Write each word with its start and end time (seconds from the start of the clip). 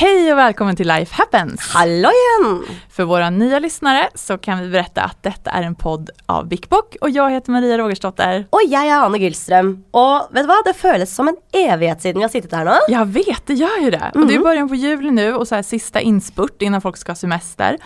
Hej 0.00 0.32
och 0.32 0.38
välkommen 0.38 0.76
till 0.76 0.88
Life 0.88 1.14
Happens! 1.14 1.60
Hallå 1.60 2.10
igen! 2.10 2.64
För 2.90 3.04
våra 3.04 3.30
nya 3.30 3.58
lyssnare 3.58 4.08
så 4.14 4.38
kan 4.38 4.60
vi 4.60 4.68
berätta 4.68 5.02
att 5.02 5.22
detta 5.22 5.50
är 5.50 5.62
en 5.62 5.74
podd 5.74 6.10
av 6.26 6.48
BikBok 6.48 6.96
och 7.00 7.10
jag 7.10 7.30
heter 7.30 7.52
Maria 7.52 7.78
Rogersdotter. 7.78 8.46
Og 8.50 8.64
jeg 8.64 8.88
er 8.88 9.02
Anne 9.04 9.20
Gillström. 9.20 9.74
Og 9.92 10.32
vet 10.32 10.46
du 10.46 10.48
hva, 10.48 10.56
det 10.64 10.72
føles 10.80 11.12
som 11.12 11.28
en 11.28 11.36
evighet 11.52 12.00
siden 12.00 12.22
vi 12.22 12.24
har 12.24 12.32
sittet 12.32 12.56
her 12.56 12.64
nå. 12.64 12.78
Jag 12.88 13.12
vet, 13.12 13.42
det 13.46 13.58
gör 13.60 13.76
ju 13.84 13.90
det. 13.90 14.10
Och 14.14 14.26
det 14.26 14.34
är 14.34 14.40
början 14.40 14.68
på 14.68 14.74
juli 14.74 15.10
nu 15.10 15.34
och 15.34 15.48
så 15.48 15.54
här 15.54 15.62
sista 15.62 16.00
inspurt 16.00 16.62
innan 16.62 16.80
folk 16.80 16.96
ska 16.96 17.12
ha 17.12 17.16
semester. 17.16 17.76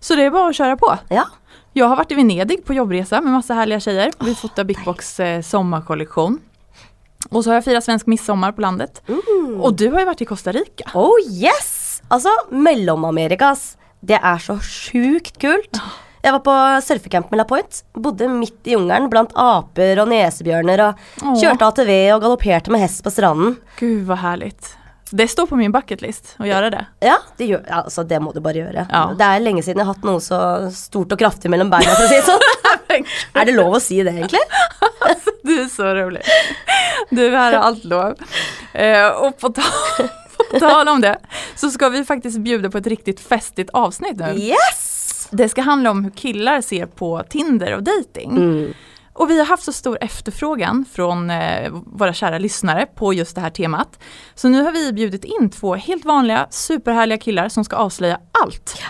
Så 0.00 0.14
det 0.14 0.28
är 0.28 0.30
bara 0.30 0.48
att 0.48 0.56
köra 0.56 0.76
på. 0.76 0.98
Ja. 1.08 1.24
Jag 1.72 1.86
har 1.86 1.96
varit 1.96 2.12
i 2.12 2.14
Venedig 2.14 2.64
på 2.64 2.74
jobbresa 2.74 3.20
med 3.20 3.32
massa 3.32 3.54
härliga 3.54 3.80
tjejer. 3.80 4.10
Vi 4.20 4.34
fotar 4.34 4.64
Bickbocks 4.64 5.16
BikBoks 5.16 5.48
sommarkollektion. 5.48 6.40
Och 7.30 7.44
så 7.44 7.50
har 7.50 7.54
jag 7.54 7.64
firat 7.64 7.84
svensk 7.84 8.06
midsommar 8.06 8.52
på 8.52 8.60
landet. 8.60 9.02
Och 9.60 9.74
du 9.74 9.90
har 9.90 9.98
ju 9.98 10.04
varit 10.04 10.20
i 10.20 10.24
Costa 10.24 10.52
Rica. 10.52 10.90
Oh 10.94 11.20
yes! 11.30 12.02
Altså, 12.08 12.28
Mellom-Amerikas. 12.50 13.76
Det 14.00 14.18
er 14.18 14.38
så 14.42 14.58
sjukt 14.58 15.38
kult. 15.40 15.78
Jeg 16.22 16.34
var 16.34 16.42
på 16.46 16.54
surfecamp 16.86 17.30
med 17.30 17.38
La 17.38 17.44
Point. 17.44 17.84
Bodde 17.94 18.28
midt 18.30 18.66
i 18.66 18.74
jungelen 18.76 19.08
blant 19.10 19.32
aper 19.38 20.02
og 20.02 20.10
nesebjørner. 20.10 20.82
Og 20.88 21.40
kjørte 21.40 21.66
ATV 21.66 21.90
og 22.14 22.22
galopperte 22.22 22.74
med 22.74 22.82
hest 22.84 23.02
på 23.02 23.10
stranden. 23.14 23.56
Gud 23.78 24.04
vad 24.06 24.18
härligt. 24.18 24.76
Det 25.12 25.28
står 25.28 25.46
på 25.46 25.56
min 25.56 25.72
bucketlist 25.72 26.34
att 26.38 26.46
göra 26.46 26.70
det. 26.70 26.86
Ja, 27.00 27.16
det, 27.36 27.44
gjør, 27.44 27.64
altså, 27.68 28.02
det 28.02 28.20
må 28.20 28.32
du 28.32 28.40
bare 28.40 28.62
gjøre. 28.62 28.86
Ja. 28.88 29.02
Det 29.18 29.26
er 29.26 29.42
lenge 29.44 29.62
siden 29.62 29.82
jeg 29.82 29.86
har 29.86 29.92
hatt 29.92 30.06
noe 30.08 30.22
så 30.24 30.38
stort 30.72 31.12
og 31.12 31.20
kraftig 31.20 31.50
mellom 31.52 31.68
beina, 31.72 31.92
for 31.92 32.06
å 32.06 32.08
si 32.08 32.20
sånn. 32.24 32.46
er 33.00 33.48
det 33.48 33.56
lov 33.56 33.78
å 33.78 33.80
si 33.82 34.00
det, 34.02 34.14
egentlig? 34.14 34.42
Du 35.42 35.54
er 35.58 35.68
så 35.72 35.94
rolig. 35.96 36.22
Du 37.10 37.22
her 37.24 37.52
er 37.52 37.58
alt 37.58 37.84
lov. 37.88 38.20
Eh, 38.72 39.08
og 39.10 39.36
på, 39.40 39.50
ta 39.56 39.66
på 40.52 40.60
tal 40.62 40.88
om 40.88 41.02
det 41.02 41.16
så 41.58 41.70
skal 41.70 41.92
vi 41.92 42.04
faktisk 42.06 42.44
bjuda 42.44 42.70
på 42.70 42.80
et 42.82 42.92
riktig 42.94 43.18
festlig 43.20 43.68
avsnitt 43.76 44.20
nå. 44.20 44.32
Yes! 44.38 45.28
Det 45.32 45.48
skal 45.48 45.64
handle 45.64 45.90
om 45.90 46.00
hvordan 46.04 46.16
killar 46.16 46.60
ser 46.60 46.86
på 46.86 47.14
Tinder 47.32 47.78
og 47.78 47.86
dating. 47.88 48.74
Och 49.14 49.30
vi 49.30 49.38
har 49.38 49.46
haft 49.46 49.64
så 49.64 49.72
stor 49.72 49.98
efterfrågan 50.00 50.84
från 50.92 51.30
eh, 51.30 51.72
våra 51.86 52.12
kära 52.12 52.38
lyssnare 52.38 52.86
på 52.86 53.14
just 53.14 53.34
det 53.34 53.40
här 53.40 53.50
temat. 53.50 53.98
Så 54.34 54.48
nu 54.48 54.62
har 54.62 54.72
vi 54.72 54.92
bjudit 54.92 55.24
in 55.24 55.50
två 55.50 55.74
helt 55.74 56.04
vanliga 56.04 56.46
superhärliga 56.50 57.18
killar 57.18 57.48
som 57.48 57.64
ska 57.64 57.76
avslöja 57.76 58.20
allt. 58.42 58.82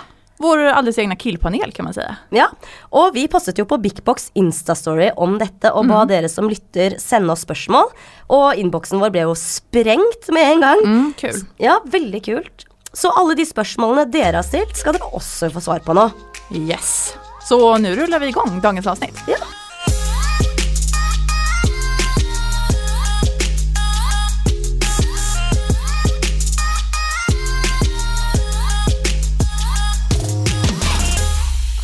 Vår 0.43 0.65
alldeles 0.73 0.99
egna 0.99 1.17
killpanel 1.19 1.73
kan 1.75 1.87
man 1.87 1.95
si. 1.97 2.05
Ja, 2.35 2.49
og 2.91 3.15
vi 3.15 3.29
postet 3.31 3.61
jo 3.61 3.67
på 3.69 3.79
Bigbox 3.83 4.31
Instastory 4.39 5.13
om 5.17 5.39
dette 5.41 5.71
og 5.71 5.87
ba 5.91 6.03
dere 6.09 6.31
som 6.33 6.51
lytter 6.51 6.99
sende 7.03 7.35
oss 7.35 7.45
spørsmål. 7.47 7.93
Og 8.35 8.59
innboksen 8.59 9.03
vår 9.03 9.15
ble 9.15 9.25
jo 9.29 9.39
sprengt 9.39 10.31
med 10.35 10.57
en 10.57 10.67
gang. 10.67 10.85
Mm, 10.85 11.09
kul. 11.21 11.41
Ja, 11.63 11.79
veldig 11.87 12.25
kult. 12.27 12.67
Så 12.93 13.13
alle 13.17 13.37
de 13.39 13.47
spørsmålene 13.49 14.11
dere 14.13 14.43
har 14.43 14.47
stilt, 14.47 14.75
skal 14.77 14.99
dere 14.99 15.13
også 15.17 15.49
få 15.55 15.63
svar 15.65 15.85
på 15.85 15.97
nå. 15.97 16.11
Yes. 16.53 17.15
Så 17.47 17.59
nå 17.81 17.95
ruller 17.97 18.21
vi 18.23 18.33
i 18.33 18.37
gang 18.37 18.61
dagens 18.63 18.91
avsnitt. 18.93 19.25
Ja. 19.31 19.41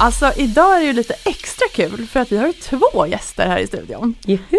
Alltså 0.01 0.33
idag 0.37 0.77
är 0.77 0.81
det 0.81 0.87
ju 0.87 0.93
lite 0.93 1.15
extra 1.25 1.69
kul 1.75 2.07
för 2.07 2.21
att 2.21 2.33
vi 2.33 2.37
har 2.37 2.47
ju 2.47 2.53
två 2.53 3.07
gäster 3.07 3.47
här 3.47 3.59
i 3.59 3.67
studion. 3.67 4.15
Juhu! 4.21 4.59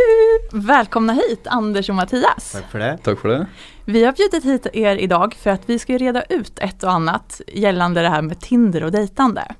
Välkomna 0.51 1.13
hit 1.13 1.47
Anders 1.47 1.89
och 1.89 1.95
Mattias. 1.95 2.51
Takk 2.51 2.71
for 2.71 2.79
det. 2.79 2.97
Tack 3.03 3.19
för 3.19 3.29
det. 3.29 3.47
Vi 3.85 4.05
har 4.05 4.11
bjudit 4.11 4.45
hit 4.45 4.67
er 4.73 4.95
idag 4.95 5.35
för 5.41 5.49
att 5.49 5.61
vi 5.65 5.79
ska 5.79 5.91
ju 5.91 5.97
reda 5.97 6.23
ut 6.23 6.59
ett 6.59 6.83
och 6.83 6.91
annat 6.91 7.41
gällande 7.47 8.01
det 8.01 8.09
här 8.09 8.21
med 8.21 8.39
Tinder 8.39 8.83
och 8.83 8.91
dejtande. 8.91 9.55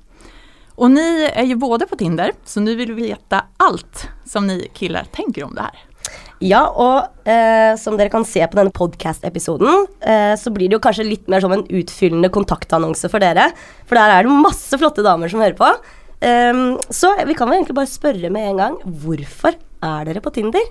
Och 0.74 0.90
ni 0.90 1.30
är 1.34 1.44
ju 1.44 1.56
både 1.56 1.86
på 1.86 1.96
Tinder, 1.96 2.32
så 2.44 2.60
nu 2.60 2.74
vill 2.74 2.92
vi 2.92 3.02
veta 3.02 3.44
allt 3.56 4.08
som 4.24 4.46
ni 4.46 4.70
killar 4.74 5.04
tänker 5.12 5.44
om 5.44 5.54
det 5.54 5.62
här. 5.62 5.89
Ja, 6.40 6.62
og 6.72 7.28
eh, 7.28 7.74
som 7.76 7.98
dere 8.00 8.08
kan 8.12 8.24
se 8.24 8.40
på 8.40 8.56
denne 8.56 8.72
podcast-episoden, 8.72 9.84
eh, 10.00 10.32
så 10.40 10.52
blir 10.54 10.70
det 10.70 10.78
jo 10.78 10.82
kanskje 10.86 11.04
litt 11.04 11.26
mer 11.28 11.42
som 11.44 11.52
en 11.52 11.66
utfyllende 11.68 12.30
kontaktannonse 12.32 13.10
for 13.12 13.20
dere. 13.20 13.50
For 13.88 14.00
der 14.00 14.14
er 14.14 14.24
det 14.24 14.36
masse 14.46 14.78
flotte 14.80 15.04
damer 15.04 15.28
som 15.28 15.42
hører 15.44 15.58
på. 15.58 15.68
Eh, 16.24 16.60
så 16.96 17.12
vi 17.28 17.36
kan 17.36 17.50
vel 17.50 17.58
egentlig 17.58 17.76
bare 17.76 17.92
spørre 17.92 18.30
med 18.32 18.48
en 18.48 18.62
gang, 18.62 18.78
hvorfor 19.04 19.58
er 19.84 20.08
dere 20.08 20.22
på 20.24 20.32
Tinder? 20.32 20.64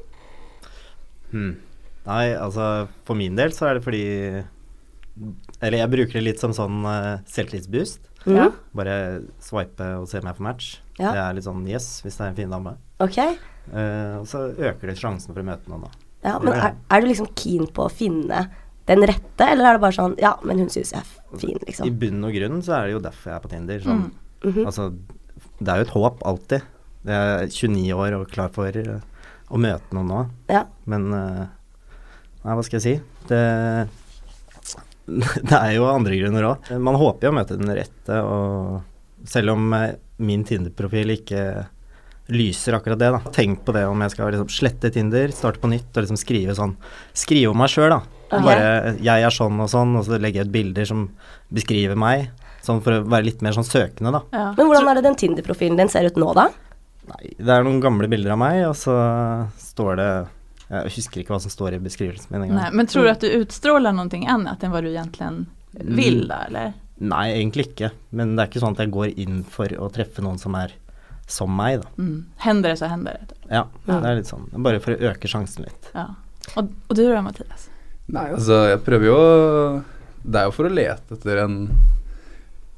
Hmm. 1.30 1.54
Nei, 2.10 2.26
altså 2.34 2.88
for 3.06 3.20
min 3.20 3.38
del 3.38 3.54
så 3.54 3.68
er 3.70 3.78
det 3.78 3.84
fordi 3.86 4.06
Eller 5.62 5.76
jeg 5.82 5.92
bruker 5.92 6.16
det 6.16 6.24
litt 6.24 6.42
som 6.42 6.56
sånn 6.56 6.80
uh, 6.88 7.20
selvtillitsboost. 7.30 8.08
Mm. 8.26 8.56
Bare 8.74 8.96
swipe 9.44 9.92
og 10.00 10.08
se 10.10 10.24
meg 10.26 10.40
på 10.40 10.48
match. 10.48 10.80
Ja. 10.98 11.12
Det 11.12 11.22
er 11.22 11.38
litt 11.38 11.46
sånn 11.46 11.62
yes, 11.70 12.00
hvis 12.02 12.18
det 12.18 12.26
er 12.26 12.32
en 12.32 12.40
fin 12.40 12.56
dame. 12.56 12.78
Ok, 13.04 13.20
Eh, 13.20 13.59
og 14.20 14.26
så 14.30 14.46
øker 14.56 14.90
det 14.92 14.98
sjansen 15.00 15.34
for 15.34 15.42
å 15.44 15.48
møte 15.48 15.70
noen, 15.70 15.86
da. 15.86 16.08
ja, 16.30 16.34
men 16.42 16.54
er, 16.56 16.74
er 16.90 17.02
du 17.04 17.08
liksom 17.12 17.30
keen 17.38 17.68
på 17.76 17.86
å 17.86 17.92
finne 17.94 18.48
den 18.90 19.04
rette, 19.06 19.46
eller 19.46 19.68
er 19.70 19.78
det 19.78 19.84
bare 19.84 19.94
sånn, 20.00 20.16
ja, 20.18 20.32
men 20.42 20.64
hun 20.64 20.72
synes 20.74 20.96
jeg 20.96 21.04
er 21.04 21.38
fin, 21.38 21.60
liksom. 21.68 21.86
I 21.86 21.94
bunnen 21.94 22.24
bunn 22.24 22.30
og 22.32 22.34
grunn 22.40 22.64
så 22.66 22.74
er 22.80 22.88
det 22.88 22.96
jo 22.96 23.02
derfor 23.06 23.30
jeg 23.30 23.36
er 23.38 23.44
på 23.46 23.52
Tinder. 23.54 23.84
Sånn, 23.86 24.08
Mhm. 24.40 24.66
Altså, 24.66 24.86
det 25.60 25.68
er 25.74 25.82
jo 25.82 25.86
et 25.86 25.94
håp, 25.94 26.22
alltid. 26.26 26.62
Jeg 27.06 27.16
er 27.44 27.48
29 27.52 27.94
år 28.00 28.14
og 28.18 28.30
klar 28.32 28.50
for 28.56 28.68
eh, 28.80 29.02
å 29.52 29.60
møte 29.60 29.94
noen 29.96 30.08
nå. 30.08 30.22
Ja, 30.50 30.64
Men 30.88 31.10
eh, 31.14 31.46
Nei, 32.40 32.54
hva 32.56 32.64
skal 32.64 32.80
jeg 32.80 32.86
si? 32.86 32.94
Det, 33.28 33.40
det 35.50 35.58
er 35.58 35.74
jo 35.76 35.88
andre 35.92 36.16
grunner 36.22 36.48
òg. 36.54 36.70
Man 36.80 36.96
håper 37.00 37.28
jo 37.28 37.34
å 37.34 37.36
møte 37.36 37.58
den 37.60 37.74
rette, 37.76 38.20
og 38.24 39.28
selv 39.28 39.56
om 39.56 39.74
eh, 39.76 39.96
min 40.24 40.46
Tinder-profil 40.48 41.16
ikke 41.18 41.44
lyser 42.30 42.78
akkurat 42.78 43.00
det, 43.00 43.10
da. 43.16 43.20
Tenk 43.34 43.64
på 43.66 43.74
det 43.76 43.86
om 43.90 44.02
jeg 44.06 44.14
skal 44.14 44.32
liksom 44.34 44.52
slette 44.54 44.92
Tinder, 44.94 45.34
starte 45.36 45.62
på 45.62 45.72
nytt 45.72 45.90
og 45.96 46.06
liksom 46.06 46.20
skrive 46.20 46.56
sånn 46.58 46.76
Skrive 47.18 47.52
om 47.52 47.60
meg 47.60 47.72
sjøl, 47.74 47.90
da. 47.96 48.02
Okay. 48.30 48.46
Bare 48.46 48.96
'jeg 49.02 49.26
er 49.26 49.34
sånn 49.34 49.58
og 49.60 49.70
sånn', 49.70 49.98
og 49.98 50.06
så 50.06 50.20
legger 50.22 50.44
jeg 50.44 50.48
ut 50.48 50.54
bilder 50.54 50.86
som 50.86 51.10
beskriver 51.52 51.98
meg. 51.98 52.30
Sånn 52.62 52.82
for 52.84 53.00
å 53.00 53.04
være 53.04 53.26
litt 53.26 53.42
mer 53.42 53.52
sånn 53.52 53.66
søkende, 53.66 54.12
da. 54.12 54.22
Ja. 54.32 54.54
men 54.54 54.68
hvordan 54.68 54.90
er 54.90 54.96
det 54.96 55.04
den 55.04 55.16
Tinder-profilen 55.16 55.78
din 55.78 55.90
ser 55.90 56.06
ut 56.06 56.16
nå 56.16 56.34
da? 56.36 56.50
Nei, 57.10 57.34
det 57.38 57.50
er 57.50 57.64
noen 57.64 57.82
gamle 57.82 58.08
bilder 58.08 58.36
av 58.36 58.38
meg, 58.38 58.68
og 58.68 58.76
så 58.78 58.94
står 59.58 59.96
det 59.98 60.12
Jeg 60.70 60.92
husker 60.94 61.22
ikke 61.24 61.34
hva 61.34 61.42
som 61.42 61.50
står 61.50 61.74
i 61.74 61.80
beskrivelsen 61.82 62.30
min 62.30 62.44
engang. 62.44 62.60
Nei, 62.62 62.70
men 62.78 62.86
tror 62.86 63.08
du 63.08 63.10
at 63.10 63.24
du 63.26 63.40
utstråler 63.42 63.92
noe 63.92 64.06
annet 64.06 64.62
enn 64.62 64.70
hva 64.70 64.82
du 64.86 64.92
egentligen 64.92 65.48
vil, 65.74 66.28
da, 66.30 66.44
eller? 66.46 66.76
Nei, 67.00 67.32
egentlig 67.32 67.72
ikke. 67.72 67.90
Men 68.12 68.36
det 68.36 68.44
er 68.44 68.52
ikke 68.52 68.62
sånn 68.62 68.76
at 68.78 68.84
jeg 68.84 68.94
går 68.94 69.18
inn 69.18 69.42
for 69.48 69.66
å 69.66 69.90
treffe 69.90 70.22
noen 70.22 70.38
som 70.38 70.54
er 70.60 70.76
som 71.30 71.52
meg, 71.56 71.84
da. 71.84 71.92
Mm. 72.02 72.18
Hender 72.42 72.74
det 72.74 72.80
så 72.82 72.90
hender 72.92 73.20
det. 73.22 73.38
Ja, 73.50 73.68
det 73.86 74.00
er 74.00 74.18
litt 74.18 74.30
sånn. 74.30 74.48
Bare 74.66 74.82
for 74.84 74.96
å 74.96 75.12
øke 75.12 75.30
sjansen 75.32 75.68
litt. 75.68 75.92
Ja. 75.94 76.10
Og, 76.56 76.74
og 76.90 76.98
du 76.98 77.04
da, 77.06 77.22
Mathias? 77.26 77.70
Nei, 78.10 78.26
altså, 78.34 78.64
jeg 78.72 78.80
prøver 78.82 79.06
jo 79.06 79.18
Det 80.26 80.40
er 80.40 80.48
jo 80.48 80.54
for 80.56 80.66
å 80.66 80.72
lete 80.74 81.14
etter 81.14 81.44
en 81.44 81.58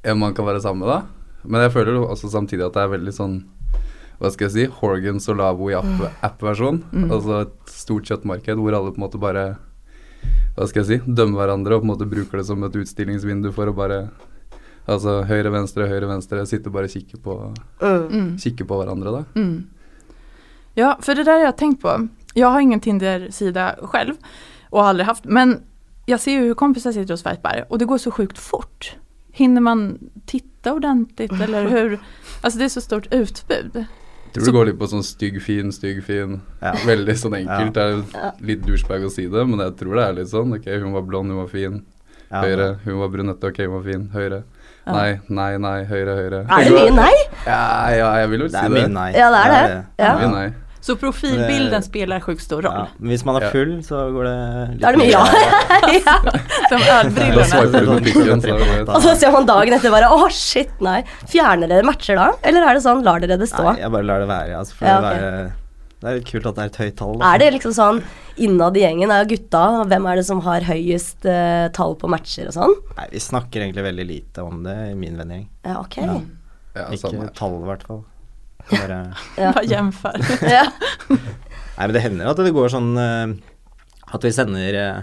en 0.04 0.18
man 0.20 0.34
kan 0.34 0.48
være 0.48 0.62
sammen 0.64 0.86
med, 0.86 0.90
da. 0.90 1.02
Men 1.44 1.66
jeg 1.66 1.74
føler 1.76 1.98
jo 1.98 2.06
også 2.10 2.30
samtidig 2.34 2.66
at 2.68 2.78
det 2.78 2.84
er 2.84 2.94
veldig 2.96 3.14
sånn 3.16 3.36
Hva 4.22 4.30
skal 4.30 4.48
jeg 4.48 4.54
si 4.54 4.80
Horgan 4.80 5.22
Solabo 5.22 5.72
i 5.72 5.78
app-versjon. 5.78 6.84
Mm. 6.94 7.08
Altså 7.10 7.40
et 7.48 7.74
stort 7.74 8.10
kjøttmarked 8.10 8.62
hvor 8.62 8.78
alle 8.78 8.94
på 8.94 9.02
en 9.02 9.06
måte 9.08 9.22
bare 9.22 9.46
Hva 10.58 10.68
skal 10.70 10.84
jeg 10.84 10.90
si 10.90 11.14
dømmer 11.18 11.42
hverandre 11.42 11.78
og 11.78 11.84
på 11.84 11.90
en 11.90 11.94
måte 11.96 12.10
bruker 12.10 12.42
det 12.42 12.48
som 12.50 12.66
et 12.68 12.78
utstillingsvindu 12.84 13.50
for 13.56 13.72
å 13.72 13.78
bare 13.78 14.04
Altså 14.88 15.22
høyre, 15.24 15.52
venstre, 15.52 15.88
høyre, 15.88 16.08
venstre. 16.08 16.46
Sitte 16.46 16.68
og 16.70 16.74
kikker 16.74 16.88
kikke 17.12 17.18
på, 17.24 17.54
Mm. 17.82 18.08
Mm. 18.12 18.38
kikke 18.38 18.66
på 18.66 18.78
hverandre, 18.82 19.12
da. 19.12 19.24
Mm. 19.36 19.64
Ja, 20.76 20.98
för 21.02 21.16
det 21.16 21.24
där 21.24 21.32
har 21.34 21.40
jag 21.46 21.58
tänkt 21.58 21.82
på. 21.82 22.08
Jag 22.34 22.48
har 22.48 22.60
ingen 22.62 22.80
Tinder-sida 22.80 23.76
själv 23.82 24.14
och 24.70 24.82
har 24.82 24.90
aldrig 24.90 25.06
haft, 25.08 25.26
men 25.26 25.62
jag 26.06 26.20
ser 26.20 26.32
ju 26.32 26.40
hur 26.40 26.54
kompisar 26.54 26.92
sitter 26.92 27.14
och 27.14 27.20
swipar 27.20 27.66
och 27.70 27.78
det 27.80 27.86
går 27.86 27.98
så 27.98 28.12
sjukt 28.12 28.38
fort. 28.38 28.96
Hinner 29.32 29.62
man 29.62 30.00
titta 30.26 30.74
ordentligt 30.74 31.32
eller 31.32 31.68
hur? 31.70 32.00
Alltså 32.42 32.60
det 32.60 32.66
är 32.66 32.70
så 32.70 32.82
stort 32.82 33.08
utbud. 33.14 33.72
Tror 34.34 34.44
Så- 34.44 34.52
det 34.52 34.58
går 34.58 34.66
litt 34.66 34.80
på 34.80 34.88
sånn 34.88 35.04
stygg, 35.04 35.42
fin, 35.42 35.72
stygg, 35.72 36.04
fin. 36.04 36.42
Ja. 36.62 36.74
Veldig 36.86 37.18
sånn 37.20 37.34
enkelt. 37.36 37.74
Det 37.74 37.82
er 37.84 38.32
litt 38.40 38.64
douchebag 38.66 39.04
å 39.06 39.10
si 39.12 39.28
det, 39.28 39.46
men 39.48 39.60
jeg 39.60 39.76
tror 39.78 39.96
det 39.96 40.04
er 40.08 40.14
litt 40.14 40.30
sånn. 40.32 40.54
Ok, 40.56 40.66
hun 40.80 40.94
var 40.94 41.02
blond, 41.02 41.30
hun 41.32 41.38
var 41.42 41.48
fin. 41.48 41.82
Høyre. 42.32 42.80
Hun 42.86 42.98
var 43.00 43.10
brunette, 43.10 43.44
ok, 43.44 43.58
hun 43.66 43.74
var 43.74 43.84
fin. 43.92 44.10
Høyre. 44.14 44.44
Nei, 44.88 45.20
nei, 45.30 45.52
nei. 45.62 45.78
Høyre, 45.86 46.16
høyre. 46.18 46.40
Er 46.50 46.66
det 46.66 46.72
mye 46.74 46.92
nei? 46.98 47.14
Ja, 47.46 47.62
ja, 47.94 48.10
jeg 48.24 48.30
vil 48.34 48.42
vel 48.48 48.50
si 48.50 48.58
Det 48.58 48.64
er 48.66 48.70
det. 48.70 48.82
mye 48.82 48.92
nei. 48.96 49.12
Ja, 49.14 49.30
det 49.34 49.42
er 49.46 49.52
det. 49.54 49.80
Ja. 50.02 50.14
Mye 50.18 50.32
nei. 50.34 50.48
Så 50.82 50.96
profilbilden 50.98 51.84
spiller 51.86 52.18
spelar 52.18 52.24
sjukt 52.26 52.42
stor 52.42 52.64
roll. 52.66 52.74
Ja. 52.74 52.88
Hvis 53.12 53.22
man 53.28 53.38
er 53.38 53.52
full, 53.54 53.76
så 53.86 54.00
går 54.16 54.26
det 54.26 54.34
litt 54.72 54.80
Da 54.82 54.90
er 54.90 54.96
det 54.98 55.02
mye 55.04 55.12
ja. 55.12 55.22
ja. 56.02 56.16
Som 56.72 56.82
Da 56.82 56.96
ölbrillorna. 57.04 57.46
swiper 57.52 57.86
du 57.86 57.92
på 57.92 57.98
pikken, 58.08 58.42
så 58.42 58.56
er 58.56 58.64
det 58.66 58.90
Og 58.98 59.06
så 59.06 59.14
ser 59.22 59.36
man 59.36 59.46
dagen 59.46 59.78
etter 59.78 59.94
bare 59.94 60.10
å 60.10 60.26
shit, 60.34 60.74
nei. 60.82 61.04
Fjerner 61.30 61.70
dere 61.70 61.86
matcher 61.86 62.18
da? 62.18 62.32
Eller 62.42 62.66
er 62.66 62.80
det 62.80 62.82
sånn 62.88 63.06
lar 63.06 63.22
dere 63.22 63.38
det 63.38 63.52
stå? 63.54 63.62
Nei, 63.70 63.78
jeg 63.84 63.94
bare 63.94 64.10
lar 64.10 64.26
det 64.26 64.32
være. 64.34 64.58
Altså, 64.64 64.80
for 64.80 64.90
Ja, 64.90 64.98
å 64.98 65.06
ok. 65.06 65.12
være 65.22 65.52
Det 66.02 66.10
er 66.10 66.18
litt 66.18 66.30
kult 66.32 66.48
at 66.50 66.58
det 66.58 66.64
er 66.64 66.70
et 66.72 66.78
høyt 66.82 66.96
tall. 66.98 67.18
Da. 67.22 67.28
Er 67.30 67.42
det 67.44 67.48
liksom 67.60 67.74
sånn 67.78 68.00
innad 68.42 68.78
i 68.80 68.82
gjengen, 68.82 69.12
er 69.14 69.28
gutta, 69.30 69.62
hvem 69.86 70.08
er 70.10 70.18
det 70.18 70.24
som 70.26 70.40
har 70.42 70.66
høyest 70.66 71.28
uh, 71.30 71.68
tall 71.78 71.94
på 72.02 72.10
matcher 72.10 72.50
og 72.50 72.56
sånn? 72.56 72.74
Nei, 72.98 73.06
vi 73.12 73.22
snakker 73.22 73.62
egentlig 73.62 73.86
veldig 73.86 74.06
lite 74.10 74.46
om 74.48 74.64
det 74.66 74.78
i 74.90 74.96
min 74.98 75.20
vennegjeng. 75.20 75.46
Ja, 75.68 75.76
ok. 75.84 76.00
Ja, 76.02 76.88
Ikke 76.88 77.04
sånn 77.04 77.30
tall, 77.38 77.60
i 77.60 77.70
hvert 77.70 77.86
fall. 77.86 78.02
Bare 78.72 78.98
Ja. 79.42 79.52
Bara 79.52 79.64
jämför. 79.64 80.26
Ja. 80.42 80.66
Nei, 81.12 81.86
men 81.86 81.94
det 81.94 82.04
hender 82.04 82.32
at 82.34 82.42
det 82.42 82.54
går 82.54 82.70
sånn 82.74 82.92
uh, 82.98 83.34
At 84.14 84.26
vi 84.26 84.32
sender 84.36 84.78
eh, 84.78 85.00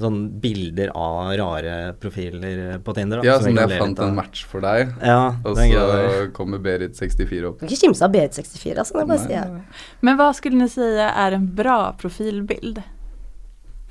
sånn 0.00 0.40
bilder 0.40 0.88
av 0.96 1.32
rare 1.36 1.92
profiler 2.00 2.78
på 2.84 2.94
Tinder. 2.94 3.20
Da, 3.20 3.26
Ja, 3.26 3.34
som 3.38 3.50
sånn 3.50 3.56
kan 3.56 3.70
jeg 3.70 3.80
fant 3.82 3.98
en 3.98 4.14
match 4.14 4.44
for 4.48 4.60
deg, 4.64 4.94
Ja, 5.02 5.34
og 5.44 5.56
så 5.56 6.32
kommer 6.32 6.58
Berit64 6.58 7.44
opp. 7.48 7.60
Du 7.60 7.66
Kan 7.66 7.68
ikke 7.68 7.86
kimse 7.86 8.04
av 8.04 8.14
Berit64, 8.14 8.78
altså. 8.78 8.94
Det 8.94 9.02
er 9.02 9.06
bare 9.06 9.18
si. 9.18 9.62
Men 10.00 10.16
hva 10.16 10.32
skulle 10.34 10.56
ni 10.56 10.68
si 10.68 10.80
er 10.80 11.32
en 11.36 11.46
bra 11.54 11.92
profilbild? 11.98 12.82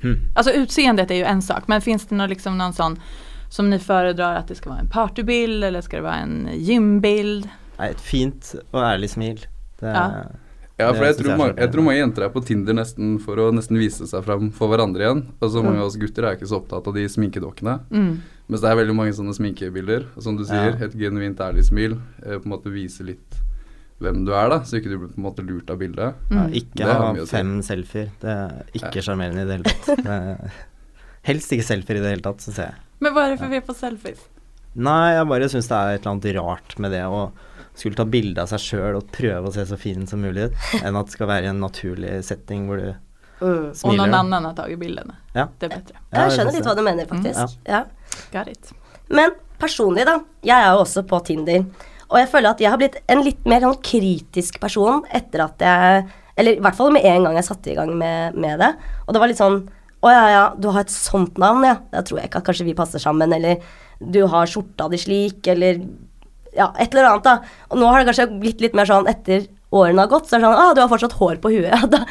Hmm. 0.02 0.18
Alltså 0.34 0.52
utseendet 0.52 1.10
är 1.10 1.14
ju 1.14 1.24
en 1.24 1.42
sak, 1.42 1.68
men 1.68 1.80
finns 1.80 2.06
det 2.06 2.14
någon, 2.14 2.28
liksom 2.28 2.58
någon 2.58 2.72
sån 2.72 2.98
som 3.48 3.70
ni 3.70 3.78
föredrar 3.78 4.34
att 4.34 4.48
det 4.48 4.54
ska 4.54 4.68
vara 4.70 4.80
en 4.80 4.88
partybild 4.88 5.64
eller 5.64 5.80
ska 5.80 5.96
det 5.96 6.02
vara 6.02 6.16
en 6.16 6.48
gymbild? 6.54 7.48
Nei, 7.78 7.90
et 7.90 8.00
fint 8.00 8.54
og 8.72 8.82
ærlig 8.82 9.10
smil. 9.10 9.46
Det, 9.80 9.86
Ja. 9.86 10.10
Ja, 10.80 10.88
for 10.94 11.04
jeg, 11.04 11.12
jeg 11.14 11.18
tror, 11.20 11.30
er 11.32 11.36
mange, 11.38 11.54
jeg 11.60 11.70
tror 11.74 11.84
mange 11.86 11.98
jenter 12.00 12.24
er 12.26 12.30
på 12.32 12.40
Tinder 12.48 12.74
nesten 12.74 13.10
for 13.22 13.38
å 13.38 13.50
nesten 13.54 13.76
vise 13.78 14.06
seg 14.08 14.24
fram 14.24 14.48
for 14.56 14.72
hverandre 14.72 15.04
igjen. 15.04 15.20
Altså 15.44 15.62
Mange 15.62 15.78
av 15.82 15.90
oss 15.90 15.98
gutter 16.00 16.24
er 16.26 16.38
ikke 16.38 16.48
så 16.48 16.58
opptatt 16.62 16.88
av 16.88 16.96
de 16.96 17.04
sminkedokkene. 17.12 17.74
Mm. 17.92 18.12
Mens 18.48 18.64
det 18.64 18.70
er 18.72 18.78
veldig 18.80 18.96
mange 18.96 19.12
sånne 19.14 19.34
sminkebilder. 19.36 20.08
Og 20.16 20.22
som 20.24 20.36
du 20.40 20.44
sier, 20.48 20.72
Ja. 20.78 20.86
et 20.88 20.96
genuint 20.98 21.38
ærlig 21.44 21.64
smil. 21.68 21.98
Eh, 22.24 22.38
på 22.38 22.44
en 22.48 22.54
måte 22.56 22.72
vise 22.72 23.04
litt 23.06 23.38
hvem 24.02 24.24
du 24.26 24.32
er, 24.34 24.48
da, 24.50 24.58
så 24.66 24.80
ikke 24.80 24.90
du 24.90 24.96
blir 24.98 25.12
på 25.12 25.20
en 25.20 25.26
måte 25.28 25.44
lurt 25.46 25.70
av 25.70 25.78
bildet. 25.78 26.14
ja, 26.32 26.46
Mm. 26.48 26.52
ikke 26.58 26.84
ha 26.88 27.14
fem 27.26 27.52
selfier. 27.62 28.08
Det 28.18 28.30
er 28.32 28.64
ikke 28.74 29.02
sjarmerende 29.04 29.42
i 29.42 29.46
det 29.46 29.56
hele 29.60 29.64
tatt. 29.64 30.06
Er, 30.06 30.52
helst 31.30 31.52
ikke 31.52 31.62
selfier 31.68 31.96
i 32.00 32.00
det 32.02 32.10
hele 32.16 32.22
tatt, 32.26 32.40
syns 32.42 32.56
jeg. 32.58 32.74
Men 32.98 33.12
hva 33.14 33.26
er 33.28 33.36
det 33.36 33.38
för 33.44 33.48
fel 33.52 33.62
på 33.68 33.74
selfies? 33.78 34.18
Nei, 34.74 35.12
jeg 35.14 35.28
bare 35.28 35.48
syns 35.52 35.68
det 35.68 35.76
er 35.78 35.94
et 35.94 36.00
eller 36.00 36.12
annet 36.16 36.34
rart 36.40 36.78
med 36.80 36.90
det 36.96 37.02
å 37.04 37.30
skulle 37.74 37.96
ta 37.98 38.04
bilde 38.04 38.42
av 38.42 38.50
seg 38.50 38.60
sjøl 38.60 38.98
og 38.98 39.08
prøve 39.14 39.48
å 39.48 39.54
se 39.54 39.64
så 39.66 39.78
fin 39.80 40.06
som 40.06 40.20
mulig 40.22 40.50
ut, 40.50 40.58
enn 40.84 40.96
at 40.98 41.08
det 41.08 41.16
skal 41.16 41.30
være 41.30 41.48
i 41.48 41.52
en 41.52 41.62
naturlig 41.62 42.18
setting 42.28 42.68
hvor 42.70 42.82
du 42.82 42.92
Mm. 43.42 43.72
Smiler. 43.74 43.90
Og 43.90 43.96
når 43.98 44.12
annan 44.14 44.44
har 44.46 44.52
tagit 44.54 44.78
bildene. 44.78 45.16
Ja. 45.34 45.48
Det 45.58 45.66
er 45.66 45.72
bedre. 45.72 45.96
Ja, 46.12 46.28
Jeg 46.28 46.34
skjønner 46.36 46.54
litt 46.54 46.66
hva 46.68 46.74
du 46.78 46.82
mener, 46.86 47.08
faktisk. 47.10 47.56
Ja. 47.66 47.80
Got 48.30 48.50
it. 48.52 48.68
Men 49.10 49.32
personlig, 49.58 50.04
da. 50.06 50.20
Jeg 50.46 50.62
er 50.62 50.68
jo 50.76 50.84
også 50.84 51.02
på 51.10 51.18
Tinder. 51.26 51.64
Og 52.06 52.20
jeg 52.20 52.28
føler 52.30 52.52
at 52.52 52.62
jeg 52.62 52.70
har 52.70 52.78
blitt 52.78 53.00
en 53.10 53.24
litt 53.26 53.42
mer 53.50 53.64
sånn 53.64 53.80
kritisk 53.82 54.60
person 54.62 55.02
etter 55.10 55.42
at 55.48 55.58
jeg 55.64 56.04
Eller 56.38 56.54
i 56.56 56.62
hvert 56.62 56.78
fall 56.78 56.92
med 56.94 57.02
en 57.08 57.26
gang 57.26 57.34
jeg 57.40 57.48
satte 57.48 57.72
i 57.72 57.74
gang 57.74 57.90
med, 57.98 58.38
med 58.38 58.62
det. 58.62 58.70
Og 59.08 59.12
det 59.16 59.20
var 59.24 59.32
litt 59.32 59.40
sånn 59.42 59.58
Å 60.06 60.12
ja, 60.12 60.22
ja, 60.36 60.44
du 60.54 60.70
har 60.70 60.84
et 60.84 60.94
sånt 60.94 61.34
navn, 61.42 61.66
ja. 61.66 61.80
Da 61.90 62.04
tror 62.06 62.20
jeg 62.20 62.30
ikke 62.30 62.44
at 62.44 62.46
kanskje 62.46 62.68
vi 62.70 62.76
passer 62.78 63.02
sammen. 63.02 63.32
Eller 63.34 63.58
du 63.98 64.22
har 64.30 64.46
skjorta 64.46 64.86
di 64.92 65.02
slik, 65.02 65.46
eller 65.50 65.82
Ja, 66.56 66.68
et 66.80 66.92
eller 66.92 67.08
annet, 67.08 67.24
da. 67.24 67.64
Og 67.72 67.80
nå 67.80 67.88
har 67.88 68.00
det 68.00 68.10
kanskje 68.10 68.28
blitt 68.40 68.60
litt 68.60 68.74
mer 68.76 68.88
sånn 68.88 69.08
etter 69.10 69.46
årene 69.72 70.04
har 70.04 70.10
gått, 70.10 70.28
så 70.28 70.36
er 70.36 70.42
det 70.42 70.48
sånn 70.48 70.58
ah, 70.60 70.72
du 70.76 70.82
har 70.82 70.90
fortsatt 70.90 71.16
hår 71.16 71.38
på 71.42 71.52
huet. 71.54 71.70
Ja, 71.72 71.86
da, 71.88 72.02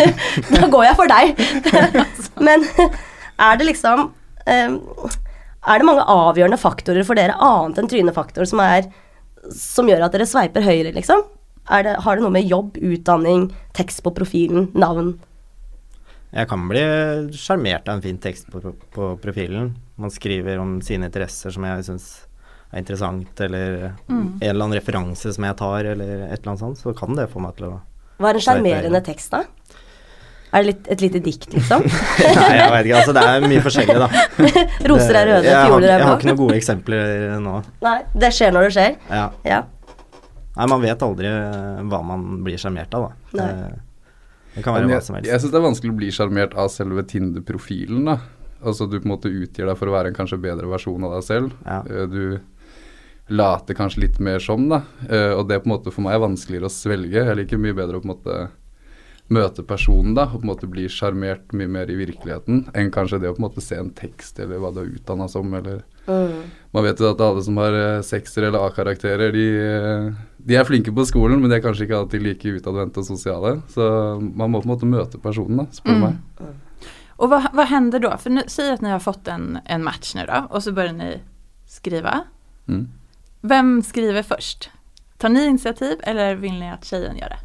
da 0.56 0.70
går 0.70 0.88
jeg 0.88 0.98
for 0.98 1.10
deg. 1.10 1.44
Men 2.48 2.66
er 2.74 3.60
det 3.60 3.68
liksom 3.68 4.08
um, 4.10 4.74
Er 5.64 5.80
det 5.80 5.86
mange 5.86 6.06
avgjørende 6.10 6.58
faktorer 6.60 7.06
for 7.06 7.18
dere, 7.18 7.38
annet 7.38 7.78
enn 7.80 7.90
trynefaktor, 7.90 8.48
som, 8.50 8.62
er, 8.64 8.90
som 9.54 9.88
gjør 9.88 10.08
at 10.08 10.16
dere 10.16 10.28
sveiper 10.28 10.66
høyre, 10.66 10.92
liksom? 10.96 11.22
Det, 11.64 11.94
har 12.04 12.18
det 12.18 12.20
noe 12.20 12.34
med 12.34 12.50
jobb, 12.50 12.76
utdanning, 12.76 13.46
tekst 13.72 14.02
på 14.04 14.12
profilen, 14.12 14.66
navn 14.76 15.14
Jeg 16.34 16.50
kan 16.50 16.66
bli 16.68 16.82
sjarmert 17.32 17.88
av 17.88 17.96
en 17.96 18.04
fin 18.04 18.18
tekst 18.20 18.50
på, 18.52 18.74
på 18.92 19.14
profilen. 19.22 19.72
Man 19.96 20.12
skriver 20.12 20.60
om 20.60 20.76
sine 20.84 21.08
interesser 21.08 21.54
som 21.54 21.64
jeg 21.64 21.86
syns 21.86 22.08
er 22.74 22.82
interessant, 22.82 23.40
eller 23.46 23.92
Mm. 24.08 24.38
en 24.40 24.48
eller 24.50 24.64
annen 24.64 24.78
referanse 24.80 25.32
som 25.34 25.44
jeg 25.46 25.56
tar, 25.56 25.84
eller 25.94 26.14
et 26.26 26.38
eller 26.40 26.50
annet 26.52 26.60
sånt, 26.66 26.78
så 26.82 26.94
kan 26.96 27.14
det 27.16 27.28
få 27.30 27.40
meg 27.40 27.54
til 27.56 27.70
å 27.70 27.80
Hva 28.18 28.30
er 28.30 28.34
en 28.38 28.44
sjarmerende 28.46 29.00
tekst, 29.06 29.30
da? 29.30 29.44
Er 30.54 30.62
det 30.62 30.66
litt, 30.68 30.88
et 30.94 31.00
lite 31.02 31.20
dikt, 31.24 31.48
liksom? 31.50 31.82
Nei, 32.38 32.50
jeg 32.60 32.70
vet 32.70 32.86
ikke. 32.86 32.98
Altså, 33.00 33.14
det 33.16 33.22
er 33.26 33.46
mye 33.50 33.62
forskjellig, 33.64 33.96
da. 33.98 34.08
Roser 34.92 35.16
er 35.18 35.26
røde, 35.32 35.54
fjoler 35.66 35.88
er 35.88 35.96
blå. 35.98 35.98
jeg 35.98 36.04
har 36.06 36.18
ikke 36.20 36.28
noen 36.30 36.38
gode 36.44 36.58
eksempler 36.60 37.40
nå. 37.42 37.54
Nei, 37.82 37.96
det 38.14 38.30
skjer 38.36 38.52
når 38.54 38.68
det 38.68 38.74
skjer. 38.76 38.94
Ja. 39.10 39.24
Ja. 39.50 39.58
Nei, 40.54 40.68
man 40.70 40.84
vet 40.84 41.02
aldri 41.02 41.26
eh, 41.26 41.82
hva 41.90 42.00
man 42.06 42.22
blir 42.46 42.60
sjarmert 42.62 42.94
av, 42.94 43.08
da. 43.08 43.40
Nei. 43.40 43.48
Det, 43.50 43.80
det 44.54 44.62
kan 44.62 44.76
være 44.78 44.86
hva 44.92 45.00
som 45.02 45.16
helst. 45.18 45.26
jeg 45.26 45.34
helst. 45.34 45.42
syns 45.48 45.56
det 45.56 45.58
er 45.58 45.66
vanskelig 45.66 45.90
å 45.96 45.98
bli 45.98 46.12
sjarmert 46.14 46.54
av 46.54 46.70
selve 46.70 47.02
Tinder-profilen. 47.10 48.04
da 48.12 48.18
Altså 48.64 48.86
Du 48.88 48.94
på 49.00 49.04
en 49.08 49.10
måte 49.16 49.28
utgir 49.34 49.66
deg 49.66 49.76
for 49.76 49.90
å 49.90 49.96
være 49.98 50.12
en 50.12 50.14
kanskje 50.16 50.38
bedre 50.40 50.70
versjon 50.70 51.02
av 51.04 51.18
deg 51.18 51.24
selv. 51.26 51.50
Ja. 51.66 51.80
Eh, 51.90 52.06
Du 52.06 52.38
later 53.28 53.74
kanskje 53.74 54.00
litt 54.04 54.18
mer 54.20 54.38
som, 54.38 54.68
da. 54.68 54.82
Uh, 55.08 55.38
Og 55.38 55.48
det 55.48 55.62
på 55.62 55.68
en 55.70 55.76
måte 55.78 55.92
for 55.94 56.02
meg 56.04 56.14
er 56.18 56.24
vanskeligere 56.26 56.68
å 56.68 56.72
svelge. 56.72 57.24
Jeg 57.24 57.36
liker 57.40 57.58
mye 57.58 57.74
bedre 57.76 57.96
å 57.98 58.04
på 58.04 58.08
en 58.10 58.14
måte 58.16 58.36
møte 59.32 59.62
personen 59.64 60.12
da, 60.14 60.26
og 60.28 60.42
på 60.42 60.44
en 60.44 60.50
måte 60.50 60.68
bli 60.68 60.84
sjarmert 60.92 61.54
mye 61.56 61.66
mer 61.72 61.88
i 61.88 61.94
virkeligheten 61.96 62.66
enn 62.76 62.90
kanskje 62.92 63.22
det 63.22 63.30
å 63.30 63.36
på 63.36 63.40
en 63.40 63.46
måte 63.46 63.62
se 63.64 63.78
en 63.80 63.88
tekst 63.96 64.36
eller 64.44 64.60
hva 64.60 64.68
du 64.76 64.82
er 64.82 64.90
utdanna 64.98 65.28
som, 65.32 65.52
eller 65.56 65.82
Mm. 66.04 66.42
Man 66.74 66.84
vet 66.84 66.98
jo 67.00 67.06
at 67.08 67.20
alle 67.24 67.40
som 67.40 67.56
har 67.56 67.72
eh, 67.72 68.02
sekser 68.04 68.44
eller 68.44 68.60
A-karakterer, 68.66 69.30
de, 69.32 69.44
eh, 69.56 70.08
de 70.36 70.56
er 70.60 70.66
flinke 70.68 70.92
på 70.92 71.00
skolen, 71.08 71.40
men 71.40 71.48
de 71.48 71.56
er 71.56 71.62
kanskje 71.64 71.86
ikke 71.86 71.96
alltid 71.96 72.20
like 72.26 72.52
utadvendte 72.58 73.00
og 73.00 73.06
sosiale. 73.08 73.54
Så 73.72 73.86
man 74.20 74.52
må 74.52 74.60
på 74.60 74.68
en 74.68 74.72
måte 74.74 74.84
møte 74.90 75.16
personen, 75.22 75.62
da, 75.62 75.64
spør 75.72 75.94
du 75.96 75.96
Mm. 75.96 76.02
meg. 76.04 76.50
Og 77.18 77.30
hva, 77.32 77.38
hva 77.56 77.64
hender 77.70 78.00
da? 78.04 78.18
For 78.20 78.28
Si 78.52 78.62
at 78.68 78.82
dere 78.84 78.98
har 78.98 79.00
fått 79.00 79.26
en, 79.32 79.62
en 79.64 79.82
match 79.82 80.12
nu 80.14 80.26
da, 80.26 80.42
og 80.50 80.60
så 80.60 80.74
begynner 80.76 81.14
ni 81.14 81.22
skrive. 81.66 82.26
Mm. 82.68 82.84
Vem 83.44 83.82
skriver 83.84 84.22
först? 84.24 84.70
Tar 85.20 85.28
ni 85.28 85.44
initiativ 85.46 86.00
eller 86.02 86.34
vil 86.40 86.56
ni 86.58 86.70
at 86.72 86.84
tjejen 86.88 87.18
gjør 87.20 87.34
det? 87.34 87.40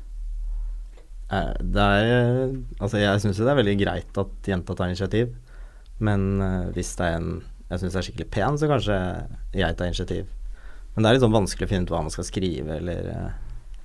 Eh, 1.31 1.51
Det 1.59 1.81
er 1.85 2.07
eh, 2.13 2.53
Altså, 2.79 2.97
jeg 3.01 3.21
syns 3.21 3.37
jo 3.39 3.45
det 3.45 3.51
er 3.53 3.59
veldig 3.61 3.77
greit 3.83 4.17
at 4.23 4.47
jenta 4.49 4.75
tar 4.79 4.87
initiativ, 4.89 5.35
men 5.99 6.23
eh, 6.41 6.69
hvis 6.75 6.95
det 6.97 7.05
er 7.09 7.17
en 7.19 7.31
jeg 7.69 7.83
syns 7.83 7.95
er 7.99 8.01
skikkelig 8.07 8.29
pen, 8.33 8.55
så 8.57 8.65
kanskje 8.71 8.95
jeg 9.53 9.75
tar 9.77 9.85
initiativ. 9.91 10.25
Men 10.95 11.03
det 11.03 11.09
er 11.09 11.13
litt 11.19 11.21
sånn 11.21 11.35
vanskelig 11.35 11.67
å 11.67 11.69
finne 11.69 11.85
ut 11.85 11.91
hva 11.93 11.99
man 12.01 12.09
skal 12.15 12.25
skrive, 12.25 12.79
eller 12.79 13.03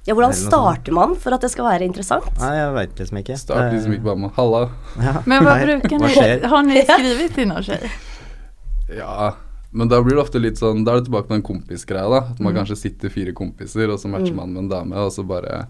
Ja, 0.06 0.14
hvordan 0.14 0.30
Eller 0.32 0.32
noe 0.32 0.38
sånt. 0.38 0.52
starter 0.54 0.92
man 0.96 1.12
for 1.20 1.36
at 1.36 1.44
det 1.44 1.50
skal 1.52 1.66
være 1.68 1.84
interessant? 1.84 2.30
Nei, 2.40 2.54
jeg 2.56 2.72
veit 2.78 2.98
liksom 3.02 3.18
ikke. 3.20 3.36
Start 3.42 3.72
liksom 3.74 3.92
ikke 3.98 4.06
bare 4.08 4.22
med 4.22 4.30
'halla'. 4.38 4.70
ja, 5.04 5.12
Men 5.26 5.44
vad 5.44 5.56
nei, 5.58 5.66
brukar 5.66 5.98
hva 5.98 6.06
bruker 6.06 6.22
dere? 6.22 6.48
har 6.48 6.62
ni 6.62 6.80
skrivit 6.88 7.34
til 7.34 7.48
noen 7.48 7.62
tjej? 7.68 7.90
Ja, 8.96 9.34
men 9.74 9.88
da 9.90 9.98
blir 10.02 10.14
det 10.16 10.22
ofte 10.24 10.40
litt 10.40 10.56
sånn 10.60 10.84
Da 10.86 10.94
er 10.94 11.00
det 11.02 11.08
tilbake 11.10 11.26
på 11.28 11.34
den 11.36 11.42
kompisgreia, 11.42 12.08
da. 12.08 12.22
At 12.30 12.40
man 12.40 12.54
Mm. 12.54 12.60
kanskje 12.62 12.76
sitter 12.78 13.10
fire 13.10 13.32
kompiser, 13.34 13.90
og 13.92 13.98
så 13.98 14.08
matcher 14.08 14.32
Mm. 14.32 14.36
man 14.36 14.52
med 14.54 14.62
en 14.64 14.68
dame, 14.70 14.94
og 14.96 15.10
så 15.12 15.26
bare 15.26 15.66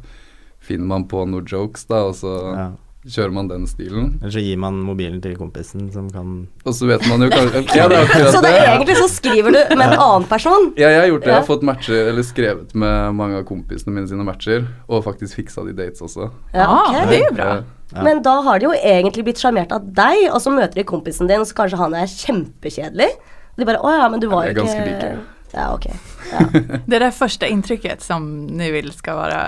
finner 0.61 0.87
man 0.87 1.05
på 1.09 1.27
noen 1.29 1.45
jokes, 1.47 1.85
da, 1.89 2.05
og 2.05 2.15
så 2.15 2.55
Ja. 2.57 2.71
kjører 3.07 3.33
man 3.33 3.49
den 3.49 3.67
stilen. 3.67 4.19
Eller 4.23 4.31
så 4.33 4.41
gir 4.41 4.57
man 4.57 4.81
mobilen 4.83 5.21
til 5.21 5.37
kompisen 5.37 5.93
som 5.93 6.09
kan 6.11 6.49
Og 6.65 6.73
så 6.73 6.87
vet 6.89 7.07
man 7.07 7.21
jo 7.21 7.29
kanskje 7.29 7.67
Ja, 7.77 7.87
det 7.89 7.99
er 7.99 8.33
Så 8.33 8.41
det, 8.41 8.51
er 8.55 8.79
egentlig 8.79 8.97
så 8.97 9.09
skriver 9.11 9.53
du 9.53 9.77
med 9.77 9.93
en 9.93 9.99
annen 9.99 10.25
person? 10.29 10.73
Ja, 10.79 10.89
jeg 10.89 11.01
har 11.01 11.09
gjort 11.09 11.25
det. 11.25 11.29
Jeg 11.29 11.35
har 11.35 11.47
fått 11.57 11.63
matcher, 11.63 12.09
eller 12.09 12.23
skrevet 12.23 12.75
med 12.75 13.15
mange 13.15 13.37
av 13.39 13.45
kompisene 13.45 13.93
mine 13.93 14.09
sine 14.09 14.25
matcher, 14.25 14.67
og 14.89 15.05
faktisk 15.05 15.35
fiksa 15.37 15.67
de 15.67 15.73
dates 15.75 16.01
også. 16.01 16.31
Ja, 16.55 16.67
okay. 16.81 17.07
det 17.11 17.21
er 17.21 17.29
jo 17.29 17.35
bra. 17.37 17.63
Ja. 17.95 18.03
Men 18.03 18.23
da 18.23 18.41
har 18.43 18.59
de 18.59 18.65
jo 18.67 18.73
egentlig 18.73 19.23
blitt 19.25 19.37
sjarmert 19.37 19.71
av 19.71 19.83
deg, 19.93 20.31
og 20.33 20.41
så 20.41 20.51
møter 20.51 20.75
de 20.75 20.85
kompisen 20.85 21.29
din, 21.29 21.41
og 21.41 21.47
så 21.47 21.55
kanskje 21.55 21.77
han 21.79 21.93
er 21.95 22.07
kjempekjedelig. 22.07 23.11
Og 23.55 23.63
de 23.63 23.67
bare 23.69 23.79
'Å 23.83 23.91
ja, 23.95 24.09
men 24.11 24.21
du 24.21 24.29
var 24.29 24.47
Ja, 24.47 24.53
ikke 24.53 24.85
like. 24.85 25.11
Ja, 25.55 25.75
ok. 25.75 25.87
Ja. 25.87 26.47
Det 26.89 26.97
er 26.99 27.05
det 27.07 27.15
første 27.15 27.47
inntrykket 27.49 28.03
som 28.03 28.47
du 28.51 28.65
vil 28.75 28.91
skal 28.93 29.17
være 29.17 29.43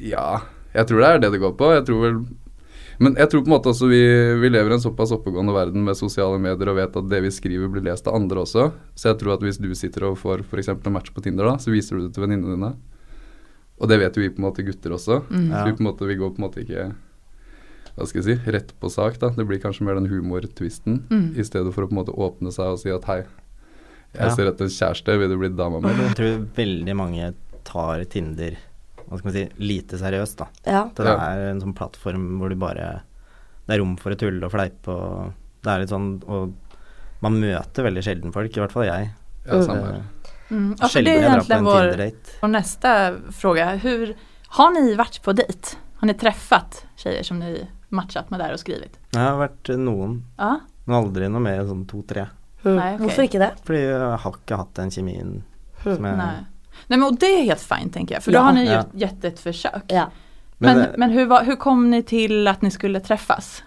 Ja, 0.00 0.40
jeg 0.72 0.86
tror 0.86 1.00
det 1.02 1.08
er 1.08 1.18
det 1.18 1.32
det 1.34 1.40
går 1.42 1.56
på. 1.58 1.72
Jeg 1.74 1.84
tror 1.86 2.00
vel 2.00 2.20
Men 3.00 3.14
jeg 3.16 3.30
tror 3.30 3.40
på 3.42 3.48
en 3.48 3.56
måte 3.56 3.70
også 3.72 3.88
vi, 3.88 4.00
vi 4.40 4.48
lever 4.52 4.70
i 4.70 4.74
en 4.76 4.80
såpass 4.80 5.12
oppegående 5.12 5.54
verden 5.56 5.84
med 5.84 5.96
sosiale 5.96 6.38
medier 6.38 6.68
og 6.68 6.76
vet 6.76 6.96
at 6.96 7.08
det 7.08 7.22
vi 7.24 7.30
skriver 7.32 7.68
blir 7.72 7.82
lest 7.82 8.06
av 8.06 8.14
andre 8.14 8.42
også. 8.44 8.72
Så 8.94 9.08
jeg 9.08 9.18
tror 9.18 9.34
at 9.34 9.40
hvis 9.40 9.56
du 9.56 9.72
sitter 9.74 10.04
og 10.04 10.18
får 10.20 10.44
f.eks. 10.44 10.68
en 10.68 10.92
match 10.92 11.08
på 11.10 11.22
Tinder, 11.24 11.48
da, 11.48 11.56
så 11.56 11.72
viser 11.72 11.96
du 11.96 12.06
det 12.06 12.14
til 12.14 12.26
venninnene 12.26 12.58
dine. 12.58 12.74
Og 13.80 13.88
det 13.88 13.98
vet 14.02 14.16
jo 14.16 14.20
vi 14.20 14.28
på 14.28 14.42
en 14.42 14.48
måte 14.50 14.64
gutter 14.66 14.92
også. 14.92 15.22
Mm. 15.30 15.48
Så 15.48 15.64
vi 15.64 15.76
på 15.78 15.80
en 15.80 15.88
måte 15.88 16.10
vi 16.10 16.18
går 16.20 16.34
på 16.36 16.42
en 16.42 16.44
måte 16.44 16.60
ikke 16.60 16.90
hva 18.00 18.08
skal 18.08 18.22
jeg 18.22 18.38
si, 18.40 18.50
rett 18.50 18.72
på 18.80 18.90
sak. 18.90 19.18
da. 19.20 19.28
Det 19.36 19.46
blir 19.46 19.60
kanskje 19.62 19.84
mer 19.86 19.94
den 20.00 20.08
humortvisten 20.10 21.02
Mm. 21.10 21.34
i 21.38 21.44
stedet 21.44 21.72
for 21.74 21.84
å 21.84 21.88
på 21.88 21.92
en 21.94 22.00
måte 22.04 22.14
åpne 22.16 22.52
seg 22.52 22.66
og 22.74 22.78
si 22.82 22.90
at 22.90 23.04
hei, 23.04 23.20
jeg 24.14 24.22
Ja. 24.26 24.30
ser 24.34 24.46
etter 24.50 24.64
en 24.64 24.70
kjæreste, 24.70 25.18
vil 25.18 25.28
du 25.28 25.36
bli 25.38 25.48
dama 25.54 25.80
mi? 25.80 25.88
Jeg 25.94 26.16
tror 26.16 26.48
veldig 26.56 26.96
mange 26.96 27.34
tar 27.64 28.04
Tinder 28.04 28.56
hva 29.08 29.18
skal 29.18 29.32
man 29.32 29.32
si, 29.34 29.48
lite 29.58 29.98
seriøst, 29.98 30.36
da. 30.38 30.46
ja. 30.66 30.84
Det 30.94 31.06
er 31.06 31.50
en 31.50 31.60
sånn 31.60 31.74
plattform 31.74 32.38
hvor 32.38 32.48
du 32.48 32.54
bare 32.56 33.02
Det 33.66 33.74
er 33.76 33.80
rom 33.82 33.96
for 33.96 34.10
å 34.10 34.16
tulle 34.18 34.42
og 34.44 34.50
fleipe 34.52 34.88
og 34.88 35.32
Det 35.62 35.70
er 35.70 35.78
litt 35.80 35.90
sånn 35.90 36.22
Og 36.26 36.54
man 37.22 37.34
møter 37.40 37.84
veldig 37.84 38.02
sjelden 38.02 38.32
folk, 38.32 38.56
i 38.56 38.60
hvert 38.60 38.72
fall 38.72 38.84
jeg. 38.86 39.10
Ja, 39.46 39.60
samme 39.62 39.84
her. 39.84 40.02
Mm. 40.50 40.76
Ja, 40.80 40.88
det 40.88 41.06
är 41.10 41.18
egentligen 41.18 41.58
en 41.58 41.64
vår 41.64 42.10
och 42.42 42.50
nästa 42.50 43.14
fråga. 43.30 43.74
Hur, 43.76 44.14
har 44.48 44.70
ni 44.70 44.94
varit 44.94 45.22
på 45.22 45.32
dejt? 45.32 45.76
Har 45.96 46.06
ni 46.06 46.14
träffat 46.14 46.84
tjejer 46.96 47.22
som 47.22 47.38
ni 47.38 47.68
matchat 47.90 48.30
med 48.30 48.40
där 48.40 48.52
og 48.52 48.58
skrivit? 48.62 48.98
Det 49.12 49.18
har 49.20 49.38
vært 49.38 49.70
noen, 49.78 50.22
Ja, 50.38 50.60
men 50.86 50.96
aldri 51.04 51.28
noe 51.30 51.40
mer 51.40 51.60
enn 51.60 51.68
sånn 51.68 51.86
to-tre. 51.88 52.26
Mm. 52.64 52.76
Nei. 52.76 52.96
Hvorfor 52.98 53.24
ikke 53.24 53.38
det? 53.40 53.52
Fordi 53.64 53.78
jeg 53.80 54.18
har 54.24 54.32
ikke 54.36 54.56
hatt 54.56 54.74
den 54.74 54.90
kjemien 54.90 55.42
som 55.82 56.04
jeg 56.04 56.16
Nei. 56.16 56.32
Nei 56.90 56.96
men 56.98 57.02
og 57.08 57.18
det 57.18 57.28
er 57.38 57.44
helt 57.48 57.60
fint 57.64 57.92
tenker 57.92 58.14
jeg. 58.16 58.22
For 58.22 58.32
da 58.32 58.42
har 58.42 58.52
ni 58.52 58.64
Ja. 58.66 58.84
gjort, 58.94 59.24
et 59.24 59.38
forsøk. 59.38 59.90
Ja. 59.90 60.08
Men, 60.60 60.76
Men 60.76 60.94
men, 60.98 61.08
det- 61.10 61.18
hur, 61.18 61.26
var, 61.26 61.44
hur 61.44 61.56
kom 61.56 61.90
ni 61.90 62.02
til 62.02 62.46
at 62.48 62.62
ni 62.62 62.68
skulle 62.70 63.00
treffes? 63.00 63.62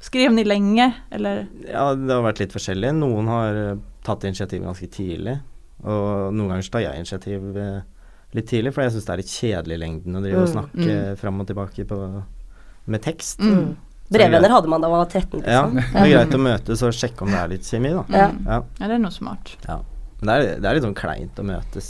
Skrev 0.00 0.32
ni 0.32 0.42
lenge, 0.44 0.94
eller? 1.12 1.46
Ja, 1.68 1.94
det 1.94 2.10
har 2.10 2.22
vært 2.22 2.40
litt 2.40 2.52
forskjellig. 2.52 2.92
Noen 2.94 3.26
har 3.28 3.54
eh, 3.54 3.76
tatt 4.02 4.24
initiativ 4.24 4.62
ganske 4.64 4.88
tidlig, 4.90 5.40
og 5.84 6.32
noen 6.34 6.48
ganger 6.48 6.70
tar 6.70 6.80
jeg 6.80 6.96
initiativ 6.98 7.56
eh, 7.56 7.80
litt 8.34 8.48
tidlig, 8.48 8.72
for 8.74 8.82
jeg 8.82 8.92
syns 8.92 9.04
det 9.04 9.12
er 9.12 9.16
litt 9.22 9.26
kjedelig 9.30 9.74
i 9.74 9.82
lengden 9.84 10.16
å 10.16 10.22
drive 10.24 10.42
og 10.42 10.48
Mm, 10.48 10.52
snakke 10.56 11.18
fram 11.18 11.40
og 11.40 11.46
tilbake 11.46 11.84
på, 11.86 12.22
med 12.86 13.02
tekst. 13.04 13.40
Mm. 13.40 13.76
Brevvenner 14.12 14.52
hadde 14.52 14.68
man 14.68 14.82
da 14.82 14.88
man 14.92 15.00
var 15.04 15.08
13, 15.08 15.40
Ja, 15.46 15.62
liksom. 15.70 15.76
det 15.94 16.00
er 16.02 16.10
greit 16.12 16.34
å 16.36 16.40
møtes 16.42 16.82
og 16.84 16.92
sjekke 16.92 17.22
om 17.24 17.30
det 17.32 17.38
er 17.40 17.48
litt 17.54 17.64
kjemi, 17.68 17.92
da. 17.96 18.02
Ja. 18.12 18.26
Mm. 18.28 18.42
Ja, 18.46 18.58
Ja 18.80 18.88
det 18.90 18.96
er 18.98 19.02
noe 19.06 19.14
smart. 19.14 19.54
ja. 19.68 19.78
Men 20.20 20.28
det 20.28 20.34
er, 20.34 20.60
det 20.62 20.68
er 20.70 20.74
litt 20.76 20.84
sånn 20.84 20.94
kleint 20.98 21.38
å 21.40 21.44
møtes. 21.46 21.86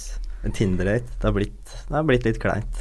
En 0.46 0.52
Tinder-date. 0.56 1.11
Det 1.20 1.26
har 1.28 1.34
blitt, 1.37 1.72
blitt 2.08 2.25
litt 2.25 2.38
kleint. 2.40 2.78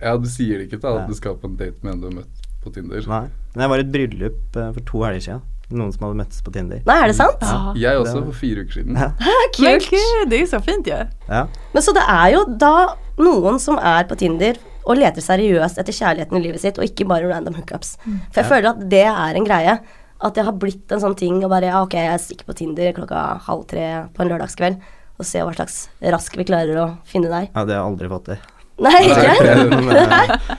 Ja, 0.00 0.12
du 0.20 0.28
sier 0.30 0.58
det 0.60 0.68
ikke 0.68 0.80
da, 0.82 0.92
Ja. 0.94 1.02
at 1.02 1.08
du 1.08 1.14
skal 1.18 1.34
på 1.40 1.48
en 1.48 1.56
date 1.56 1.80
med 1.82 1.94
en 1.94 2.00
du 2.00 2.06
har 2.06 2.14
møtt 2.20 2.46
på 2.62 2.72
Tinder. 2.72 3.02
Nei. 3.08 3.24
Men 3.54 3.64
jeg 3.64 3.70
var 3.72 3.78
i 3.78 3.84
et 3.84 3.92
bryllup 3.92 4.56
uh, 4.56 4.68
for 4.76 4.80
to 4.86 5.02
helger 5.04 5.20
siden. 5.26 5.42
Noen 5.74 5.92
som 5.94 6.04
hadde 6.06 6.18
møttes 6.20 6.42
på 6.44 6.52
Tinder. 6.52 6.82
Nei, 6.86 6.96
er 7.02 7.08
det 7.10 7.16
sant? 7.16 7.40
Ja. 7.42 7.72
Jeg 7.74 7.98
også, 8.02 8.20
for 8.28 8.36
fire 8.36 8.62
uker 8.64 8.72
siden. 8.78 8.94
Kult. 9.56 9.90
det 10.28 10.36
er 10.38 10.42
jo 10.44 10.50
så 10.52 10.60
fint 10.62 10.86
Ja. 10.86 11.00
Ja. 11.28 11.46
Men 11.72 11.82
så 11.82 11.94
det 11.96 12.04
er 12.06 12.28
jo 12.36 12.44
da 12.60 12.72
noen 13.18 13.58
som 13.62 13.78
er 13.80 14.04
på 14.10 14.16
Tinder 14.20 14.58
og 14.84 14.98
leter 15.00 15.24
seriøst 15.24 15.78
etter 15.80 15.96
kjærligheten 15.96 16.36
i 16.38 16.42
livet 16.44 16.60
sitt, 16.62 16.78
og 16.80 16.84
ikke 16.84 17.06
bare 17.08 17.28
random 17.30 17.54
hookups. 17.56 17.94
For 18.04 18.42
jeg 18.42 18.48
føler 18.50 18.70
at 18.74 18.82
det 18.92 19.04
er 19.08 19.38
en 19.38 19.46
greie. 19.48 19.78
At 20.24 20.36
det 20.36 20.44
har 20.46 20.54
blitt 20.56 20.92
en 20.94 21.00
sånn 21.02 21.16
ting 21.18 21.40
å 21.44 21.48
bare 21.52 21.68
ja, 21.72 21.80
ok, 21.84 21.96
jeg 22.00 22.20
stikker 22.22 22.48
på 22.48 22.54
Tinder 22.56 22.92
klokka 22.96 23.22
halv 23.48 23.64
tre 23.68 23.86
på 24.14 24.22
en 24.24 24.30
lørdagskveld 24.30 24.78
og 25.20 25.26
ser 25.28 25.44
hva 25.46 25.52
slags 25.54 25.74
rask 26.14 26.36
vi 26.38 26.46
klarer 26.48 26.78
å 26.80 26.86
finne 27.08 27.28
der. 27.30 27.48
ja, 27.50 27.64
det 27.64 27.74
har 27.76 27.82
jeg 27.82 27.88
aldri 27.90 28.08
fått 28.12 28.30
til. 28.30 28.38
Nei, 28.84 29.00
ikke? 29.08 29.56
Men, 29.84 29.98
eh, 30.02 30.54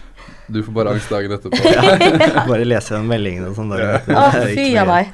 Du 0.47 0.61
får 0.63 0.75
bare 0.77 0.93
angst 0.93 1.09
dagen 1.09 1.33
etterpå. 1.35 1.57
Bare 2.51 2.67
lese 2.67 2.93
den 2.93 3.07
meldingen 3.09 3.47
og 3.49 3.55
sånn. 3.57 3.73
Å, 3.73 4.27
fy 4.53 4.67
av 4.77 4.85
a 4.85 4.91
meg. 4.91 5.09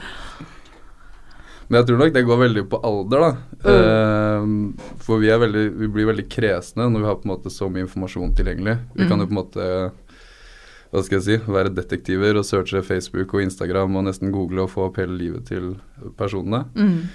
Men 1.71 1.79
jeg 1.79 1.87
tror 1.87 2.01
nok 2.01 2.11
det 2.11 2.25
går 2.27 2.39
veldig 2.41 2.61
på 2.67 2.79
alder, 2.83 3.21
da. 3.23 3.71
Ehm, 3.71 4.55
for 4.99 5.21
vi, 5.23 5.29
er 5.31 5.39
veldig, 5.39 5.61
vi 5.79 5.87
blir 5.95 6.09
veldig 6.09 6.25
kresne 6.27 6.89
når 6.91 6.99
vi 6.99 7.07
har 7.07 7.19
på 7.21 7.29
en 7.29 7.31
måte 7.31 7.53
så 7.53 7.69
mye 7.71 7.85
informasjon 7.85 8.33
tilgjengelig. 8.35 8.73
Vi 8.97 9.07
kan 9.07 9.23
jo 9.23 9.29
på 9.29 9.31
en 9.31 9.39
måte 9.39 9.67
hva 10.91 10.99
skal 11.05 11.21
jeg 11.21 11.23
si, 11.23 11.37
være 11.47 11.71
detektiver 11.71 12.35
og 12.35 12.43
searche 12.43 12.81
Facebook 12.83 13.31
og 13.31 13.45
Instagram 13.45 13.95
og 13.95 14.09
nesten 14.09 14.33
google 14.35 14.65
og 14.65 14.73
få 14.73 14.89
opp 14.89 14.99
hele 14.99 15.15
livet 15.15 15.47
til 15.47 15.77
personene. 16.19 16.65
Mm. 16.75 17.07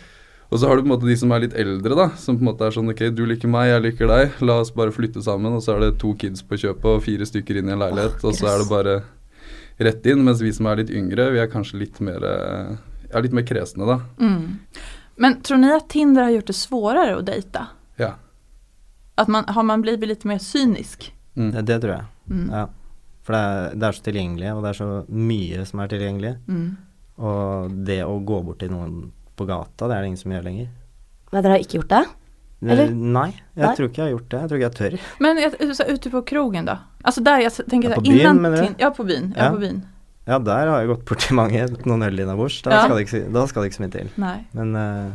Og 0.48 0.62
så 0.62 0.70
har 0.70 0.78
du 0.78 0.86
på 0.86 0.88
en 0.88 0.94
måte 0.94 1.10
de 1.10 1.18
som 1.20 1.34
er 1.36 1.44
litt 1.44 1.58
eldre, 1.58 1.92
da. 1.98 2.08
Som 2.16 2.38
på 2.38 2.46
en 2.46 2.48
måte 2.54 2.64
er 2.64 2.72
sånn 2.72 2.88
ok, 2.88 3.04
du 3.12 3.26
liker 3.28 3.52
meg, 3.52 3.68
jeg 3.75 3.84
liker 3.90 4.08
deg. 4.08 4.40
La 4.46 4.60
oss 4.62 4.72
bare 4.72 4.94
flytte 4.94 5.20
sammen. 5.26 5.58
Og 5.58 5.64
så 5.64 5.75
er 5.75 5.84
det 5.84 5.98
to 6.00 6.14
kids 6.16 6.40
på 6.46 6.56
kjøpet 6.62 6.88
og 6.94 7.04
fire 7.04 7.28
stykker 7.28 7.60
inn 7.60 7.68
i 7.68 7.76
en 7.76 7.84
leilighet. 7.84 8.25
og 8.25 8.40
så 8.40 8.48
er 8.54 8.62
det 8.62 8.70
bare 8.70 8.96
rett 9.84 10.08
inn. 10.08 10.25
Mens 10.25 10.40
vi 10.40 10.54
som 10.56 10.70
er 10.70 10.80
litt 10.80 10.94
yngre, 10.94 11.28
vi 11.34 11.42
er 11.42 11.52
kanskje 11.52 11.82
litt 11.82 12.00
mer 12.00 12.25
eh, 12.25 12.76
ja, 13.12 13.22
litt 13.25 13.34
mer 13.36 13.46
kresne, 13.46 13.86
da. 13.88 14.00
Mm. 14.20 14.58
Men 15.16 15.38
tror 15.46 15.60
ni 15.62 15.70
at 15.72 15.88
Tinder 15.92 16.26
har 16.26 16.34
gjort 16.34 16.50
det 16.50 16.56
svårare 16.58 17.16
å 17.16 17.22
date? 17.25 17.66
Ja. 18.00 18.14
At 19.16 19.28
man, 19.32 19.46
har 19.48 19.64
man 19.64 19.84
blivit 19.84 20.08
litt 20.10 20.26
mer 20.28 20.38
synisk? 20.42 21.08
Mm. 21.36 21.50
Det, 21.54 21.62
det 21.70 21.78
tror 21.84 21.94
jeg. 21.94 22.10
Mm. 22.30 22.50
Ja. 22.52 22.66
For 23.26 23.34
det 23.34 23.40
er, 23.42 23.70
det 23.75 23.86
er 23.88 23.96
så 23.96 24.04
tilgjengelig, 24.06 24.50
og 24.54 24.60
det 24.62 24.72
er 24.72 24.78
så 24.78 24.90
mye 25.08 25.64
som 25.66 25.80
er 25.82 25.88
tilgjengelig. 25.94 26.34
Mm. 26.46 26.66
Og 27.16 27.78
det 27.88 28.02
å 28.04 28.18
gå 28.28 28.42
bort 28.44 28.60
til 28.60 28.70
noen 28.75 28.98
på 29.36 29.46
gata, 29.48 29.88
det 29.88 29.96
er 29.96 30.04
det 30.04 30.12
ingen 30.12 30.20
som 30.20 30.36
gjør 30.36 30.46
lenger. 30.46 30.68
Men 31.32 31.42
dere 31.42 31.56
har 31.56 31.64
ikke 31.64 31.80
gjort 31.80 31.94
det? 31.96 32.04
Eller? 32.66 32.92
Nei, 32.92 33.28
jeg 33.52 33.66
Nei. 33.66 33.72
tror 33.76 33.88
ikke 33.90 34.00
jeg 34.00 34.06
har 34.06 34.12
gjort 34.14 34.28
det. 34.32 34.38
Jeg 34.40 34.48
tror 34.50 34.60
ikke 34.60 34.68
jeg 34.68 34.76
tør. 34.78 34.94
Men 35.20 35.40
jeg, 35.42 35.75
så, 35.76 35.84
ute 35.92 36.12
på 36.14 36.22
krogen 36.30 36.68
da? 36.68 36.76
Altså 37.06 37.22
der 37.26 37.42
jeg 37.44 37.66
tenker 37.68 37.92
Ja, 37.92 37.98
på 37.98 38.06
byen, 38.06 38.40
mener 38.42 38.62
du? 38.64 38.80
Ja 38.80 38.88
på 38.96 39.04
byen. 39.06 39.32
ja. 39.36 39.44
Ja. 39.44 39.50
på 39.52 39.60
byn. 39.60 39.82
Ja, 40.26 40.38
der 40.42 40.66
har 40.66 40.80
jeg 40.83 40.88
gått 40.90 41.04
borti 41.06 41.35
mange. 41.35 41.66
Noen 41.87 42.02
øl 42.02 42.18
innabords. 42.21 42.62
Da, 42.62 42.71
Ja. 42.71 42.85
skal 42.85 42.97
det 42.97 43.06
ikke- 43.06 43.33
da 43.33 43.47
skal 43.47 43.62
det 43.62 43.71
ikke 43.71 43.76
så 43.76 43.83
mye 43.87 43.92
til. 43.92 44.09
Nei. 44.16 44.37
Men 44.52 44.75
uh, 44.76 45.12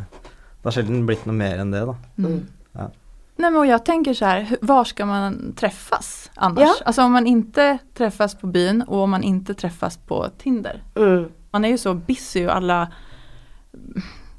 det 0.62 0.64
har 0.64 0.72
sjelden 0.72 1.06
blitt 1.06 1.26
noe 1.26 1.36
mer 1.36 1.60
enn 1.60 1.72
det, 1.72 1.86
da. 1.86 1.96
Mm. 2.18 2.48
Ja. 2.76 2.90
Nej 3.38 3.52
men 3.52 3.58
och 3.60 3.66
jag 3.66 3.86
tänker 3.86 4.14
så 4.14 4.26
här, 4.26 4.58
hvor 4.62 4.68
var 4.76 4.84
ska 4.84 5.06
man 5.06 5.54
träffas 5.56 6.32
annars? 6.36 6.62
Ja. 6.62 6.74
Alltså 6.86 7.02
om 7.04 7.12
man 7.12 7.28
inte 7.28 7.78
träffas 7.94 8.36
på 8.36 8.48
byn 8.48 8.82
och 8.82 9.00
om 9.04 9.10
man 9.12 9.24
inte 9.24 9.54
träffas 9.54 9.98
på 9.98 10.28
Tinder. 10.38 10.84
Mm. 10.96 11.26
Man 11.52 11.66
är 11.66 11.70
ju 11.70 11.78
så 11.78 11.94
busy 11.94 12.46
och 12.48 12.56
alla, 12.56 12.92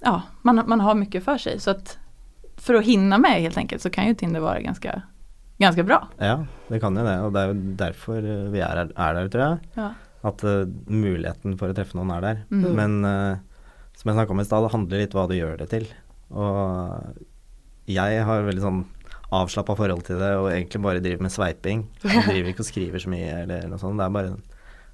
ja 0.01 0.23
man, 0.43 0.63
man 0.67 0.81
har 0.81 0.95
mycket 0.95 1.25
för 1.25 1.39
sig 1.39 1.61
så 1.61 1.71
att 1.71 1.99
för 2.57 2.75
att 2.75 2.85
hinna 2.85 3.19
med 3.19 3.41
helt 3.41 3.57
enkelt 3.57 3.83
så 3.83 3.91
kan 3.91 4.07
ju 4.07 4.15
Tinder 4.15 4.41
vara 4.41 4.61
ganska, 4.61 5.03
ganska 5.59 5.83
bra. 5.83 6.09
Ja, 6.19 6.45
det 6.69 6.81
kan 6.81 6.97
jo 6.97 7.05
det. 7.05 7.21
Og 7.21 7.33
det 7.33 7.41
er 7.43 7.47
jo 7.49 7.55
derfor 7.77 8.17
eh, 8.19 8.51
vi 8.53 8.61
er, 8.61 8.77
her- 8.77 8.93
er 8.97 9.15
der, 9.15 9.29
tror 9.29 9.43
jeg. 9.43 9.59
Ja. 9.75 9.89
At 10.25 10.43
uh, 10.47 10.65
muligheten 10.87 11.57
for 11.59 11.73
å 11.73 11.75
treffe 11.75 11.97
noen 11.99 12.13
er 12.15 12.21
der. 12.23 12.43
Mm. 12.55 12.67
Men 12.79 12.99
uh, 13.05 13.37
som 13.99 14.09
jeg 14.13 14.17
snakka 14.19 14.31
om 14.35 14.41
i 14.41 14.45
stad, 14.47 14.63
det 14.65 14.73
handler 14.75 15.03
litt 15.03 15.15
hva 15.17 15.27
du 15.29 15.35
gjør 15.35 15.59
det 15.59 15.69
til. 15.73 15.89
Og 16.31 17.17
jeg 17.91 18.23
har 18.27 18.45
veldig 18.47 18.63
sånn 18.63 18.83
avslappa 19.33 19.75
forhold 19.79 20.05
til 20.07 20.19
det, 20.21 20.31
og 20.39 20.51
egentlig 20.53 20.83
bare 20.85 21.01
driver 21.03 21.25
med 21.25 21.33
sveiping. 21.33 21.87
Jeg 22.05 22.25
driver 22.29 22.51
ikke 22.53 22.61
og 22.65 22.69
skriver 22.69 23.01
så 23.03 23.09
mye 23.13 23.31
eller 23.47 23.63
noe 23.71 23.81
sånt. 23.81 23.97
Det 23.97 24.05
er 24.05 24.13
bare 24.13 24.35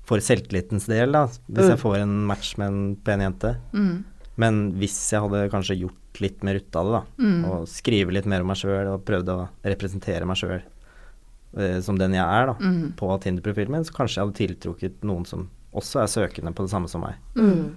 for 0.08 0.22
selvtillitens 0.24 0.86
del, 0.88 1.10
da. 1.12 1.24
Hvis 1.50 1.66
Mm. 1.66 1.72
jeg 1.74 1.80
får 1.82 1.96
en 1.98 2.12
match 2.30 2.52
med 2.56 2.68
en 2.70 2.96
pen 3.04 3.20
jente. 3.26 3.50
Mm. 3.74 4.04
Men 4.40 4.60
hvis 4.78 4.94
jeg 5.12 5.20
hadde 5.20 5.50
kanskje 5.52 5.76
gjort 5.82 6.20
litt 6.22 6.42
mer 6.46 6.54
ut 6.62 6.76
av 6.78 6.86
det, 6.86 6.92
da, 6.94 7.02
Mm. 7.26 7.44
og 7.50 7.66
skrive 7.68 8.14
litt 8.14 8.26
mer 8.30 8.40
om 8.40 8.46
meg 8.46 8.56
sjøl, 8.56 8.94
og 8.94 9.04
prøvd 9.04 9.28
å 9.34 9.48
representere 9.66 10.24
meg 10.24 10.36
sjøl 10.40 10.62
eh, 11.56 11.80
som 11.80 11.96
den 11.98 12.12
jeg 12.12 12.24
er, 12.24 12.46
da, 12.46 12.54
Mm. 12.60 12.92
på 12.96 13.20
Tinder-profilen 13.20 13.70
min, 13.70 13.84
så 13.84 13.92
kanskje 13.92 14.16
jeg 14.16 14.26
hadde 14.26 14.38
tiltrukket 14.60 15.02
noen 15.02 15.24
som 15.26 15.48
også 15.74 16.02
er 16.02 16.06
søkende 16.06 16.54
på 16.54 16.62
det 16.64 16.70
samme 16.70 16.88
som 16.88 17.00
meg. 17.02 17.14
Mm. 17.36 17.76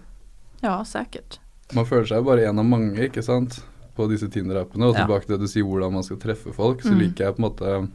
Ja 0.64 0.84
sikkert. 0.84 1.40
Man 1.74 1.86
føler 1.86 2.06
seg 2.08 2.26
bare 2.26 2.46
en 2.50 2.60
av 2.60 2.66
mange, 2.66 2.98
ikke 2.98 3.24
sant, 3.24 3.62
på 3.96 4.08
disse 4.10 4.28
Tinder-appene. 4.30 4.88
Og 4.90 4.96
Ja. 4.96 5.06
tilbake 5.06 5.26
til 5.26 5.38
det 5.38 5.42
du 5.42 5.48
sier 5.48 5.64
hvordan 5.64 5.94
man 5.94 6.04
skal 6.04 6.18
treffe 6.18 6.54
folk, 6.54 6.82
så 6.82 6.92
Mm. 6.92 7.00
liker 7.00 7.26
jeg 7.26 7.36
på 7.36 7.40
en 7.44 7.50
måte 7.52 7.88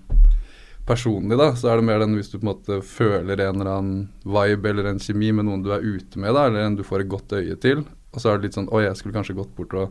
Personlig, 0.87 1.37
da, 1.37 1.49
så 1.59 1.73
er 1.73 1.77
det 1.81 1.85
mer 1.89 1.99
den 1.99 2.15
hvis 2.15 2.29
du 2.31 2.39
på 2.39 2.47
en 2.47 2.53
måte 2.55 2.77
føler 2.87 3.41
en 3.43 3.57
eller 3.61 3.71
annen 3.73 4.09
vibe 4.23 4.69
eller 4.71 4.87
en 4.87 5.01
kjemi 5.03 5.33
med 5.35 5.45
noen 5.49 5.65
du 5.65 5.73
er 5.75 5.81
ute 5.83 6.15
med, 6.17 6.33
da, 6.37 6.45
eller 6.47 6.61
en 6.63 6.77
du 6.79 6.85
får 6.87 7.01
et 7.03 7.09
godt 7.11 7.33
øye 7.35 7.57
til, 7.59 7.81
og 8.15 8.21
så 8.23 8.31
er 8.31 8.39
det 8.39 8.45
litt 8.47 8.55
sånn 8.55 8.69
Oi, 8.73 8.85
jeg 8.85 8.95
skulle 9.01 9.17
kanskje 9.17 9.35
gått 9.35 9.51
bort 9.57 9.75
og 9.75 9.91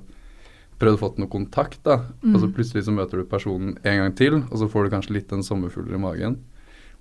prøvd 0.80 0.98
å 0.98 1.00
få 1.00 1.10
noe 1.20 1.30
kontakt, 1.32 1.80
da. 1.84 1.96
Og 2.24 2.36
så 2.42 2.48
Mm. 2.48 2.54
plutselig 2.54 2.84
så 2.84 2.92
møter 2.94 3.18
du 3.18 3.24
personen 3.26 3.78
en 3.84 3.98
gang 4.02 4.16
til, 4.16 4.34
og 4.52 4.58
så 4.60 4.68
får 4.70 4.84
du 4.90 4.90
kanskje 4.96 5.14
litt 5.14 5.28
den 5.30 5.44
sommerfugler 5.44 5.96
i 5.96 6.00
magen. 6.02 6.38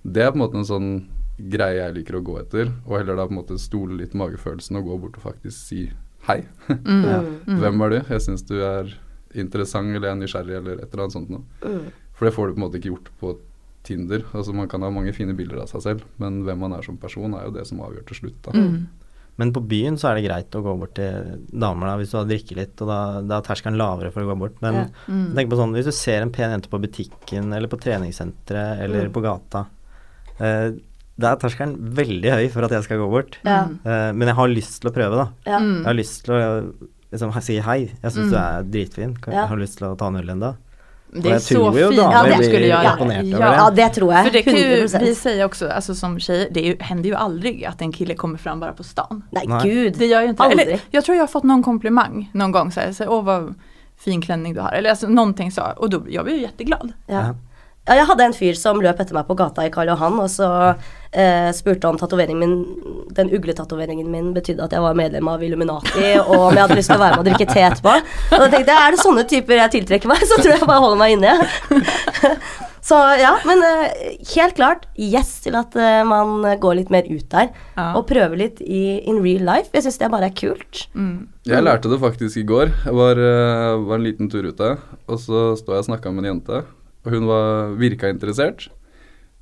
Det 0.05 0.21
er 0.23 0.31
på 0.31 0.35
en 0.39 0.43
måte 0.47 0.55
en 0.55 0.63
sånn 0.69 1.05
greie 1.39 1.75
jeg 1.81 1.95
liker 1.95 2.15
å 2.19 2.23
gå 2.23 2.39
etter, 2.39 2.71
og 2.87 2.97
heller 2.99 3.15
da 3.17 3.25
på 3.27 3.31
en 3.35 3.41
måte 3.43 3.59
stole 3.59 3.97
litt 3.97 4.13
magefølelsen 4.13 4.77
og 4.77 4.85
gå 4.85 4.99
bort 5.01 5.17
og 5.17 5.23
faktisk 5.33 5.51
si 5.57 5.91
hei. 6.27 6.45
Mm. 6.69 7.03
Ja. 7.03 7.21
Mm. 7.47 7.59
Hvem 7.59 7.81
er 7.85 7.89
du? 7.89 7.99
Jeg 8.09 8.21
syns 8.21 8.45
du 8.47 8.55
er 8.61 8.93
interessant 9.35 9.93
eller 9.93 10.07
jeg 10.07 10.15
er 10.15 10.21
nysgjerrig 10.21 10.55
eller 10.57 10.73
et 10.79 10.93
eller 10.93 11.03
annet 11.03 11.11
sånt 11.17 11.29
noe. 11.29 11.43
Mm. 11.61 11.91
For 12.13 12.25
det 12.25 12.33
får 12.33 12.47
du 12.47 12.53
på 12.53 12.57
en 12.61 12.63
måte 12.69 12.79
ikke 12.79 12.93
gjort 12.95 13.09
på 13.19 13.37
Tinder. 13.83 14.23
Altså 14.33 14.53
Man 14.55 14.67
kan 14.67 14.81
ha 14.81 14.89
mange 14.89 15.13
fine 15.13 15.35
bilder 15.35 15.59
av 15.61 15.67
seg 15.67 15.81
selv, 15.83 16.01
men 16.17 16.43
hvem 16.43 16.57
man 16.57 16.71
er 16.73 16.81
som 16.81 16.97
person 16.97 17.33
er 17.35 17.43
jo 17.45 17.51
det 17.51 17.67
som 17.67 17.79
avgjør 17.79 18.05
til 18.07 18.15
slutt. 18.15 18.41
da. 18.41 18.51
Mm. 18.55 18.87
Men 19.37 19.51
på 19.51 19.59
byen 19.67 19.97
så 19.99 20.09
er 20.09 20.15
det 20.21 20.29
greit 20.29 20.55
å 20.55 20.61
gå 20.63 20.73
bort 20.79 20.93
til 20.95 21.41
damer 21.51 21.87
da, 21.87 21.97
hvis 21.99 22.11
du 22.11 22.17
har 22.17 22.25
drikket 22.29 22.55
litt, 22.55 22.81
og 22.81 22.87
da, 22.87 22.99
da 23.21 23.37
er 23.41 23.47
terskelen 23.49 23.75
lavere 23.77 24.11
for 24.13 24.23
å 24.23 24.29
gå 24.31 24.37
bort. 24.39 24.61
Men 24.61 24.73
Ja. 24.73 24.85
Mm. 25.11 25.33
tenk 25.35 25.49
på 25.51 25.57
sånn, 25.59 25.73
hvis 25.75 25.85
du 25.85 25.91
ser 25.91 26.21
en 26.21 26.31
pen 26.31 26.51
jente 26.51 26.69
på 26.71 26.79
butikken, 26.79 27.53
eller 27.53 27.67
på 27.67 27.79
treningssenteret, 27.83 28.79
eller 28.85 29.07
Mm. 29.09 29.11
på 29.13 29.21
gata, 29.21 29.65
eh, 30.39 30.71
da 31.19 31.31
er 31.33 31.35
terskelen 31.37 31.75
veldig 31.95 32.31
høy 32.31 32.49
for 32.51 32.63
at 32.63 32.71
jeg 32.71 32.83
skal 32.83 32.97
gå 32.97 33.09
bort. 33.11 33.37
Ja. 33.43 33.63
Eh, 33.85 34.11
men 34.13 34.27
jeg 34.27 34.35
har 34.35 34.47
lyst 34.47 34.81
til 34.81 34.91
å 34.91 34.93
prøve, 34.95 35.15
da. 35.15 35.27
Ja. 35.45 35.59
Jeg 35.59 35.85
har 35.85 35.93
lyst 35.93 36.23
til 36.25 36.33
å 36.35 36.73
liksom, 37.11 37.41
si 37.41 37.59
hei. 37.59 37.91
Jeg 38.03 38.11
syns 38.11 38.27
Mm. 38.27 38.31
du 38.31 38.37
er 38.37 38.63
dritfin. 38.63 39.17
Jeg 39.25 39.47
Har 39.47 39.57
lyst 39.57 39.77
til 39.77 39.87
å 39.87 39.97
ta 39.97 40.07
en 40.07 40.15
øl 40.17 40.29
enda? 40.29 40.55
Det 41.21 41.29
är 41.29 41.39
så 41.39 41.71
fint 41.73 41.93
Ja, 41.97 42.23
det, 42.23 42.35
blir 42.35 42.47
skulle 42.47 42.65
det. 42.65 42.71
över 42.73 43.23
det. 43.23 43.29
ja, 43.39 43.71
det 43.75 43.89
tror 43.89 44.13
jeg. 44.13 44.25
För 44.25 44.33
det 44.33 44.41
kan 44.41 44.55
ju 44.55 44.87
vi 44.99 45.15
säga 45.15 45.45
också, 45.45 45.69
alltså 45.69 45.95
som 45.95 46.19
tjejer, 46.19 46.47
det 46.51 46.61
ju, 46.61 46.77
händer 46.79 47.09
ju 47.09 47.15
aldrig 47.15 47.65
att 47.65 47.81
en 47.81 47.91
kille 47.91 48.15
kommer 48.15 48.37
fram 48.37 48.59
bara 48.59 48.71
på 48.71 48.83
stan. 48.83 49.23
Nej, 49.29 49.43
Nej. 49.47 49.61
gud. 49.63 49.95
Det 49.97 50.05
gör 50.05 50.21
ju 50.21 50.27
inte 50.29 50.43
Aldrig. 50.43 50.67
Eller, 50.67 50.79
Jag 50.91 51.05
tror 51.05 51.15
jag 51.15 51.23
har 51.23 51.27
fått 51.27 51.43
någon 51.43 51.63
komplimang 51.63 52.29
någon 52.33 52.51
gång 52.51 52.71
så 52.71 52.79
här, 52.79 52.91
så, 52.91 53.07
åh 53.07 53.23
vad 53.23 53.55
fin 53.97 54.21
klänning 54.21 54.53
du 54.53 54.59
har. 54.61 54.71
Eller 54.71 54.89
alltså 54.89 55.07
någonting 55.07 55.51
så. 55.51 55.61
Och 55.77 55.89
då, 55.89 56.03
jag 56.09 56.25
blir 56.25 56.35
ju 56.35 56.41
jätteglad. 56.41 56.93
Ja. 57.07 57.35
Ja, 57.85 57.99
jeg 57.99 58.07
hadde 58.09 58.25
en 58.25 58.33
fyr 58.33 58.57
som 58.57 58.79
løp 58.81 59.01
etter 59.01 59.13
meg 59.13 59.27
på 59.27 59.37
gata 59.37 59.65
i 59.65 59.71
Karl 59.73 59.91
Johan, 59.91 60.17
og 60.23 60.29
så 60.33 60.47
eh, 61.13 61.51
spurte 61.53 61.85
om 61.89 61.99
tatoveringen 62.01 62.41
min 62.41 62.55
Den 63.15 63.29
ugletatoveringen 63.29 64.09
min 64.11 64.31
betydde 64.35 64.65
at 64.65 64.73
jeg 64.73 64.81
var 64.81 64.97
medlem 64.97 65.29
av 65.29 65.43
Illuminati, 65.45 66.15
og 66.23 66.49
om 66.49 66.57
jeg 66.57 66.63
hadde 66.63 66.79
lyst 66.79 66.89
til 66.91 66.97
å 66.97 67.03
være 67.03 67.19
med 67.19 67.23
og 67.23 67.29
drikke 67.29 67.49
te 67.51 67.65
etterpå. 67.67 67.97
Og 68.31 68.37
da 68.41 68.47
tenkte 68.49 68.73
jeg, 68.73 68.79
er 68.81 68.95
det 68.95 69.03
sånne 69.03 69.25
typer 69.29 69.61
jeg 69.61 69.75
tiltrekker 69.77 70.11
meg, 70.11 70.25
så 70.29 70.39
tror 70.41 70.55
jeg 70.55 70.65
bare 70.65 70.85
holder 70.85 71.03
meg 71.03 71.17
inne. 71.19 71.35
Så 72.85 72.93
ja, 73.17 73.31
men 73.49 73.63
eh, 73.65 74.17
helt 74.35 74.53
klart 74.59 74.83
yes 74.93 75.31
til 75.41 75.55
at 75.57 75.73
eh, 75.73 76.03
man 76.05 76.43
går 76.61 76.75
litt 76.77 76.91
mer 76.93 77.07
ut 77.09 77.25
der. 77.31 77.47
Ja. 77.73 77.87
Og 77.97 78.05
prøver 78.11 78.37
litt 78.37 78.61
i 78.61 78.99
in 79.09 79.23
real 79.23 79.41
life. 79.47 79.71
Jeg 79.73 79.87
syns 79.87 79.97
det 80.03 80.11
bare 80.13 80.29
er 80.29 80.35
kult. 80.37 80.83
Mm. 80.93 81.25
Jeg 81.49 81.65
lærte 81.65 81.89
det 81.89 81.97
faktisk 82.03 82.37
i 82.43 82.45
går. 82.45 82.69
Jeg 82.85 82.93
var, 82.93 83.17
eh, 83.17 83.71
var 83.89 83.97
en 83.97 84.05
liten 84.05 84.29
tur 84.29 84.45
ute, 84.45 84.75
og 85.09 85.21
så 85.21 85.47
står 85.57 85.79
jeg 85.79 85.85
og 85.85 85.89
snakka 85.89 86.13
med 86.13 86.27
en 86.27 86.35
jente, 86.35 86.61
og 87.05 87.13
hun 87.13 87.27
var, 87.29 87.75
virka 87.79 88.09
interessert. 88.09 88.67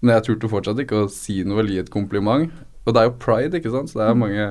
Men 0.04 0.16
jeg 0.18 0.24
turte 0.28 0.50
fortsatt 0.52 0.80
ikke 0.84 1.06
å 1.06 1.10
si 1.12 1.44
noe 1.48 1.60
eller 1.62 1.72
gi 1.78 1.80
et 1.86 1.90
kompliment. 1.94 2.52
Og 2.86 2.94
det 2.94 3.00
er 3.00 3.08
jo 3.08 3.16
pride, 3.24 3.56
ikke 3.62 3.72
sant, 3.72 3.90
så 3.90 4.02
det 4.02 4.10
er 4.10 4.18
mange, 4.20 4.48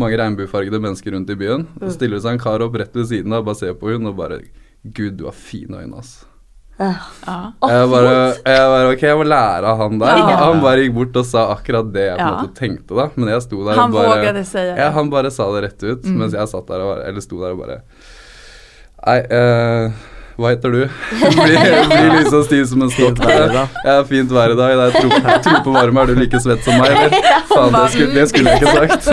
mange 0.00 0.16
regnbuefargede 0.16 0.80
mennesker 0.80 1.12
rundt 1.12 1.28
i 1.30 1.36
byen. 1.36 1.66
Og 1.80 1.90
så 1.90 1.98
stiller 1.98 2.16
det 2.16 2.24
seg 2.24 2.38
en 2.38 2.40
kar 2.40 2.64
opp 2.64 2.78
rett 2.80 2.94
ved 2.96 3.10
siden 3.10 3.32
av, 3.36 3.44
bare 3.44 3.60
ser 3.60 3.74
på 3.76 3.92
hun 3.92 4.08
og 4.08 4.16
bare 4.16 4.40
Gud, 4.84 5.18
du 5.18 5.24
har 5.26 5.34
fine 5.36 5.82
øyne, 5.82 5.98
ass. 5.98 6.24
Ja. 6.78 6.92
Jeg 7.26 7.88
bare, 7.90 8.10
jeg 8.46 8.66
bare 8.70 8.90
Ok, 8.92 9.00
jeg 9.02 9.16
må 9.18 9.24
lære 9.26 9.66
av 9.66 9.80
han 9.82 9.96
der. 9.98 10.20
Ja. 10.22 10.36
Han 10.44 10.60
bare 10.62 10.84
gikk 10.84 10.92
bort 10.94 11.16
og 11.18 11.24
sa 11.26 11.48
akkurat 11.56 11.88
det 11.92 12.04
jeg 12.06 12.14
på 12.14 12.22
en 12.22 12.28
Ja. 12.30 12.36
måte 12.38 12.54
tenkte, 12.54 12.94
da. 12.94 13.08
Men 13.16 13.28
jeg 13.34 13.42
sto 13.42 13.64
der 13.66 13.74
Han 13.74 13.90
og 13.90 13.98
bare 13.98 14.32
det. 14.32 14.44
Ja, 14.78 14.90
han 14.94 15.10
bare 15.10 15.30
sa 15.34 15.48
det 15.56 15.64
rett 15.66 15.82
ut, 15.82 16.04
Mm. 16.06 16.18
mens 16.22 16.32
jeg 16.38 16.46
satt 16.48 16.66
der 16.70 16.80
og 16.80 16.94
bare 16.94 17.08
Eller 17.10 17.20
sto 17.20 17.40
der 17.42 17.50
og 17.50 17.58
bare 17.66 17.80
Nei, 19.04 19.18
eh, 19.18 19.90
hva 20.38 20.52
heter 20.54 20.70
du? 20.70 20.80
blir, 21.18 21.56
blir 21.90 22.12
liksom 22.20 22.44
stiv 22.46 22.64
som 22.70 22.82
en 22.86 22.90
stokk. 22.94 23.18
Ja, 23.26 23.96
fint 24.06 24.30
vær 24.30 24.52
i 24.54 24.58
dag. 24.58 24.74
Det 24.78 24.86
er 24.86 24.96
tro, 25.02 25.38
tro 25.48 25.60
på 25.66 25.74
varme. 25.74 26.04
Er 26.04 26.12
du 26.12 26.20
like 26.20 26.40
svett 26.44 26.62
som 26.66 26.78
meg, 26.78 26.94
eller? 26.94 27.26
Faen, 27.50 27.74
det 27.74 27.84
skulle, 27.94 28.14
det 28.14 28.26
skulle 28.30 28.54
jeg 28.54 28.62
ikke 28.62 28.74
sagt. 28.78 29.08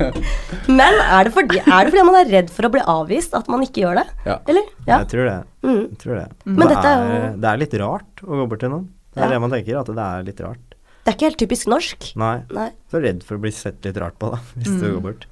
Men 0.80 0.96
er 1.04 1.28
det, 1.28 1.32
fordi, 1.36 1.60
er 1.60 1.86
det 1.86 1.92
fordi 1.92 2.04
man 2.08 2.18
er 2.22 2.30
redd 2.32 2.48
for 2.56 2.66
å 2.66 2.72
bli 2.74 2.82
avvist 2.96 3.36
at 3.38 3.50
man 3.52 3.62
ikke 3.66 3.84
gjør 3.84 4.00
det? 4.00 4.06
Ja. 4.26 4.38
Eller? 4.48 4.70
Ja. 4.88 4.98
Jeg 5.04 5.10
tror 5.12 5.28
det. 5.30 5.36
Mm. 5.66 5.82
Jeg 5.82 5.98
tror 6.02 6.16
det. 6.22 6.26
Men 6.48 6.64
det, 6.72 6.78
er 6.90 7.36
det 7.44 7.50
er 7.52 7.60
litt 7.62 7.76
rart 7.84 8.24
å 8.24 8.40
gå 8.40 8.48
bort 8.50 8.64
til 8.64 8.72
noen. 8.72 8.88
Det 9.14 9.22
er 9.22 9.28
Ja. 9.28 9.34
det 9.36 9.42
man 9.44 9.52
tenker, 9.54 9.78
at 9.80 9.92
det 9.92 10.06
er 10.08 10.26
litt 10.26 10.40
rart. 10.44 10.62
Det 11.06 11.12
er 11.12 11.16
ikke 11.20 11.28
helt 11.28 11.38
typisk 11.44 11.68
norsk. 11.70 12.08
Nei. 12.18 12.34
Nei. 12.50 12.70
Så 12.90 12.98
redd 13.04 13.20
for 13.28 13.38
å 13.38 13.42
bli 13.44 13.52
sett 13.54 13.84
litt 13.86 14.00
rart 14.02 14.16
på, 14.18 14.32
da, 14.34 14.40
hvis 14.56 14.72
du 14.80 14.86
Mm. 14.88 14.94
går 14.96 15.02
bort. 15.10 15.26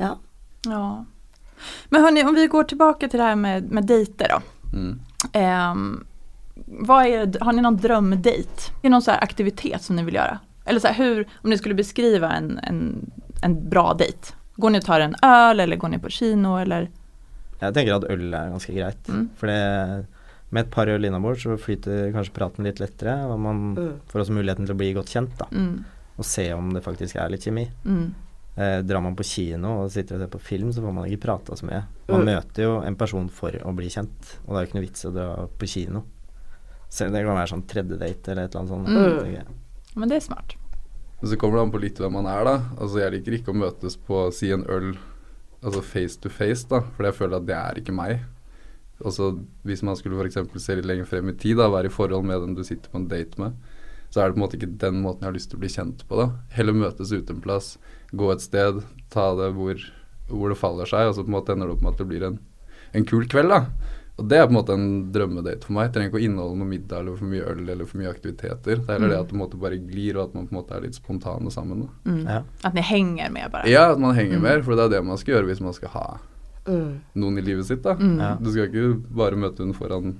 Ja. 0.00 0.14
Ja. 0.66 0.82
Men 1.94 2.02
hörni, 2.02 2.24
om 2.26 2.34
vi 2.34 2.48
går 2.50 2.64
tilbake 2.72 3.06
til 3.08 3.20
det 3.20 3.26
her 3.28 3.36
med, 3.38 3.70
med 3.70 3.86
dejter 3.86 4.32
då. 4.34 4.40
Mm. 4.72 5.00
Ehm, 5.32 6.04
vad 6.66 7.06
är, 7.06 7.40
har 7.44 7.52
ni 7.52 7.62
någon 7.62 7.76
drömdejt? 7.76 8.48
Är 8.68 8.82
det 8.82 8.88
någon 8.88 9.02
så 9.02 9.10
här 9.10 9.22
aktivitet 9.22 9.82
som 9.82 9.96
ni 9.96 10.02
vill 10.04 10.14
göra? 10.14 10.38
Eller 10.64 10.80
så 10.80 10.86
här, 10.88 10.94
hur, 10.94 11.28
om 11.34 11.50
ni 11.50 11.58
skulle 11.58 11.74
beskriva 11.74 12.32
en, 12.32 12.58
en, 12.62 13.10
en 13.42 13.68
bra 13.68 13.94
dejt. 13.94 14.32
Går 14.56 14.70
ni 14.70 14.78
och 14.78 14.84
tar 14.84 15.00
en 15.00 15.14
öl 15.22 15.60
eller 15.60 15.76
går 15.76 15.88
ni 15.88 15.98
på 15.98 16.08
kino 16.08 16.56
eller? 16.58 16.90
Jeg 17.60 17.74
tenker 17.74 17.94
at 17.94 18.04
øl 18.10 18.34
er 18.34 18.50
ganske 18.50 18.74
greit. 18.74 19.08
Mm. 19.08 19.28
For 19.38 19.46
det, 19.46 20.06
med 20.50 20.64
et 20.66 20.70
par 20.74 20.86
øl 20.90 21.04
innabords 21.04 21.42
så 21.46 21.54
flyter 21.58 22.10
kanskje 22.12 22.34
praten 22.34 22.66
litt 22.66 22.80
lettere, 22.82 23.14
og 23.26 23.38
man 23.40 23.60
Mm. 23.74 23.92
får 24.10 24.20
også 24.20 24.32
muligheten 24.36 24.66
til 24.66 24.74
å 24.74 24.78
bli 24.78 24.92
godt 24.94 25.08
kjent, 25.14 25.36
da. 25.38 25.46
Mm, 25.52 25.84
Og 26.18 26.24
se 26.24 26.52
om 26.52 26.72
det 26.74 26.82
faktisk 26.84 27.16
er 27.16 27.28
litt 27.30 27.44
kjemi. 27.44 27.70
mm, 27.84 28.14
Eh, 28.56 28.82
drar 28.84 29.00
man 29.00 29.14
på 29.16 29.24
kino 29.24 29.78
og 29.82 29.90
sitter 29.94 30.18
og 30.18 30.20
ser 30.20 30.28
på 30.34 30.40
film, 30.44 30.72
så 30.76 30.82
får 30.84 30.92
man 30.92 31.06
ikke 31.08 31.22
prata 31.24 31.54
så 31.56 31.64
mye. 31.64 31.84
Man 32.08 32.20
Mm. 32.20 32.26
møter 32.26 32.62
jo 32.66 32.80
en 32.84 32.96
person 32.96 33.28
for 33.32 33.50
å 33.50 33.74
bli 33.74 33.86
kjent, 33.88 34.36
og 34.46 34.52
det 34.52 34.56
er 34.56 34.66
jo 34.66 34.68
ikke 34.68 34.74
noe 34.80 34.86
vits 34.88 35.04
å 35.08 35.12
dra 35.14 35.46
på 35.58 35.66
kino. 35.68 36.02
Så 36.90 37.08
det 37.10 37.24
kan 37.24 37.34
være 37.34 37.48
sånn 37.48 37.66
tredje 37.66 37.96
date 37.98 38.28
eller 38.28 38.44
et 38.44 38.54
eller 38.54 38.60
annet 38.60 38.68
sånt. 38.68 38.88
Mm. 38.88 39.46
men 39.96 40.08
det 40.08 40.16
er 40.16 40.20
smart. 40.20 40.54
Men 41.22 41.30
så 41.30 41.36
kommer 41.38 41.56
det 41.56 41.62
an 41.62 41.72
på 41.72 41.80
litt 41.80 41.96
hvem 41.96 42.12
man 42.12 42.26
er, 42.26 42.44
da. 42.44 42.58
Altså, 42.78 42.98
jeg 43.00 43.12
liker 43.12 43.38
ikke 43.38 43.54
å 43.54 43.56
møtes 43.56 43.96
på 43.96 44.32
si 44.34 44.50
en 44.52 44.64
øl 44.68 44.98
altså 45.62 45.82
face 45.82 46.16
to 46.20 46.28
face, 46.28 46.64
da. 46.68 46.80
For 46.80 47.04
jeg 47.04 47.14
føler 47.14 47.36
at 47.36 47.46
det 47.46 47.54
er 47.56 47.74
ikke 47.80 47.94
meg. 47.94 48.20
Altså, 49.02 49.32
hvis 49.64 49.82
man 49.82 49.96
skulle 49.96 50.18
f.eks. 50.20 50.36
se 50.62 50.74
litt 50.76 50.84
lenger 50.84 51.06
frem 51.06 51.28
i 51.30 51.32
tid, 51.32 51.56
da, 51.56 51.68
være 51.70 51.86
i 51.86 51.88
forhold 51.94 52.24
med 52.24 52.40
den 52.40 52.54
du 52.54 52.62
sitter 52.62 52.90
på 52.90 52.96
en 53.00 53.08
date 53.08 53.38
med, 53.38 53.54
så 54.12 54.20
er 54.20 54.28
det 54.28 54.36
på 54.36 54.40
en 54.42 54.44
måte 54.44 54.58
ikke 54.60 54.70
den 54.82 55.00
måten 55.02 55.24
jeg 55.24 55.30
har 55.30 55.36
lyst 55.38 55.50
til 55.50 55.56
å 55.58 55.64
bli 55.64 55.72
kjent 55.72 56.04
på, 56.08 56.20
da. 56.20 56.28
Heller 56.52 56.76
møtes 56.76 57.12
ute 57.16 57.32
en 57.32 57.40
plass, 57.40 57.78
gå 58.12 58.28
et 58.34 58.44
sted, 58.44 58.82
ta 59.10 59.30
det 59.38 59.50
hvor, 59.56 59.80
hvor 60.28 60.52
det 60.52 60.58
faller 60.60 60.86
seg, 60.90 61.08
og 61.08 61.16
så 61.16 61.24
på 61.24 61.32
en 61.32 61.38
måte 61.40 61.56
ender 61.56 61.66
det 61.72 61.78
opp 61.78 61.82
med 61.86 61.94
at 61.96 61.98
det 62.04 62.08
blir 62.12 62.26
en, 62.28 62.38
en 62.92 63.06
kul 63.08 63.24
kveld, 63.32 63.48
da. 63.48 63.62
Og 64.20 64.26
det 64.28 64.36
er 64.36 64.44
på 64.44 64.52
en 64.52 64.58
måte 64.58 64.74
en 64.76 64.88
drømmedate 65.10 65.64
for 65.64 65.72
meg. 65.72 65.86
Det 65.88 65.94
trenger 65.96 66.10
ikke 66.12 66.18
å 66.20 66.24
inneholde 66.26 66.58
noe 66.60 66.68
middag 66.68 66.98
eller 67.00 67.14
for 67.16 67.30
mye 67.32 67.46
øl 67.48 67.62
eller 67.72 67.86
for 67.88 67.96
mye 68.02 68.10
aktiviteter. 68.12 68.82
Det 68.82 68.84
er 68.84 68.98
heller 68.98 69.08
det 69.08 69.16
at 69.16 69.24
det 69.24 69.32
på 69.32 69.38
en 69.38 69.40
måte 69.40 69.60
bare 69.62 69.78
glir, 69.80 70.18
og 70.20 70.26
at 70.28 70.34
man 70.36 70.44
på 70.50 70.52
en 70.52 70.58
måte 70.60 70.76
er 70.76 70.84
litt 70.84 70.98
spontane 70.98 71.50
sammen. 71.50 71.86
Da. 71.86 72.10
Mm. 72.12 72.18
Ja. 72.28 72.36
At 72.68 72.76
ni 72.76 72.84
henger 72.84 73.32
med 73.32 73.48
bare. 73.54 73.70
Ja, 73.72 73.86
at 73.94 73.98
man 74.04 74.12
henger 74.14 74.36
Mm. 74.36 74.42
mer, 74.44 74.62
for 74.62 74.76
det 74.76 74.84
er 74.84 74.92
det 74.98 75.00
man 75.08 75.16
skal 75.18 75.34
gjøre 75.38 75.48
hvis 75.48 75.64
man 75.64 75.72
skal 75.72 75.88
ha 75.96 76.04
Mm. 76.68 77.00
noen 77.16 77.38
i 77.38 77.40
livet 77.48 77.64
sitt. 77.66 77.82
da. 77.82 77.94
Mm. 77.96 78.18
Ja. 78.20 78.34
Du 78.36 78.52
skal 78.52 78.68
ikke 78.68 79.00
bare 79.16 79.34
møte 79.40 79.64
henne 79.64 79.74
foran 79.74 80.12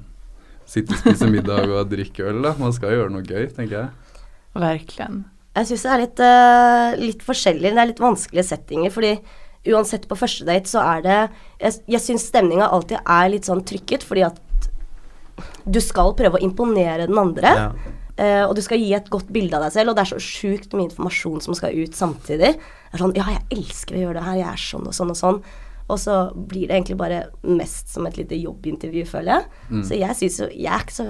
sitte 0.73 0.97
og 0.97 1.03
spise 1.03 1.29
middag 1.31 1.71
og 1.71 1.91
drikke 1.93 2.25
øl, 2.31 2.41
da. 2.45 2.55
Man 2.61 2.75
skal 2.75 2.97
gjøre 2.97 3.13
noe 3.13 3.27
gøy, 3.27 3.47
tenker 3.53 3.79
jeg. 3.79 4.19
Verkligen. 4.57 5.23
Jeg 5.53 5.69
syns 5.69 5.85
det 5.85 5.93
er 5.93 6.03
litt, 6.03 6.23
uh, 6.25 7.01
litt 7.01 7.25
forskjellig. 7.27 7.73
Det 7.73 7.83
er 7.83 7.91
litt 7.91 8.03
vanskelige 8.03 8.47
settinger, 8.49 8.93
fordi 8.93 9.17
uansett 9.73 10.09
på 10.11 10.19
første 10.19 10.47
date 10.49 10.67
så 10.67 10.81
er 10.83 11.03
det 11.05 11.19
Jeg, 11.61 11.77
jeg 11.95 12.03
syns 12.03 12.25
stemninga 12.33 12.67
alltid 12.75 12.99
er 12.99 13.29
litt 13.31 13.47
sånn 13.47 13.63
trykket, 13.63 14.03
fordi 14.03 14.25
at 14.27 14.41
du 15.63 15.79
skal 15.81 16.17
prøve 16.19 16.41
å 16.41 16.45
imponere 16.45 17.07
den 17.07 17.21
andre. 17.21 17.53
Ja. 17.59 17.69
Uh, 18.13 18.45
og 18.47 18.57
du 18.57 18.63
skal 18.65 18.81
gi 18.81 18.91
et 18.97 19.09
godt 19.13 19.31
bilde 19.33 19.57
av 19.57 19.67
deg 19.67 19.77
selv, 19.77 19.93
og 19.93 19.99
det 19.99 20.05
er 20.05 20.13
så 20.15 20.21
sjukt 20.23 20.75
mye 20.77 20.89
informasjon 20.89 21.45
som 21.45 21.57
skal 21.57 21.77
ut 21.77 21.97
samtidig. 21.97 22.55
Det 22.57 22.97
er 22.97 23.05
sånn 23.05 23.15
Ja, 23.19 23.29
jeg 23.33 23.61
elsker 23.61 23.99
å 23.99 24.03
gjøre 24.07 24.21
det 24.21 24.27
her, 24.29 24.41
jeg 24.41 24.51
er 24.53 24.65
sånn 24.65 24.89
og 24.89 24.97
sånn 24.97 25.13
og 25.13 25.21
sånn. 25.21 25.41
Og 25.91 25.99
så 25.99 26.17
blir 26.35 26.69
det 26.69 26.77
egentlig 26.79 26.97
bare 27.01 27.23
mest 27.43 27.89
som 27.93 28.07
et 28.07 28.17
lite 28.21 28.39
jobbintervju, 28.39 29.05
føler 29.09 29.33
jeg. 29.35 29.45
Mm. 29.71 29.85
Så 29.89 29.99
jeg 29.99 30.17
syns 30.21 30.41
jo 30.41 30.49
Jeg 30.53 30.73
er 30.73 30.85
ikke 30.87 30.95
så, 30.99 31.07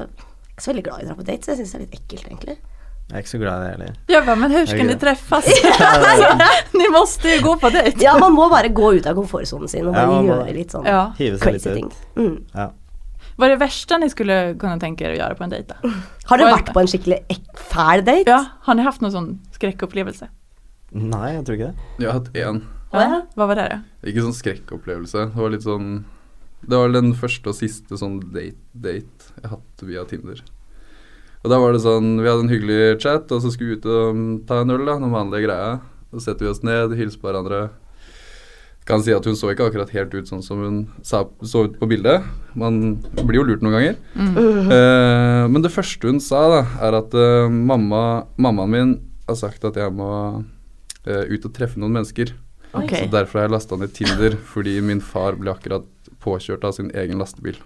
ikke 0.53 0.65
så 0.65 0.73
veldig 0.73 0.85
glad 0.89 1.01
i 1.01 1.05
å 1.05 1.09
dra 1.11 1.17
på 1.21 1.27
date, 1.29 1.45
så 1.45 1.53
jeg 1.55 1.61
syns 1.63 1.73
det 1.73 1.79
er 1.81 1.85
litt 1.87 1.99
ekkelt, 2.01 2.27
egentlig. 2.31 2.59
Jeg 3.13 3.19
er 3.19 3.25
ikke 3.25 3.33
så 3.35 3.39
glad 3.43 3.53
i 3.53 3.65
det 3.65 3.73
heller. 3.75 3.97
Ja, 4.09 4.35
men 4.41 4.53
hur 4.55 4.67
skal 4.71 4.87
ni 4.89 4.95
träffas? 4.97 5.49
ni 6.81 6.87
måste 6.95 7.29
ju 7.35 7.43
gå 7.45 7.57
på 7.61 7.71
date. 7.75 7.99
Ja, 8.01 8.15
man 8.19 8.33
må 8.33 8.47
bare 8.49 8.71
gå 8.73 8.95
ut 8.97 9.07
av 9.11 9.19
komfortsonen 9.19 9.69
sin 9.69 9.89
og 9.91 9.93
bare 9.97 10.15
ja, 10.15 10.23
gjøre 10.31 10.55
litt 10.57 10.73
sånn 10.73 10.87
Ja. 10.89 11.03
Crazy 11.19 11.75
ting. 11.75 11.91
Mm. 12.17 12.39
Ja. 12.55 12.71
Hva 13.37 13.49
er 13.49 13.55
det 13.55 13.61
verste 13.63 13.99
ni 14.01 14.09
skulle 14.13 14.37
kunne 14.61 14.79
tenke 14.81 15.05
dere 15.05 15.17
å 15.17 15.21
gjøre 15.23 15.37
på 15.39 15.45
en 15.47 15.53
date? 15.53 15.77
Da? 15.77 15.93
Har 16.31 16.41
du 16.41 16.45
vært 16.47 16.73
på 16.73 16.81
en 16.85 16.89
skikkelig 16.91 17.19
ek- 17.33 17.63
fæl 17.73 18.05
date? 18.07 18.29
Ja, 18.31 18.41
har 18.69 18.77
ni 18.79 18.85
haft 18.87 19.03
noen 19.05 19.13
sånn 19.15 19.29
skrekkopplevelse? 19.57 20.29
Nei, 20.93 21.33
jeg 21.35 21.45
tror 21.49 21.57
ikke 21.59 21.71
det. 21.73 21.91
Jeg 22.05 22.09
har 22.11 22.19
hatt 22.21 22.33
én. 22.37 22.63
Ja. 22.93 23.23
hva 23.37 23.47
var 23.49 23.59
det 23.59 23.69
da? 23.73 23.79
Ikke 24.05 24.25
sånn 24.25 24.37
skrekkopplevelse. 24.37 25.31
Det 25.33 25.41
var 25.41 25.55
litt 25.55 25.65
sånn 25.65 26.05
Det 26.63 26.79
var 26.79 26.93
den 26.95 27.15
første 27.19 27.51
og 27.51 27.57
siste 27.59 27.97
sånn 27.99 28.21
date-date 28.31 29.33
jeg 29.41 29.51
hatt 29.51 29.83
via 29.83 30.05
Tinder. 30.07 30.43
Og 31.43 31.51
da 31.51 31.59
var 31.59 31.75
det 31.75 31.83
sånn 31.83 32.21
Vi 32.21 32.29
hadde 32.29 32.47
en 32.47 32.53
hyggelig 32.53 33.01
chat, 33.03 33.31
og 33.35 33.43
så 33.43 33.51
skulle 33.51 33.75
vi 33.75 33.81
ut 33.81 33.89
og 33.91 34.25
ta 34.47 34.63
en 34.63 34.75
øl, 34.75 34.85
da, 34.87 34.99
den 35.01 35.15
vanlige 35.15 35.49
greia. 35.49 35.81
Så 36.13 36.27
setter 36.27 36.47
vi 36.47 36.53
oss 36.53 36.63
ned, 36.67 36.95
hilser 36.99 37.19
på 37.19 37.31
hverandre. 37.31 37.63
Kan 38.87 39.03
si 39.03 39.15
at 39.15 39.27
hun 39.27 39.37
så 39.39 39.53
ikke 39.53 39.69
akkurat 39.71 39.93
helt 39.95 40.15
ut 40.15 40.29
sånn 40.29 40.43
som 40.43 40.59
hun 40.59 40.79
sa, 41.07 41.23
så 41.47 41.69
ut 41.69 41.77
på 41.79 41.89
bildet. 41.91 42.25
Man 42.59 42.99
blir 43.23 43.41
jo 43.41 43.47
lurt 43.47 43.63
noen 43.63 43.77
ganger. 43.79 43.99
Mm. 44.19 44.33
Uh, 44.71 45.45
men 45.55 45.63
det 45.63 45.73
første 45.75 46.11
hun 46.11 46.19
sa, 46.23 46.43
da, 46.51 46.63
er 46.83 46.99
at 46.99 47.15
uh, 47.15 47.47
mamma, 47.47 48.27
mammaen 48.37 48.75
min 48.75 48.97
har 49.29 49.39
sagt 49.39 49.65
at 49.67 49.79
jeg 49.79 49.95
må 49.95 50.11
uh, 50.43 51.25
ut 51.31 51.47
og 51.47 51.55
treffe 51.55 51.79
noen 51.79 51.95
mennesker. 51.95 52.35
Okej. 52.73 53.05
Så 53.05 53.11
derfor 53.13 53.39
har 53.39 53.47
jeg 53.49 53.53
lasta 53.57 53.77
ned 53.77 53.93
Tinder, 53.95 54.37
fordi 54.55 54.81
min 54.81 55.01
far 55.05 55.37
ble 55.37 55.53
akkurat 55.53 55.85
påkjørt 56.25 56.65
av 56.65 56.73
sin 56.77 56.91
egen 56.97 57.19
lastebil. 57.21 57.59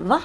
Hva? 0.00 0.18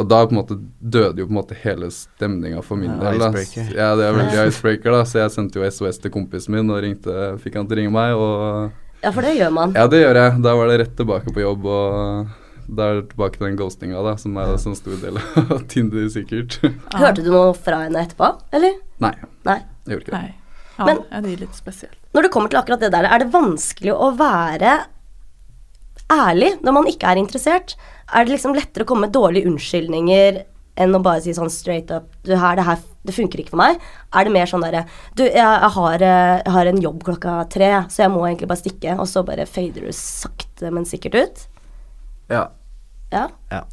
Og 0.00 0.06
da 0.08 0.22
på 0.26 0.32
en 0.32 0.38
måte 0.40 0.56
døde 0.80 1.20
jo 1.20 1.26
på 1.28 1.34
en 1.34 1.36
måte 1.36 1.56
hele 1.62 1.90
stemninga 1.92 2.62
for 2.64 2.80
min 2.80 2.94
del. 2.98 3.18
Da. 3.20 3.28
icebreaker. 3.28 3.74
Ja, 3.76 3.90
det 3.98 4.06
er 4.08 4.14
veldig 4.16 4.46
icebreaker, 4.48 4.90
da. 4.96 5.02
Så 5.06 5.20
jeg 5.20 5.34
sendte 5.34 5.60
jo 5.60 5.68
SOS 5.70 6.00
til 6.02 6.10
kompisen 6.14 6.54
min 6.56 6.70
og 6.72 6.80
ringte, 6.82 7.12
fikk 7.44 7.58
han 7.60 7.68
til 7.68 7.76
å 7.76 7.80
ringe 7.82 7.92
meg. 7.92 8.14
Og 8.16 9.02
Ja, 9.04 9.10
for 9.12 9.20
det 9.26 9.34
gjør 9.36 9.52
man. 9.52 9.74
ja, 9.76 9.86
det 9.90 10.00
gjør 10.00 10.18
jeg. 10.22 10.42
Da 10.48 10.54
var 10.56 10.72
det 10.72 10.78
rett 10.80 10.96
tilbake 10.96 11.34
på 11.36 11.44
jobb, 11.44 11.66
og 11.66 12.72
da 12.72 12.88
er 12.88 13.00
det 13.02 13.08
tilbake 13.12 13.36
til 13.36 13.46
den 13.50 13.56
ghostinga, 13.60 14.02
da, 14.06 14.16
som 14.16 14.36
er 14.40 14.54
en 14.56 14.76
stor 14.80 14.96
del 15.02 15.18
av 15.20 15.66
Tinder, 15.72 16.08
sikkert. 16.08 16.56
Hørte 16.94 17.22
du 17.26 17.30
noe 17.34 17.52
fra 17.58 17.82
henne 17.84 18.06
etterpå, 18.06 18.32
eller? 18.54 18.78
Nei, 19.02 19.12
Nei. 19.44 19.58
jeg 19.84 19.98
gjorde 19.98 20.06
ikke 20.06 20.14
det. 20.14 20.22
Nei. 20.22 20.34
Ja, 20.78 20.84
Men- 20.88 21.04
ja, 21.10 21.20
det 21.20 21.32
er 21.36 21.42
litt 21.44 21.58
speciellt. 21.58 21.98
Når 22.12 22.26
det 22.26 22.30
kommer 22.34 22.52
til 22.52 22.60
akkurat 22.60 22.80
det 22.84 22.92
der, 22.92 23.06
er 23.08 23.22
det 23.22 23.30
vanskelig 23.32 23.92
å 23.94 24.10
være 24.18 24.72
ærlig 26.12 26.54
når 26.64 26.74
man 26.76 26.88
ikke 26.90 27.08
er 27.12 27.20
interessert? 27.20 27.76
Er 28.12 28.26
det 28.26 28.34
liksom 28.34 28.56
lettere 28.56 28.84
å 28.84 28.88
komme 28.90 29.06
med 29.06 29.14
dårlige 29.16 29.48
unnskyldninger 29.48 30.42
enn 30.82 30.96
å 30.96 31.02
bare 31.04 31.20
si 31.24 31.32
sånn 31.36 31.50
straight 31.52 31.90
up 31.92 32.10
du, 32.24 32.32
her, 32.36 32.56
det 32.56 32.64
her 32.64 32.80
det 33.08 33.14
funker 33.16 33.40
ikke 33.42 33.54
for 33.54 33.60
meg? 33.62 33.80
Er 34.14 34.28
det 34.28 34.32
mer 34.34 34.46
sånn 34.50 34.62
derre 34.64 34.84
Du, 35.16 35.24
jeg, 35.24 35.36
jeg, 35.40 35.70
har, 35.74 36.04
eh, 36.06 36.36
jeg 36.44 36.54
har 36.54 36.70
en 36.70 36.82
jobb 36.84 37.02
klokka 37.08 37.36
tre, 37.52 37.70
så 37.92 38.04
jeg 38.04 38.12
må 38.14 38.22
egentlig 38.28 38.48
bare 38.52 38.62
stikke, 38.62 38.94
og 39.00 39.08
så 39.10 39.24
bare 39.26 39.48
fader 39.48 39.88
du 39.88 39.92
sakte, 39.96 40.70
men 40.72 40.86
sikkert 40.88 41.16
ut? 41.18 41.42
Ja. 42.32 42.46
Ja. 43.12 43.26
Ja. 43.52 43.64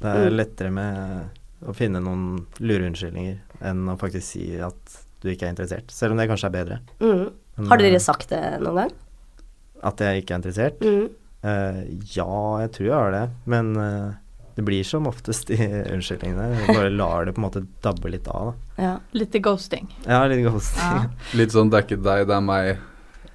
Det 0.00 0.10
er 0.10 0.24
Mm. 0.28 0.34
lettere 0.36 0.70
med 0.74 1.40
å 1.64 1.72
finne 1.76 2.00
noen 2.02 2.24
lure 2.60 2.88
unnskyldninger 2.90 3.38
enn 3.64 3.86
å 3.88 3.94
faktisk 4.00 4.26
si 4.34 4.48
at 4.60 4.98
du 5.22 5.30
ikke 5.30 5.46
er 5.46 5.54
interessert. 5.54 5.88
Selv 5.94 6.12
om 6.12 6.18
det 6.20 6.26
kanskje 6.28 6.50
er 6.50 6.56
bedre. 6.58 6.78
Mm. 7.00 7.30
Men, 7.56 7.70
Har 7.70 7.78
dere 7.82 7.98
eh, 8.00 8.02
sagt 8.02 8.32
det 8.32 8.42
noen 8.62 8.80
gang? 8.82 8.92
At 9.84 10.00
jeg 10.02 10.22
ikke 10.22 10.34
er 10.34 10.40
interessert? 10.40 10.82
Mm. 10.82 11.08
Uh, 11.44 11.80
ja, 12.14 12.34
jeg 12.64 12.70
tror 12.74 12.86
jeg 12.88 12.96
har 12.96 13.12
det. 13.12 13.24
Men 13.52 13.74
uh, 13.76 14.14
Det 14.56 14.64
blir 14.64 14.86
som 14.86 15.06
oftest 15.10 15.50
de 15.50 15.58
unnskyldningene. 15.92 16.64
Bare 16.70 16.90
lar 16.94 17.28
det 17.28 17.34
på 17.36 17.42
en 17.42 17.46
måte 17.48 17.64
dabbe 17.84 18.10
litt 18.10 18.26
av, 18.30 18.52
da. 18.52 18.82
Ja. 18.86 18.94
Litt 19.18 19.36
ghosting. 19.44 19.90
Ja, 20.06 20.22
litt 20.30 20.44
ghosting. 20.46 20.82
Ja. 20.82 21.06
Litt 21.38 21.54
sånn 21.54 21.70
'det 21.70 21.80
er 21.80 21.86
ikke 21.88 22.02
deg, 22.02 22.26
det 22.30 22.36
er 22.38 22.44
meg'. 22.44 22.82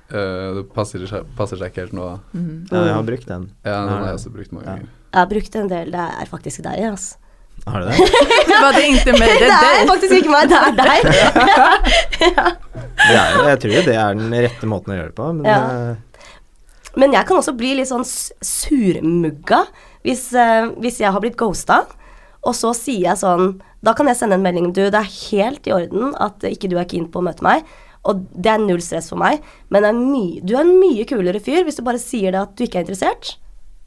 Uh, 0.10 0.58
det 0.58 0.64
passer 0.74 1.04
passer 1.38 1.60
seg 1.60 1.70
ikke 1.70 1.86
helt 1.86 1.94
nå. 1.94 2.08
Mm. 2.34 2.54
Ja, 2.72 2.86
jeg 2.88 2.96
har 2.98 3.04
brukt 3.12 3.28
den. 3.30 3.50
Ja, 3.62 3.76
den 3.86 3.92
har 3.94 4.08
jeg 4.08 4.20
også 4.20 4.32
brukt 4.34 4.56
mange 4.56 4.66
Ja. 4.66 4.72
ganger. 4.78 4.96
Jeg 5.10 5.20
har 5.20 5.30
brukt 5.30 5.56
en 5.56 5.70
del. 5.70 5.92
Det 5.92 6.06
er 6.24 6.30
faktisk 6.30 6.64
deg, 6.66 6.86
altså. 6.90 7.18
Har 7.66 7.80
du 7.80 7.86
det? 7.90 7.96
Det 8.50 8.58
det 9.06 9.16
det 9.16 9.40
Det 9.40 9.50
er 9.50 9.88
faktisk 9.90 10.14
ikke 10.20 10.34
meg, 10.34 10.50
det 10.50 10.60
er 10.60 10.74
deg. 10.80 11.00
det 13.10 13.18
er, 13.18 13.40
jeg 13.50 13.60
tror 13.64 13.74
jo 13.76 13.84
det 13.88 13.96
er 13.96 14.20
den 14.20 14.36
rette 14.46 14.70
måten 14.70 14.94
å 14.94 14.98
gjøre 15.00 15.12
det 15.12 15.18
på, 15.20 15.30
men 15.38 15.50
Ja. 15.50 15.60
eh, 15.92 15.96
Men 16.98 17.14
jeg 17.14 17.28
kan 17.28 17.38
også 17.38 17.54
bli 17.58 17.76
litt 17.78 17.88
sånn 17.92 18.06
surmugga 18.06 19.64
hvis, 20.04 20.32
uh, 20.34 20.72
hvis 20.82 21.00
jeg 21.04 21.12
har 21.12 21.22
blitt 21.22 21.38
ghosta. 21.38 21.84
Og 22.48 22.56
så 22.56 22.72
sier 22.74 23.10
jeg 23.10 23.20
sånn 23.20 23.62
Da 23.84 23.94
kan 23.94 24.08
jeg 24.08 24.16
sende 24.20 24.36
en 24.40 24.44
melding. 24.44 24.72
Du, 24.74 24.82
det 24.90 24.96
er 24.96 25.14
helt 25.30 25.68
i 25.68 25.76
orden 25.76 26.16
at 26.20 26.44
ikke 26.48 26.70
du 26.72 26.78
er 26.80 26.88
keen 26.90 27.08
på 27.12 27.20
å 27.22 27.24
møte 27.24 27.44
meg. 27.46 27.64
Og 28.08 28.24
det 28.34 28.52
er 28.52 28.64
null 28.64 28.82
stress 28.84 29.10
for 29.12 29.20
meg. 29.20 29.44
Men 29.70 29.84
det 29.86 29.92
er 29.92 30.42
du 30.48 30.56
er 30.56 30.64
en 30.66 30.80
mye 30.80 31.06
kulere 31.08 31.40
fyr 31.44 31.64
hvis 31.68 31.80
du 31.80 31.84
bare 31.86 32.02
sier 32.02 32.32
det 32.36 32.42
at 32.42 32.56
du 32.56 32.66
ikke 32.66 32.80
er 32.82 32.88
interessert. 32.88 33.36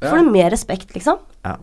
Ja. 0.00 0.10
Får 0.10 0.22
du 0.22 0.30
mer 0.34 0.50
respekt, 0.52 0.94
liksom. 0.96 1.20
ja. 1.44 1.56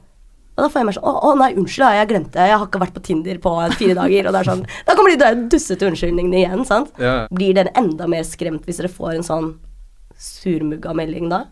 Og 0.60 0.66
da 0.66 0.70
får 0.74 0.82
jeg 0.82 0.88
mer 0.90 0.96
sånn 0.98 1.08
Å, 1.08 1.14
å 1.24 1.32
nei, 1.40 1.48
unnskyld, 1.56 1.86
jeg 1.96 2.10
glemte. 2.12 2.44
Jeg 2.50 2.58
har 2.60 2.66
ikke 2.68 2.82
vært 2.84 2.94
på 2.98 3.04
Tinder 3.08 3.38
på 3.40 3.54
fire 3.80 3.96
dager. 3.96 4.28
Og 4.28 4.36
det 4.36 4.42
er 4.44 4.50
sånn 4.52 4.66
Da 4.90 4.96
kommer 5.00 5.14
de 5.16 5.22
der 5.24 5.40
dussete 5.56 5.88
unnskyldningene 5.88 6.42
igjen, 6.44 6.66
sant. 6.68 6.92
Ja. 7.00 7.16
Blir 7.32 7.56
dere 7.58 7.72
enda 7.80 8.08
mer 8.12 8.28
skremt 8.28 8.68
hvis 8.68 8.82
dere 8.84 8.92
får 8.92 9.16
en 9.16 9.26
sånn 9.30 9.50
surmugga 10.20 10.92
melding 10.98 11.30
da? 11.32 11.46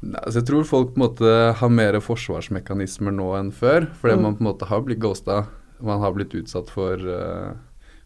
Nei, 0.00 0.18
altså 0.24 0.40
jeg 0.40 0.48
tror 0.48 0.64
folk 0.66 0.94
på 0.94 0.98
en 0.98 1.04
måte 1.04 1.32
har 1.60 1.72
mer 1.72 1.98
forsvarsmekanismer 2.02 3.12
nå 3.14 3.30
enn 3.38 3.50
før. 3.54 3.86
Fordi 4.00 4.16
Mm. 4.16 4.22
man 4.22 4.36
på 4.36 4.40
en 4.44 4.48
måte 4.52 4.66
har 4.70 4.80
blitt 4.82 4.98
ghosta. 5.02 5.46
Man 5.80 6.00
har 6.00 6.12
blitt 6.12 6.34
utsatt 6.34 6.68
for, 6.72 6.96
uh, 6.96 7.52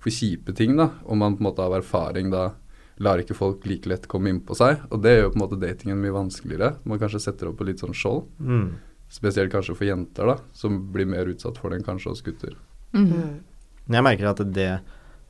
for 0.01 0.11
kjipe 0.11 0.55
ting, 0.55 0.77
da. 0.77 0.91
Og 1.07 1.17
man 1.17 1.37
på 1.37 1.41
en 1.41 1.49
måte 1.53 1.63
av 1.63 1.73
erfaring 1.81 2.31
da 2.31 2.53
lar 3.01 3.19
ikke 3.19 3.35
folk 3.35 3.65
like 3.67 3.87
lett 3.91 4.07
komme 4.07 4.29
inn 4.29 4.41
på 4.41 4.55
seg. 4.55 4.79
Og 4.91 5.03
det 5.03 5.17
gjør 5.19 5.33
på 5.33 5.39
en 5.41 5.43
måte 5.49 5.61
datingen 5.61 5.99
mye 6.03 6.13
vanskeligere. 6.15 6.77
Man 6.85 6.99
kanskje 6.99 7.21
setter 7.21 7.49
opp 7.49 7.57
på 7.59 7.67
litt 7.67 7.79
sånn 7.83 7.95
skjold. 7.95 8.27
Mm. 8.41 8.75
Spesielt 9.13 9.53
kanskje 9.53 9.77
for 9.77 9.87
jenter, 9.87 10.27
da. 10.27 10.37
Som 10.53 10.93
blir 10.93 11.07
mer 11.07 11.27
utsatt 11.31 11.59
for 11.61 11.71
det 11.71 11.79
enn 11.81 11.87
kanskje 11.87 12.11
hos 12.11 12.23
gutter. 12.27 12.57
Mm. 12.95 13.41
Men 13.87 13.99
Jeg 13.99 14.05
merker 14.07 14.31
at 14.31 14.43
det 14.55 14.81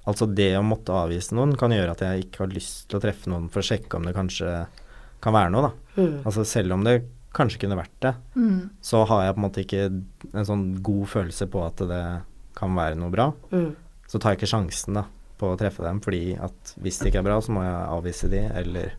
Altså 0.06 0.26
det 0.28 0.50
å 0.58 0.60
måtte 0.62 0.92
avvise 0.92 1.32
noen 1.32 1.54
kan 1.56 1.72
gjøre 1.72 1.94
at 1.94 2.02
jeg 2.04 2.26
ikke 2.26 2.42
har 2.42 2.50
lyst 2.52 2.90
til 2.90 2.98
å 2.98 3.00
treffe 3.00 3.30
noen 3.32 3.46
for 3.48 3.62
å 3.62 3.64
sjekke 3.64 3.96
om 3.96 4.04
det 4.04 4.12
kanskje 4.12 4.50
kan 5.24 5.32
være 5.32 5.48
noe, 5.54 5.62
da. 5.70 6.02
Mm. 6.02 6.18
Altså 6.28 6.44
selv 6.44 6.74
om 6.76 6.82
det 6.84 6.98
kanskje 7.32 7.62
kunne 7.62 7.78
vært 7.78 7.94
det, 8.04 8.12
Mm. 8.36 8.68
så 8.84 9.00
har 9.08 9.22
jeg 9.24 9.34
på 9.34 9.38
en 9.40 9.46
måte 9.46 9.64
ikke 9.64 9.86
en 10.34 10.44
sånn 10.44 10.82
god 10.84 11.08
følelse 11.08 11.48
på 11.48 11.62
at 11.64 11.76
det 11.88 12.02
kan 12.54 12.76
være 12.76 12.98
noe 13.00 13.10
bra. 13.10 13.30
Mm. 13.50 13.72
Så 14.06 14.20
tar 14.20 14.34
jeg 14.34 14.42
ikke 14.42 14.52
sjansen 14.52 14.92
da 15.00 15.06
på 15.40 15.48
å 15.54 15.56
treffe 15.58 15.82
dem, 15.82 16.02
fordi 16.04 16.36
at 16.38 16.74
hvis 16.84 16.98
det 17.00 17.08
ikke 17.08 17.22
er 17.24 17.28
bra, 17.30 17.40
så 17.40 17.50
må 17.56 17.64
jeg 17.64 17.88
avvise 17.96 18.28
de, 18.30 18.44
eller 18.60 18.92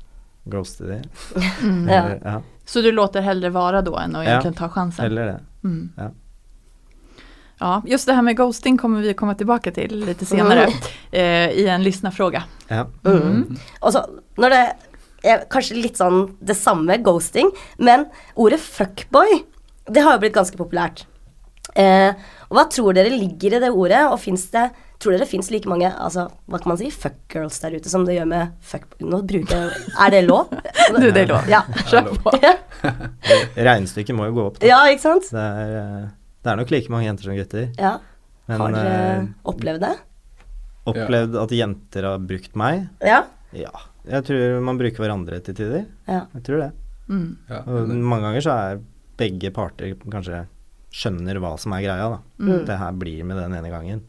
ghoste 0.49 0.89
de. 0.89 0.97
Ja. 1.85 2.01
Eller, 2.01 2.19
ja. 2.25 2.41
Så 2.65 2.82
du 2.82 2.91
låter 2.91 3.21
hellre 3.21 3.49
vara 3.49 3.82
då 3.82 3.97
än 3.97 4.15
att 4.15 4.21
egentlig 4.21 4.30
egentligen 4.30 4.54
ta 4.54 4.69
chansen? 4.69 5.06
eller 5.06 5.25
det. 5.25 5.39
Mm. 5.63 5.91
Ja. 5.97 6.12
Ja, 7.58 7.82
just 7.86 8.06
det 8.06 8.13
här 8.13 8.21
med 8.21 8.38
ghosting 8.38 8.78
kommer 8.78 9.01
vi 9.01 9.13
komma 9.13 9.36
tillbaka 9.36 9.71
till 9.71 10.06
lite 10.06 10.25
senare 10.25 10.60
Mm. 10.63 10.73
eh, 11.12 11.49
i 11.49 11.67
en 11.67 11.84
lyssnarfråga. 11.84 12.43
Ja. 12.67 12.88
Mm. 13.06 13.58
Og 13.80 13.93
så 13.93 14.06
når 14.38 14.49
det 14.49 14.63
er 15.23 15.45
kanskje 15.49 15.78
litt 15.80 15.97
sånn 15.97 16.36
det 16.39 16.56
samme, 16.56 16.97
ghosting, 16.97 17.51
men 17.78 18.06
ordet 18.36 18.60
fuckboy, 18.62 19.43
det 19.88 20.04
har 20.04 20.17
jo 20.17 20.19
blitt 20.25 20.36
ganske 20.36 20.58
populært. 20.58 21.06
Eh, 21.75 22.13
og 22.49 22.58
hva 22.58 22.67
tror 22.69 22.93
dere 22.93 23.10
ligger 23.10 23.56
i 23.58 23.62
det 23.63 23.71
ordet, 23.71 24.04
og 24.12 24.19
fins 24.21 24.45
det 24.54 24.69
Tror 24.99 25.12
dere 25.13 25.25
det 25.25 25.29
fins 25.29 25.49
like 25.51 25.67
mange 25.69 25.89
altså, 25.91 26.27
hva 26.47 26.60
kan 26.62 26.71
man 26.71 26.79
si, 26.79 26.88
fuckgirls 26.93 27.58
der 27.63 27.75
ute 27.75 27.91
som 27.91 28.05
det 28.08 28.15
gjør 28.17 28.29
med 28.31 28.53
fuck... 28.63 28.88
Nå 29.03 29.19
bruker 29.27 29.65
jeg 29.65 29.86
Er 30.05 30.13
det 30.13 30.23
lov? 30.27 30.53
Du, 30.95 31.08
det 31.10 31.25
er 31.25 31.31
lov. 31.34 31.47
Ja. 31.51 31.63
Kjør 31.89 32.12
på. 32.23 32.34
Regnestykket 33.67 34.15
må 34.15 34.29
jo 34.29 34.36
gå 34.38 34.45
opp. 34.51 34.60
Da. 34.62 34.69
ja, 34.69 34.81
ikke 34.93 35.03
sant? 35.03 35.31
Det, 35.34 35.45
er, 35.65 35.77
eh, 35.81 36.03
det 36.45 36.51
er 36.51 36.60
nok 36.62 36.73
like 36.75 36.93
mange 36.93 37.10
jenter 37.10 37.27
som 37.27 37.38
gutter. 37.39 37.71
Ja. 37.81 37.95
Men 38.45 38.62
Har 38.62 38.75
dere 38.77 38.99
eh, 38.99 39.31
opplevd 39.51 39.88
det? 39.88 39.95
opplevd 40.86 41.38
at 41.41 41.53
jenter 41.58 42.05
har 42.05 42.25
brukt 42.29 42.58
meg? 42.60 42.88
Ja? 43.03 43.23
Ja. 43.58 43.71
Jeg 44.05 44.25
tror 44.27 44.60
man 44.65 44.77
bruker 44.77 45.01
hverandre 45.01 45.39
til 45.45 45.58
tider. 45.58 45.86
Ja. 46.05 46.25
Jeg 46.38 46.43
tror 46.45 46.62
det. 46.62 46.71
Mm. 47.10 47.29
Ja, 47.49 47.62
Og 47.65 47.89
mange 47.89 48.27
ganger 48.27 48.45
så 48.45 48.58
er 48.58 48.84
begge 49.17 49.51
parter 49.55 49.95
kanskje 50.12 50.43
skjønner 50.95 51.39
hva 51.43 51.55
som 51.60 51.73
er 51.75 51.84
greia, 51.84 52.10
da. 52.13 52.19
Mm. 52.39 52.60
Det 52.67 52.77
her 52.79 52.99
blir 52.99 53.25
med 53.27 53.39
den 53.41 53.55
ene 53.58 53.71
gangen. 53.73 54.03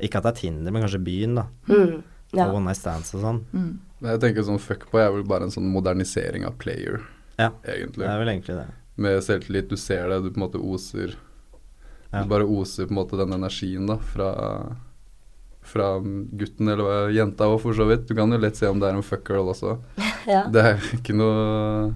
Ikke 0.00 0.18
at 0.20 0.26
det 0.26 0.32
er 0.34 0.40
Tinder, 0.42 0.72
men 0.72 0.82
kanskje 0.84 1.02
byen, 1.04 1.34
da. 1.38 1.46
Mm. 1.70 2.02
ja. 2.34 2.46
Og 2.48 2.56
one 2.58 2.66
night 2.68 2.76
stands 2.80 3.14
og 3.16 3.22
sånn. 3.24 3.38
Mm. 3.56 3.70
Jeg 4.06 4.20
tenker 4.20 4.44
sånn 4.44 4.60
fuckboy 4.60 5.00
er 5.06 5.12
vel 5.14 5.22
bare 5.24 5.46
en 5.48 5.54
sånn 5.54 5.70
modernisering 5.72 6.44
av 6.44 6.58
player, 6.60 7.00
Ja. 7.38 7.50
egentlig. 7.64 8.04
Det 8.04 8.10
er 8.12 8.18
vel 8.20 8.28
egentlig 8.34 8.56
det. 8.58 8.66
Med 8.96 9.22
selvtillit, 9.24 9.68
du 9.68 9.76
ser 9.76 10.08
det, 10.08 10.22
du 10.24 10.30
på 10.30 10.36
en 10.40 10.46
måte 10.48 10.60
oser 10.60 11.14
Ja. 12.12 12.22
Du 12.22 12.28
bare 12.28 12.44
oser 12.46 12.86
på 12.86 12.90
en 12.94 13.00
måte 13.00 13.16
den 13.18 13.32
energien 13.34 13.86
da 13.88 13.96
fra, 13.98 14.76
fra 15.66 15.98
gutten 16.00 16.68
eller 16.70 17.10
jenta 17.10 17.48
òg, 17.50 17.58
for 17.60 17.74
så 17.74 17.84
vidt. 17.88 18.06
Du 18.06 18.14
kan 18.14 18.30
jo 18.30 18.38
lett 18.38 18.56
se 18.56 18.68
om 18.68 18.78
det 18.80 18.88
er 18.88 18.94
en 18.96 19.02
fuckgirl 19.02 19.48
også. 19.50 19.78
ja. 20.28 20.44
Det 20.48 20.62
er 20.62 20.76
ikke 20.96 21.16
noe 21.16 21.94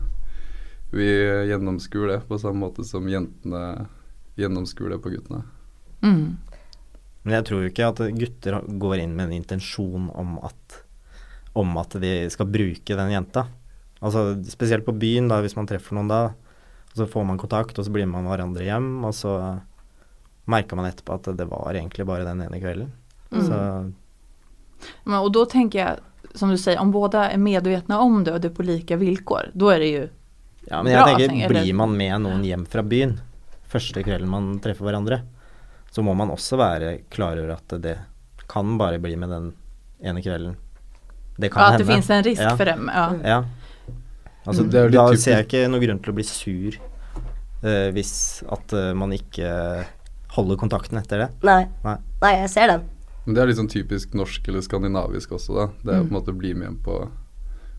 Vi 0.90 1.06
gjennomskuer 1.46 2.08
det 2.10 2.20
på 2.26 2.38
samme 2.42 2.58
måte 2.66 2.82
som 2.84 3.06
jentene 3.06 3.86
gjennomskuer 4.36 4.90
det 4.90 4.98
på 5.04 5.12
guttene. 5.14 5.44
Mm. 6.02 6.38
Men 7.24 7.34
jeg 7.36 7.44
tror 7.48 7.62
jo 7.64 7.70
ikke 7.70 7.88
at 7.90 8.00
gutter 8.16 8.60
går 8.80 9.02
inn 9.02 9.14
med 9.16 9.28
en 9.28 9.36
intensjon 9.42 10.06
om 10.16 10.38
at, 10.46 10.78
om 11.58 11.74
at 11.80 11.96
de 12.00 12.12
skal 12.32 12.48
bruke 12.48 12.96
den 12.96 13.12
jenta. 13.12 13.46
Altså 14.00 14.22
spesielt 14.48 14.86
på 14.86 14.94
byen, 14.96 15.28
da, 15.28 15.40
hvis 15.44 15.56
man 15.58 15.68
treffer 15.68 15.98
noen 15.98 16.08
da. 16.08 16.20
Og 16.90 16.96
så 16.96 17.06
får 17.06 17.26
man 17.28 17.38
kontakt, 17.38 17.76
og 17.78 17.84
så 17.86 17.92
blir 17.92 18.08
man 18.08 18.24
hverandre 18.26 18.64
hjem, 18.64 18.88
og 19.04 19.12
så 19.14 19.34
merker 20.50 20.78
man 20.80 20.88
etterpå 20.88 21.18
at 21.20 21.28
det 21.38 21.46
var 21.50 21.76
egentlig 21.76 22.06
bare 22.08 22.24
den 22.26 22.40
ene 22.46 22.58
kvelden. 22.62 22.88
Mm. 23.30 23.42
Så 23.46 23.58
Men, 25.04 25.18
Og 25.20 25.28
da 25.36 25.44
tenker 25.46 25.78
jeg, 25.78 25.98
som 26.34 26.50
du 26.50 26.56
sier, 26.56 26.80
om 26.80 26.90
både 26.94 27.20
er 27.34 27.38
medvitne 27.42 27.98
om 28.00 28.22
det 28.24 28.32
og 28.34 28.40
det 28.42 28.50
er 28.50 28.56
på 28.56 28.64
like 28.66 28.96
vilkår, 28.96 29.52
da 29.54 29.74
er 29.74 29.78
det 29.84 29.90
jo 29.92 30.06
Ja, 30.70 30.82
men 30.82 30.92
jeg 30.92 31.00
Bra, 31.02 31.18
tenker- 31.18 31.48
blir 31.52 31.74
man 31.74 31.94
med 31.96 32.20
noen 32.22 32.42
hjem 32.44 32.64
fra 32.68 32.82
byen 32.82 33.18
første 33.70 34.02
kvelden 34.04 34.28
man 34.28 34.48
treffer 34.62 34.84
hverandre, 34.88 35.20
så 35.90 36.02
må 36.06 36.14
man 36.16 36.30
også 36.30 36.56
være 36.60 36.98
klar 37.10 37.38
over 37.38 37.52
at 37.56 37.74
det 37.82 37.96
kan 38.48 38.76
bare 38.78 38.98
bli 39.02 39.16
med 39.16 39.28
den 39.30 39.52
ene 40.02 40.22
kvelden. 40.22 40.56
Det 41.40 41.50
kan 41.52 41.62
ja, 41.62 41.72
at 41.74 41.78
det 41.78 41.86
hende. 41.86 41.94
finns 42.02 42.10
en 42.10 42.24
risk 42.24 42.42
Ja. 42.42 42.56
for 42.56 42.64
dem. 42.64 42.88
Ja. 42.92 43.06
Ja. 43.24 43.44
Altså, 44.46 44.62
Mm. 44.64 44.70
Det 44.70 44.78
er 44.80 44.88
da 44.90 45.06
typisk- 45.10 45.22
ser 45.24 45.36
jeg 45.36 45.46
ikke 45.48 45.68
noen 45.70 45.82
grunn 45.86 45.98
til 46.02 46.12
å 46.12 46.14
bli 46.14 46.24
sur 46.24 46.72
uh, 47.62 47.90
hvis 47.92 48.42
at 48.50 48.72
uh, 48.72 48.94
man 48.94 49.10
ikke 49.12 49.86
holder 50.32 50.56
kontakten 50.56 50.98
etter 50.98 51.18
det. 51.26 51.28
Nei. 51.42 51.66
Nei. 51.84 51.96
Nei, 52.22 52.32
jeg 52.40 52.50
ser 52.50 52.66
den. 52.68 52.84
Men 53.26 53.34
det 53.34 53.42
er 53.42 53.46
litt 53.50 53.58
sånn 53.58 53.68
typisk 53.70 54.14
norsk 54.14 54.48
eller 54.48 54.60
skandinavisk 54.64 55.32
også, 55.36 55.54
da. 55.54 55.66
Det 55.84 55.92
er 55.94 56.00
Mm. 56.02 56.08
på 56.08 56.14
en 56.14 56.20
måte 56.22 56.32
å 56.32 56.38
bli 56.38 56.54
med 56.54 56.68
hjem 56.68 56.78
på, 56.82 57.10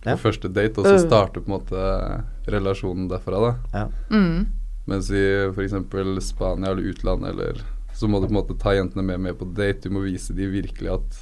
på 0.04 0.06
Ja. 0.06 0.16
første 0.16 0.52
date, 0.54 0.78
og 0.78 0.86
så 0.86 0.98
Mm. 1.00 1.08
starte 1.10 1.42
på 1.42 1.48
en 1.48 1.60
måte 1.60 2.24
relasjonen 2.48 3.10
derfra, 3.10 3.40
da. 3.42 3.56
Ja. 3.74 3.88
Mm. 4.10 4.46
Mens 4.88 5.10
i 5.12 5.50
f.eks. 5.50 5.74
Spania 6.24 6.72
eller 6.72 6.84
utlandet, 6.94 7.30
eller 7.30 7.62
så 8.02 8.10
må 8.10 8.20
du 8.20 8.28
på 8.28 8.34
en 8.34 8.40
måte 8.42 8.58
ta 8.60 8.74
jentene 8.74 9.06
med 9.06 9.22
med 9.22 9.38
på 9.38 9.46
date. 9.54 9.86
Du 9.86 9.94
må 9.94 10.02
vise 10.08 10.34
dem 10.34 10.52
virkelig 10.54 10.90
at 10.96 11.22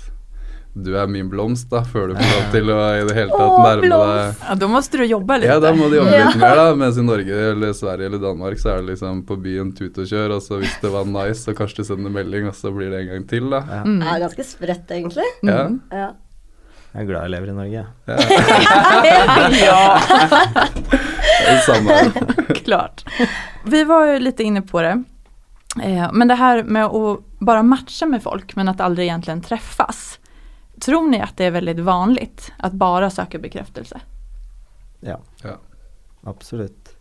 du 0.74 0.94
er 0.96 1.08
min 1.10 1.30
blomst, 1.30 1.68
da, 1.72 1.82
før 1.84 2.12
du 2.12 2.14
får 2.16 2.30
lov 2.30 2.44
til 2.54 2.70
å 2.72 2.76
i 2.94 3.06
det 3.10 3.16
hele 3.18 3.34
tatt 3.34 3.56
nærme 3.66 3.90
deg 3.90 4.44
ja, 4.46 4.56
Da 4.62 4.68
må 4.70 4.80
du 4.80 5.02
jobbe 5.10 5.38
litt. 5.42 5.50
Ja, 5.50 5.58
da 5.64 5.72
må 5.76 5.90
du 5.90 5.96
jobbe 5.98 6.14
litt 6.14 6.38
mer, 6.40 6.56
da. 6.62 6.68
Mens 6.78 7.00
i 7.02 7.06
Norge 7.06 7.40
eller 7.50 7.74
Sverige 7.76 8.12
eller 8.12 8.22
Danmark 8.22 8.62
så 8.62 8.76
er 8.76 8.84
det 8.84 8.94
liksom 8.94 9.24
på 9.28 9.40
byen 9.42 9.74
tut 9.76 9.98
og 9.98 10.08
kjør, 10.08 10.38
og 10.38 10.46
så 10.46 10.62
hvis 10.62 10.78
det 10.84 10.94
var 10.94 11.10
nice, 11.10 11.42
så 11.44 11.56
kanskje 11.58 11.82
du 11.82 11.90
sender 11.90 12.14
melding, 12.14 12.48
og 12.52 12.56
så 12.56 12.72
blir 12.76 12.94
det 12.94 13.02
en 13.02 13.12
gang 13.16 13.28
til, 13.34 13.50
da. 13.52 13.64
Ja. 13.66 13.82
Mm. 13.84 14.00
Det 14.06 14.14
er 14.14 14.26
ganske 14.28 14.48
spredt, 14.54 14.96
egentlig. 15.00 15.30
Ja. 15.42 15.62
Mm. 15.68 15.80
Ja. 15.92 16.10
Jeg 16.90 17.04
er 17.04 17.10
glad 17.12 17.28
jeg 17.28 17.34
lever 17.36 17.50
i 17.52 17.54
Norge. 17.54 17.82
ja, 19.68 19.82
Det 20.90 21.46
er 21.46 21.54
det 21.54 21.62
samme 21.68 21.98
klart. 22.66 23.04
Vi 23.70 23.84
var 23.90 24.14
jo 24.14 24.22
litt 24.24 24.42
inne 24.46 24.64
på 24.66 24.82
det. 24.86 24.96
Eh, 25.82 26.10
men 26.14 26.28
det 26.28 26.36
här 26.36 26.64
med 26.64 26.86
å 26.88 27.22
bare 27.40 27.64
matche 27.64 28.06
med 28.06 28.24
folk 28.24 28.56
men 28.56 28.68
att 28.68 28.82
aldri 28.82 29.08
egentlig 29.08 29.44
treffes. 29.44 30.20
Tror 30.80 31.10
ni 31.10 31.20
at 31.22 31.38
det 31.38 31.46
er 31.50 31.52
veldig 31.58 31.84
vanligt 31.84 32.52
å 32.64 32.70
bare 32.72 33.10
søke 33.12 33.40
bekreftelse? 33.40 34.00
Ja, 35.02 35.18
Ja. 35.44 35.58
absolutt. 36.24 36.96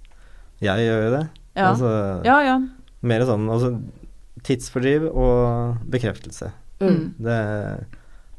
Jeg 0.58 0.86
gjør 0.88 1.04
jo 1.04 1.10
det. 1.14 1.28
Ja, 1.54 1.68
Altså, 1.72 1.90
ja. 2.24 2.40
ja. 2.42 2.56
Mer 3.00 3.22
sånn 3.26 3.46
altså, 3.50 3.72
tidsfordriv 4.42 5.06
og 5.10 5.78
bekreftelse. 5.90 6.50
Mm. 6.80 7.14
Det, 7.18 7.38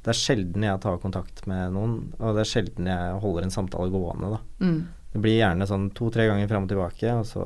det 0.03 0.11
er 0.13 0.19
sjelden 0.19 0.63
jeg 0.63 0.79
tar 0.83 0.97
kontakt 1.03 1.45
med 1.47 1.73
noen, 1.75 1.97
og 2.19 2.35
det 2.35 2.43
er 2.45 2.51
sjelden 2.51 2.87
jeg 2.91 3.19
holder 3.23 3.47
en 3.47 3.51
samtale 3.55 3.91
gående, 3.91 4.29
da. 4.35 4.39
Mm. 4.63 4.79
Det 5.13 5.21
blir 5.23 5.39
gjerne 5.39 5.67
sånn 5.67 5.89
to-tre 5.97 6.27
ganger 6.29 6.47
fram 6.51 6.67
og 6.67 6.71
tilbake, 6.71 7.13
og 7.19 7.25
så 7.27 7.45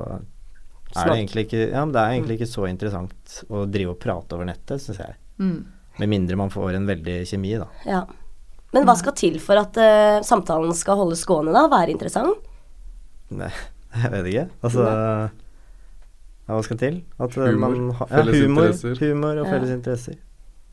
er 1.02 1.08
det 1.10 1.16
egentlig 1.18 1.44
ikke 1.46 1.62
Ja, 1.72 1.84
det 1.86 2.00
er 2.00 2.10
egentlig 2.14 2.36
ikke 2.38 2.50
så 2.50 2.66
interessant 2.70 3.36
å 3.50 3.64
drive 3.66 3.94
og 3.94 4.00
prate 4.02 4.36
over 4.36 4.46
nettet, 4.48 4.82
syns 4.84 4.98
jeg. 5.02 5.14
Mm. 5.38 5.64
Med 5.98 6.08
mindre 6.10 6.36
man 6.36 6.50
får 6.50 6.74
en 6.78 6.86
veldig 6.86 7.16
kjemi, 7.26 7.54
da. 7.58 7.66
Ja. 7.86 8.02
Men 8.74 8.86
hva 8.88 8.96
skal 8.98 9.14
til 9.14 9.38
for 9.42 9.60
at 9.60 9.76
uh, 9.78 10.18
samtalen 10.26 10.74
skal 10.74 10.98
holdes 10.98 11.22
gående, 11.28 11.52
da? 11.54 11.68
Være 11.70 11.92
interessant? 11.94 12.38
Nei, 13.30 13.50
jeg 14.02 14.10
vet 14.16 14.30
ikke. 14.32 14.46
Altså 14.66 14.84
Ja, 16.44 16.52
hva 16.52 16.62
skal 16.66 16.76
til? 16.82 16.96
At 17.18 17.36
eh, 17.38 17.46
Humor, 17.54 17.60
man 17.76 17.90
ha- 18.00 18.06
felles 18.10 18.36
ja, 18.36 18.42
humor, 18.44 18.66
interesser. 18.68 18.98
humor 19.00 19.38
og 19.40 19.46
Ja. 19.48 19.60
interesser. 19.78 20.16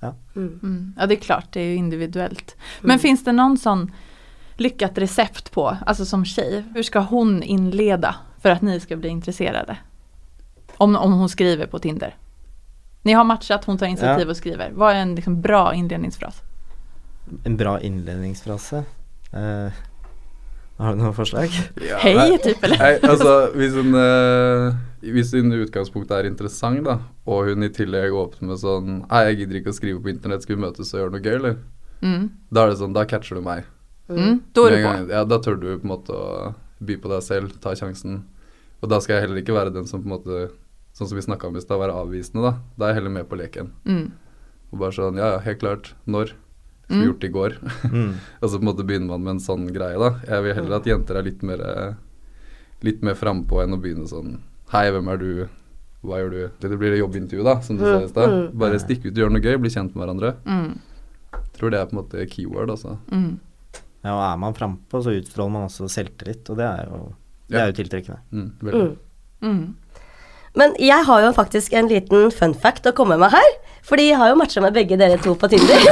Ja. 0.02 0.14
Mm. 0.36 0.94
Ja 0.98 1.06
det 1.08 1.20
er 1.20 1.22
klart, 1.28 1.52
det 1.54 1.62
er 1.62 1.70
jo 1.76 1.78
individuelt. 1.84 2.56
Men 2.82 3.00
finns 3.00 3.22
det 3.24 3.36
noen 3.38 3.56
sånn 3.62 3.86
lykket 4.62 4.98
resept 5.00 5.52
på, 5.54 5.64
altså 5.88 6.06
som 6.06 6.26
tjej, 6.28 6.64
Hvordan 6.74 6.84
skal 6.90 7.06
hun 7.14 7.38
innlede 7.44 8.12
for 8.42 8.52
at 8.52 8.62
ni 8.66 8.76
skal 8.84 8.98
bli 9.00 9.10
intresserade? 9.14 9.78
Om, 10.82 10.96
om 10.98 11.12
hon 11.20 11.30
skriver 11.30 11.68
på 11.70 11.80
Tinder. 11.80 12.16
Ni 13.06 13.14
har 13.14 13.24
matchat, 13.24 13.66
hon 13.66 13.78
tar 13.78 13.86
initiativ 13.86 14.30
och 14.30 14.38
skriver. 14.38 14.72
Vad 14.74 14.96
är 14.96 14.96
en 14.96 15.16
liksom 15.16 15.42
bra 15.42 15.74
inledningsfras? 15.74 16.42
En 17.44 17.58
bra 17.58 17.82
innledningsfrase. 17.82 18.84
Uh, 19.34 19.70
har 20.82 20.96
du 20.96 20.98
noen 20.98 21.14
forslag? 21.14 21.54
Ja, 21.90 22.00
Hei, 22.02 22.38
typ, 22.42 22.64
eller? 22.64 22.82
Nei, 22.82 22.96
altså, 23.06 23.36
hvis 23.54 23.78
hun, 23.78 23.94
uh, 23.94 24.74
hvis 25.06 25.34
hun 25.38 25.54
i 25.54 25.60
utgangspunktet 25.62 26.16
er 26.18 26.30
interessant, 26.32 26.82
da, 26.88 26.98
og 27.30 27.52
hun 27.52 27.66
i 27.66 27.70
tillegg 27.74 28.18
åpner 28.18 28.50
med 28.50 28.62
sånn 28.64 28.90
Nei, 29.04 29.22
jeg 29.28 29.38
gidder 29.44 29.62
ikke 29.62 29.76
å 29.76 29.78
skrive 29.78 30.02
på 30.02 30.12
internett, 30.16 30.48
skal 30.48 30.58
vi 30.58 30.64
møtes 30.66 30.96
og 30.96 31.04
gjøre 31.04 31.14
noe 31.14 31.22
gøy, 31.22 31.36
eller? 31.38 31.62
Mm. 32.02 32.26
Da 32.50 32.66
er 32.66 32.74
det 32.74 32.82
sånn, 32.82 32.98
da 32.98 33.06
catcher 33.06 33.38
du 33.38 33.46
meg. 33.46 33.70
Mm. 34.10 34.42
da 34.50 34.66
er 34.66 34.74
du 34.74 34.80
på. 34.80 34.82
gang. 34.88 35.08
Ja, 35.14 35.24
da 35.30 35.38
tør 35.46 35.62
du 35.62 35.70
på 35.70 35.86
en 35.86 35.94
måte 35.94 36.18
å 36.18 36.52
by 36.82 36.98
på 36.98 37.14
deg 37.14 37.22
selv, 37.30 37.54
ta 37.62 37.78
sjansen. 37.78 38.24
Og 38.82 38.90
da 38.90 38.98
skal 38.98 39.20
jeg 39.20 39.28
heller 39.28 39.44
ikke 39.44 39.54
være 39.54 39.78
den 39.78 39.86
som 39.86 40.02
på 40.02 40.10
en 40.10 40.16
måte 40.18 40.42
Sånn 40.94 41.08
som 41.08 41.16
vi 41.18 41.24
snakka 41.24 41.48
om 41.48 41.56
i 41.58 41.62
stad, 41.64 41.80
være 41.80 41.96
avvisende, 41.96 42.44
da. 42.44 42.54
Da 42.78 42.86
er 42.86 42.94
jeg 42.94 43.00
heller 43.02 43.14
med 43.16 43.30
på 43.32 43.38
leken. 43.40 43.72
Mm. 43.88 44.12
Og 44.74 44.80
bare 44.80 44.92
sånn 44.96 45.18
Ja, 45.18 45.34
ja, 45.36 45.40
helt 45.46 45.60
klart. 45.64 45.94
Når? 46.08 46.34
Skulle 46.86 47.02
Mm. 47.02 47.08
gjort 47.08 47.20
det 47.22 47.30
i 47.30 47.32
går. 47.38 47.54
Mm. 47.92 48.14
Og 48.42 48.50
så 48.50 48.58
på 48.60 48.62
en 48.66 48.68
måte 48.68 48.84
begynner 48.88 49.08
man 49.14 49.24
med 49.24 49.32
en 49.38 49.40
sånn 49.40 49.68
greie, 49.72 49.96
da. 49.98 50.10
Jeg 50.28 50.44
vil 50.44 50.54
heller 50.58 50.76
at 50.82 50.86
jenter 50.90 51.16
er 51.16 51.24
litt 51.24 51.42
mer 51.44 51.62
eh, 51.64 51.94
Litt 52.84 53.02
mer 53.06 53.14
frampå 53.14 53.62
enn 53.64 53.76
å 53.76 53.80
begynne 53.80 54.08
sånn 54.10 54.40
Hei, 54.74 54.90
hvem 54.92 55.08
er 55.14 55.18
du? 55.22 55.48
Hva 56.04 56.18
gjør 56.18 56.32
du? 56.34 56.40
Det 56.60 56.78
blir 56.80 56.90
det 56.96 57.00
jobbintervju, 57.00 57.44
da, 57.46 57.60
som 57.62 57.78
du 57.78 57.84
sa 57.86 58.00
i 58.02 58.08
stad. 58.10 58.32
Mm. 58.32 58.58
Bare 58.58 58.80
stikk 58.82 59.06
ut, 59.06 59.14
gjør 59.14 59.30
noe 59.32 59.42
gøy, 59.44 59.58
bli 59.62 59.70
kjent 59.70 59.94
med 59.96 60.02
hverandre. 60.02 60.32
Mm. 60.48 60.80
Tror 61.54 61.70
det 61.70 61.78
er 61.80 61.86
på 61.86 61.94
en 61.94 62.00
måte 62.02 62.24
keyword, 62.32 62.72
altså. 62.74 62.96
Mm. 63.12 63.36
Ja, 64.04 64.16
og 64.16 64.24
er 64.26 64.38
man 64.42 64.56
frampå, 64.58 65.02
så 65.06 65.14
utstråler 65.14 65.52
man 65.54 65.68
også 65.68 65.86
selvtillit, 65.94 66.50
og 66.50 66.58
det 66.58 66.66
er 66.66 66.88
jo, 66.90 67.02
det 67.54 67.60
er 67.62 67.70
jo 67.70 67.76
tiltrekkende. 67.84 68.18
Mm, 68.34 68.48
veldig. 68.66 68.98
Mm. 69.46 69.62
Men 70.58 70.74
jeg 70.82 71.08
har 71.08 71.22
jo 71.24 71.32
faktisk 71.36 71.74
en 71.78 71.88
liten 71.88 72.32
fun 72.36 72.54
fact 72.58 72.88
å 72.90 72.96
komme 72.96 73.18
med 73.20 73.32
her. 73.32 73.52
Fordi 73.88 74.10
jeg 74.10 74.18
har 74.20 74.30
jo 74.30 74.38
matcha 74.38 74.62
med 74.62 74.76
begge 74.76 74.98
dere 75.00 75.18
to 75.20 75.34
på 75.40 75.48
Tinder. 75.50 75.86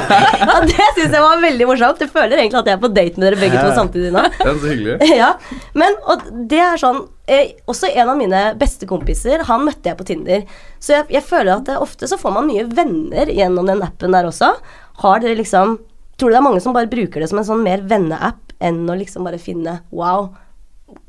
og 0.54 0.68
det 0.70 0.86
syns 0.96 1.12
jeg 1.12 1.22
var 1.22 1.42
veldig 1.42 1.66
morsomt. 1.68 2.00
Jeg 2.00 2.12
føler 2.12 2.40
egentlig 2.40 2.60
at 2.62 2.70
jeg 2.70 2.78
er 2.78 2.82
på 2.82 2.90
date 2.94 3.20
med 3.20 3.26
dere 3.26 3.40
begge 3.42 3.60
to 3.60 3.72
samtidig 3.76 4.12
nå. 4.14 4.22
Det 4.38 4.46
er 4.48 4.60
så 4.62 4.70
hyggelig. 4.70 5.08
ja, 5.22 5.30
men 5.76 5.98
og 6.08 6.24
det 6.50 6.60
er 6.64 6.80
sånn 6.80 7.02
eh, 7.28 7.52
Også 7.70 7.90
en 7.90 8.12
av 8.14 8.18
mine 8.18 8.40
beste 8.60 8.88
kompiser, 8.88 9.44
han 9.50 9.66
møtte 9.66 9.90
jeg 9.90 9.98
på 9.98 10.06
Tinder. 10.08 10.46
Så 10.80 10.96
jeg, 10.96 11.08
jeg 11.18 11.26
føler 11.26 11.56
at 11.58 11.66
det, 11.68 11.76
ofte 11.82 12.08
så 12.10 12.18
får 12.20 12.36
man 12.38 12.48
mye 12.48 12.64
venner 12.70 13.34
gjennom 13.34 13.68
den 13.68 13.84
appen 13.84 14.16
der 14.16 14.30
også. 14.30 14.54
Har 15.02 15.20
dere 15.24 15.40
liksom 15.42 15.78
Tror 16.14 16.30
du 16.30 16.36
det 16.36 16.38
er 16.38 16.44
mange 16.46 16.60
som 16.62 16.74
bare 16.76 16.86
bruker 16.86 17.18
det 17.18 17.26
som 17.26 17.40
en 17.40 17.46
sånn 17.46 17.64
mer 17.66 17.80
venneapp 17.90 18.52
enn 18.62 18.84
å 18.86 18.94
liksom 18.94 19.26
bare 19.26 19.40
finne 19.42 19.80
wow, 19.90 20.28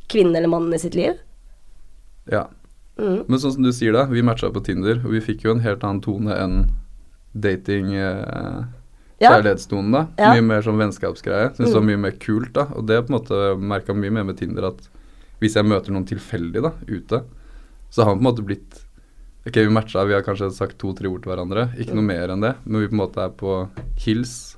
kvinnen 0.10 0.34
eller 0.34 0.50
mannen 0.50 0.74
i 0.74 0.80
sitt 0.82 0.98
liv? 0.98 1.20
Ja. 2.26 2.48
Mm. 2.98 3.26
Men 3.28 3.40
sånn 3.40 3.52
som 3.58 3.64
du 3.66 3.72
sier 3.76 3.92
da, 3.94 4.06
vi 4.08 4.22
matcha 4.24 4.48
på 4.56 4.62
Tinder, 4.64 5.02
og 5.04 5.12
vi 5.12 5.20
fikk 5.20 5.44
jo 5.44 5.52
en 5.52 5.60
helt 5.66 5.84
annen 5.84 6.02
tone 6.02 6.32
enn 6.40 6.66
dating 7.36 7.94
eh, 7.94 8.64
Ja. 9.20 9.30
Kjærlighetstonen, 9.32 9.92
da. 9.96 10.02
Ja. 10.20 10.34
Mye 10.36 10.44
mer 10.44 10.62
sånn 10.62 10.76
vennskapsgreie. 10.80 11.54
Syns 11.56 11.70
det 11.70 11.74
var 11.74 11.82
Mm. 11.82 11.88
mye 11.88 12.02
mer 12.04 12.12
kult, 12.20 12.52
da. 12.54 12.66
Og 12.76 12.86
det 12.86 12.98
på 13.08 13.14
en 13.14 13.20
måte 13.20 13.38
merka 13.60 13.94
mye 13.96 14.12
mer 14.12 14.24
med 14.26 14.38
Tinder 14.38 14.66
at 14.68 14.90
hvis 15.40 15.54
jeg 15.56 15.64
møter 15.66 15.92
noen 15.92 16.06
tilfeldig 16.06 16.62
da, 16.62 16.72
ute, 16.88 17.22
så 17.92 18.04
har 18.04 18.12
han 18.12 18.20
på 18.20 18.26
en 18.28 18.32
måte 18.34 18.46
blitt 18.46 18.82
Ok, 19.48 19.54
vi 19.62 19.70
matcha, 19.70 20.04
vi 20.08 20.14
har 20.14 20.24
kanskje 20.24 20.52
sagt 20.52 20.80
to-tre 20.80 21.06
ord 21.08 21.22
til 21.22 21.30
hverandre. 21.32 21.68
Ikke 21.78 21.94
noe 21.94 22.02
mer 22.04 22.30
enn 22.34 22.42
det, 22.42 22.56
men 22.66 22.82
vi 22.82 22.88
på 22.88 22.94
en 22.98 23.04
måte 23.04 23.22
er 23.22 23.30
på 23.30 23.70
hils. 24.04 24.58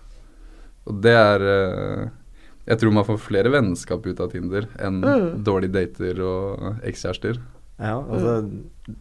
Og 0.88 1.02
det 1.02 1.12
er 1.14 1.42
eh, 1.44 2.10
Jeg 2.68 2.80
tror 2.80 2.94
man 2.94 3.04
får 3.04 3.20
flere 3.20 3.52
vennskap 3.52 4.06
ut 4.08 4.20
av 4.22 4.32
Tinder 4.32 4.68
enn 4.80 5.02
Mm. 5.02 5.44
dårlige 5.44 5.72
dater 5.74 6.22
og 6.24 6.80
ekskjærester. 6.84 7.38
Ja, 7.78 7.94
altså, 8.02 8.32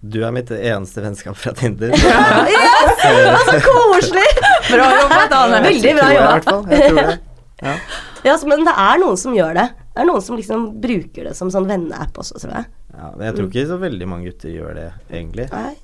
du 0.05 0.19
er 0.27 0.33
mitt 0.37 0.51
eneste 0.53 1.01
vennskap 1.05 1.39
fra 1.41 1.53
Tinder. 1.57 1.95
Yes, 1.97 3.01
Så 3.49 3.61
koselig! 3.69 4.27
Bra 4.69 4.89
jobba, 4.99 5.21
Ane! 5.39 5.63
Veldig 5.65 5.95
bra 5.97 6.09
jobba. 6.13 6.59
Jeg 6.75 6.91
tror 6.91 7.01
det. 7.01 7.17
Ja. 7.65 7.75
Ja, 8.27 8.35
så, 8.37 8.49
men 8.51 8.67
det 8.67 8.75
er 8.77 8.99
noen 9.01 9.17
som 9.21 9.33
gjør 9.37 9.55
det. 9.57 9.65
Det 9.95 10.03
er 10.03 10.09
noen 10.11 10.25
som 10.27 10.37
liksom 10.37 10.67
bruker 10.83 11.29
det 11.31 11.33
som 11.39 11.49
sånn 11.55 11.69
venneapp 11.71 12.19
også, 12.21 12.37
tror 12.43 12.53
jeg. 12.59 12.69
Ja, 12.97 13.11
men 13.15 13.25
jeg 13.29 13.37
tror 13.39 13.49
ikke 13.49 13.65
så 13.71 13.79
veldig 13.81 14.09
mange 14.11 14.29
gutter 14.29 14.53
gjør 14.53 14.75
det, 14.81 14.87
egentlig. 15.13 15.49
Nei, 15.55 15.75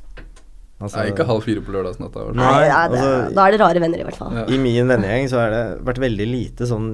Altså, 0.82 0.98
Nei, 0.98 1.12
ikke 1.12 1.24
halv 1.28 1.44
fire 1.46 1.60
på 1.62 1.70
lørdagsnatta. 1.70 2.22
Nei, 2.34 2.42
Nei 2.42 2.62
ja, 2.66 2.78
det, 2.90 2.98
altså- 2.98 3.34
da 3.36 3.42
er 3.46 3.54
det 3.54 3.58
rare 3.62 3.80
venner, 3.84 4.00
i 4.02 4.06
hvert 4.08 4.16
fall. 4.18 4.32
Ja. 4.34 4.42
I 4.50 4.56
min 4.58 4.88
vennegjeng 4.90 5.28
så 5.30 5.38
har 5.38 5.52
det 5.54 5.60
vært 5.86 6.00
veldig 6.02 6.26
lite 6.26 6.66
sånn 6.66 6.88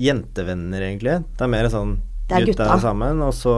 jentevenner, 0.00 0.80
egentlig. 0.86 1.18
Det 1.36 1.44
er 1.44 1.50
mer 1.52 1.68
sånn 1.68 1.98
Det 2.30 2.38
er 2.38 2.46
gutta 2.48 2.64
gutta. 2.64 2.78
sammen, 2.80 3.20
og 3.26 3.34
så 3.36 3.52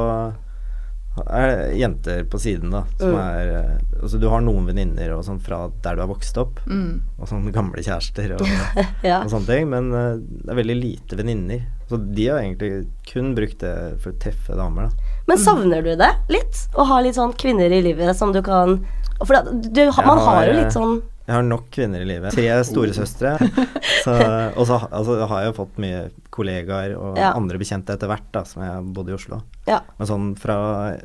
er 1.27 1.73
jenter 1.79 2.25
på 2.31 2.39
siden, 2.41 2.71
da. 2.71 2.85
Som 2.99 3.13
Mm. 3.15 3.19
er 3.21 3.49
eh, 3.59 3.79
Altså, 4.03 4.21
du 4.21 4.29
har 4.31 4.41
noen 4.41 4.65
venninner 4.69 5.11
og 5.17 5.25
sånn 5.27 5.41
fra 5.43 5.69
der 5.83 5.97
du 5.97 6.03
har 6.05 6.09
vokst 6.09 6.37
opp, 6.39 6.61
Mm. 6.67 7.01
og 7.19 7.27
sånne 7.29 7.53
gamle 7.53 7.83
kjærester 7.83 8.37
og, 8.37 8.47
Ja. 9.03 9.23
og 9.25 9.31
sånne 9.33 9.47
ting, 9.47 9.69
men 9.71 9.93
uh, 9.93 10.17
det 10.19 10.51
er 10.53 10.61
veldig 10.63 10.77
lite 10.81 11.17
venninner. 11.19 11.65
Så 11.91 11.99
de 12.15 12.29
har 12.29 12.39
egentlig 12.39 12.87
kun 13.11 13.35
brukt 13.35 13.59
det 13.59 13.75
for 14.01 14.13
å 14.13 14.19
treffe 14.23 14.55
damer, 14.55 14.87
da. 14.89 15.13
Men 15.27 15.37
savner 15.39 15.83
du 15.83 15.97
det 15.97 16.13
litt? 16.31 16.69
Å 16.75 16.87
ha 16.87 17.01
litt 17.01 17.15
sånn 17.19 17.35
kvinner 17.37 17.73
i 17.73 17.83
livet 17.83 18.15
som 18.17 18.33
du 18.33 18.41
kan 18.43 18.85
For 19.27 19.35
da, 19.35 19.43
du, 19.51 19.87
man 20.07 20.19
har 20.23 20.47
jo 20.47 20.53
litt 20.61 20.73
sånn 20.73 21.03
Jeg 21.29 21.35
har 21.37 21.43
nok 21.45 21.67
kvinner 21.75 22.01
i 22.01 22.07
livet. 22.09 22.33
Tre 22.33 22.47
storesøstre. 22.65 23.35
så- 24.05 24.53
Og 24.57 24.65
så 24.67 24.79
altså, 24.89 25.19
har 25.29 25.43
jeg 25.45 25.51
jo 25.53 25.57
fått 25.59 25.77
mye 25.79 25.99
kollegaer 26.33 26.95
og 26.97 27.19
Ja. 27.21 27.35
andre 27.37 27.59
bekjente 27.61 27.93
etter 27.93 28.09
hvert, 28.09 28.25
da, 28.33 28.45
som 28.49 28.63
jeg 28.65 28.73
har 28.73 28.83
bodd 28.97 29.11
i 29.11 29.13
Oslo. 29.13 29.43
Ja. 29.69 29.83
Men 29.99 30.09
sånn 30.09 30.31
fra 30.41 30.57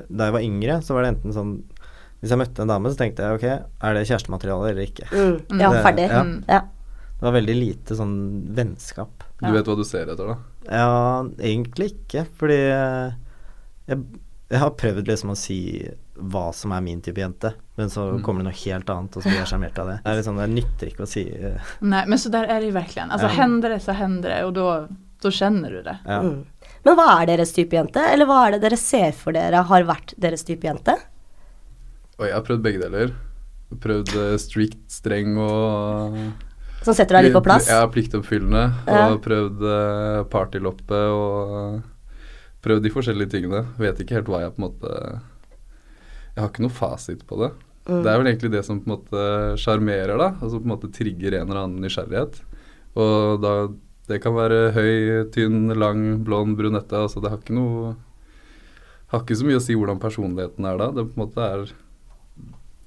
da 0.10 0.30
jeg 0.30 0.34
var 0.38 0.46
yngre, 0.48 0.78
så 0.82 0.96
var 0.96 1.04
det 1.04 1.16
enten 1.18 1.34
sånn 1.36 1.54
Hvis 2.24 2.32
jeg 2.32 2.40
møtte 2.40 2.62
en 2.64 2.70
dame, 2.72 2.88
så 2.88 2.96
tenkte 2.96 3.20
jeg 3.20 3.36
ok, 3.36 3.44
er 3.84 3.94
det 3.98 4.06
kjærestemateriale 4.08 4.70
eller 4.70 4.86
ikke? 4.88 5.10
mm, 5.12 5.60
Ja, 5.60 5.72
Det- 5.74 5.84
ferdig. 5.84 6.06
ja. 6.08 6.24
Ja. 6.48 6.60
Det 7.20 7.22
var 7.28 7.34
veldig 7.34 7.56
lite 7.60 7.96
sånn 8.00 8.16
vennskap. 8.56 9.26
Du 9.42 9.52
vet 9.52 9.66
hva 9.68 9.76
du 9.76 9.84
ser 9.84 10.08
etter, 10.08 10.28
da? 10.32 10.38
Ja, 10.72 11.24
egentlig 11.38 11.92
ikke, 11.98 12.26
fordi 12.40 12.56
jeg, 13.90 14.00
jeg 14.52 14.60
har 14.60 14.72
prøvd 14.72 15.06
liksom 15.08 15.32
å 15.34 15.38
si 15.38 15.58
hva 16.16 16.52
som 16.54 16.72
er 16.76 16.82
min 16.86 17.02
type 17.02 17.18
jente, 17.18 17.54
men 17.78 17.90
så 17.90 18.04
Mm. 18.14 18.22
kommer 18.24 18.44
det 18.44 18.52
noe 18.52 18.60
helt 18.64 18.90
annet, 18.90 19.16
og 19.18 19.24
så 19.24 19.30
blir 19.30 19.40
jeg 19.42 19.48
sjarmert 19.50 19.80
av 19.80 19.88
det. 19.88 19.96
Det 20.04 20.12
er 20.12 20.18
liksom, 20.22 20.38
det 20.38 20.50
nytter 20.54 20.88
ikke 20.92 21.04
å 21.04 21.08
si 21.10 21.24
Nei, 21.82 22.06
men 22.06 22.18
så 22.22 22.30
der 22.32 22.44
er 22.46 22.60
det 22.62 22.74
virkelig. 22.74 23.02
Altså, 23.10 23.14
Alltså 23.14 23.28
Ja. 23.30 23.44
hender 23.44 23.70
det 23.70 23.82
så 23.82 23.94
hender 23.96 24.30
det 24.30 24.44
og 24.46 24.54
da 24.54 25.30
kjenner 25.30 25.70
du 25.72 25.82
det. 25.84 25.98
ja. 26.06 26.22
Mm. 26.22 26.46
Men 26.86 26.96
hva 26.98 27.22
er 27.22 27.26
deres 27.28 27.54
type 27.54 27.72
jente? 27.72 27.98
Eller 28.12 28.26
hva 28.26 28.48
er 28.48 28.52
det 28.52 28.62
dere 28.62 28.78
ser 28.78 29.12
for 29.14 29.32
dere 29.32 29.64
har 29.64 29.84
vært 29.84 30.14
deres 30.20 30.44
type 30.44 30.62
jente? 30.68 30.98
Og 32.20 32.26
jeg 32.28 32.34
har 32.34 32.42
prøvd 32.44 32.62
begge 32.62 32.82
deler. 32.82 33.14
Prøvd 33.74 34.10
eh, 34.34 34.38
strict, 34.38 34.84
streng 34.92 35.38
og 35.38 36.18
Som 36.84 36.94
setter 36.94 37.16
deg 37.16 37.24
litt 37.32 37.34
på 37.34 37.42
plass? 37.44 37.68
Ja, 37.72 37.88
pliktoppfyllende. 37.88 38.74
Ja. 38.86 39.08
Og 39.14 39.22
prøvd 39.24 39.64
partyloppe 40.30 41.00
og 41.10 41.82
prøvd 42.62 42.84
de 42.84 42.90
forskjellige 42.92 43.32
tingene. 43.32 43.66
Vet 43.80 43.98
ikke 44.04 44.16
helt 44.20 44.28
hva 44.28 44.42
jeg 44.44 44.54
på 44.56 44.60
en 44.62 44.68
måte 44.70 45.22
Jeg 46.36 46.42
har 46.42 46.50
ikke 46.50 46.64
noe 46.66 46.74
fasit 46.74 47.26
på 47.30 47.38
det. 47.44 47.52
Mm. 47.88 48.02
Det 48.04 48.10
er 48.12 48.18
vel 48.22 48.28
egentlig 48.32 48.52
det 48.52 48.64
som 48.66 48.80
på 48.82 48.88
en 48.90 48.96
måte 48.98 49.24
sjarmerer, 49.60 50.18
da. 50.18 50.30
Altså 50.42 50.58
på 50.60 50.66
en 50.66 50.72
måte 50.74 50.92
trigger 50.96 51.36
en 51.42 51.50
eller 51.50 51.64
annen 51.66 51.82
nysgjerrighet. 51.84 52.42
Og 52.96 53.42
da 53.42 53.54
Det 54.06 54.18
kan 54.22 54.34
være 54.36 54.74
høy, 54.76 55.30
tynn, 55.32 55.70
lang, 55.80 56.24
blond, 56.26 56.58
brunette. 56.58 56.92
Altså 56.92 57.22
det 57.24 57.30
har 57.32 57.38
ikke 57.40 57.56
noe 57.56 57.96
Har 59.14 59.22
ikke 59.24 59.38
så 59.40 59.46
mye 59.46 59.56
å 59.60 59.62
si 59.64 59.76
hvordan 59.78 60.00
personligheten 60.02 60.66
er 60.66 60.78
da. 60.78 60.88
Det 60.92 61.06
på 61.08 61.14
en 61.16 61.22
måte 61.28 61.38
er 61.46 61.72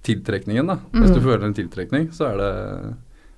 tiltrekningen, 0.03 0.67
da. 0.67 0.77
Hvis 0.93 1.15
du 1.15 1.21
Mm. 1.21 1.25
føler 1.25 1.45
en 1.45 1.55
tiltrekning, 1.55 2.09
så 2.13 2.33
er 2.33 2.37
det 2.37 2.97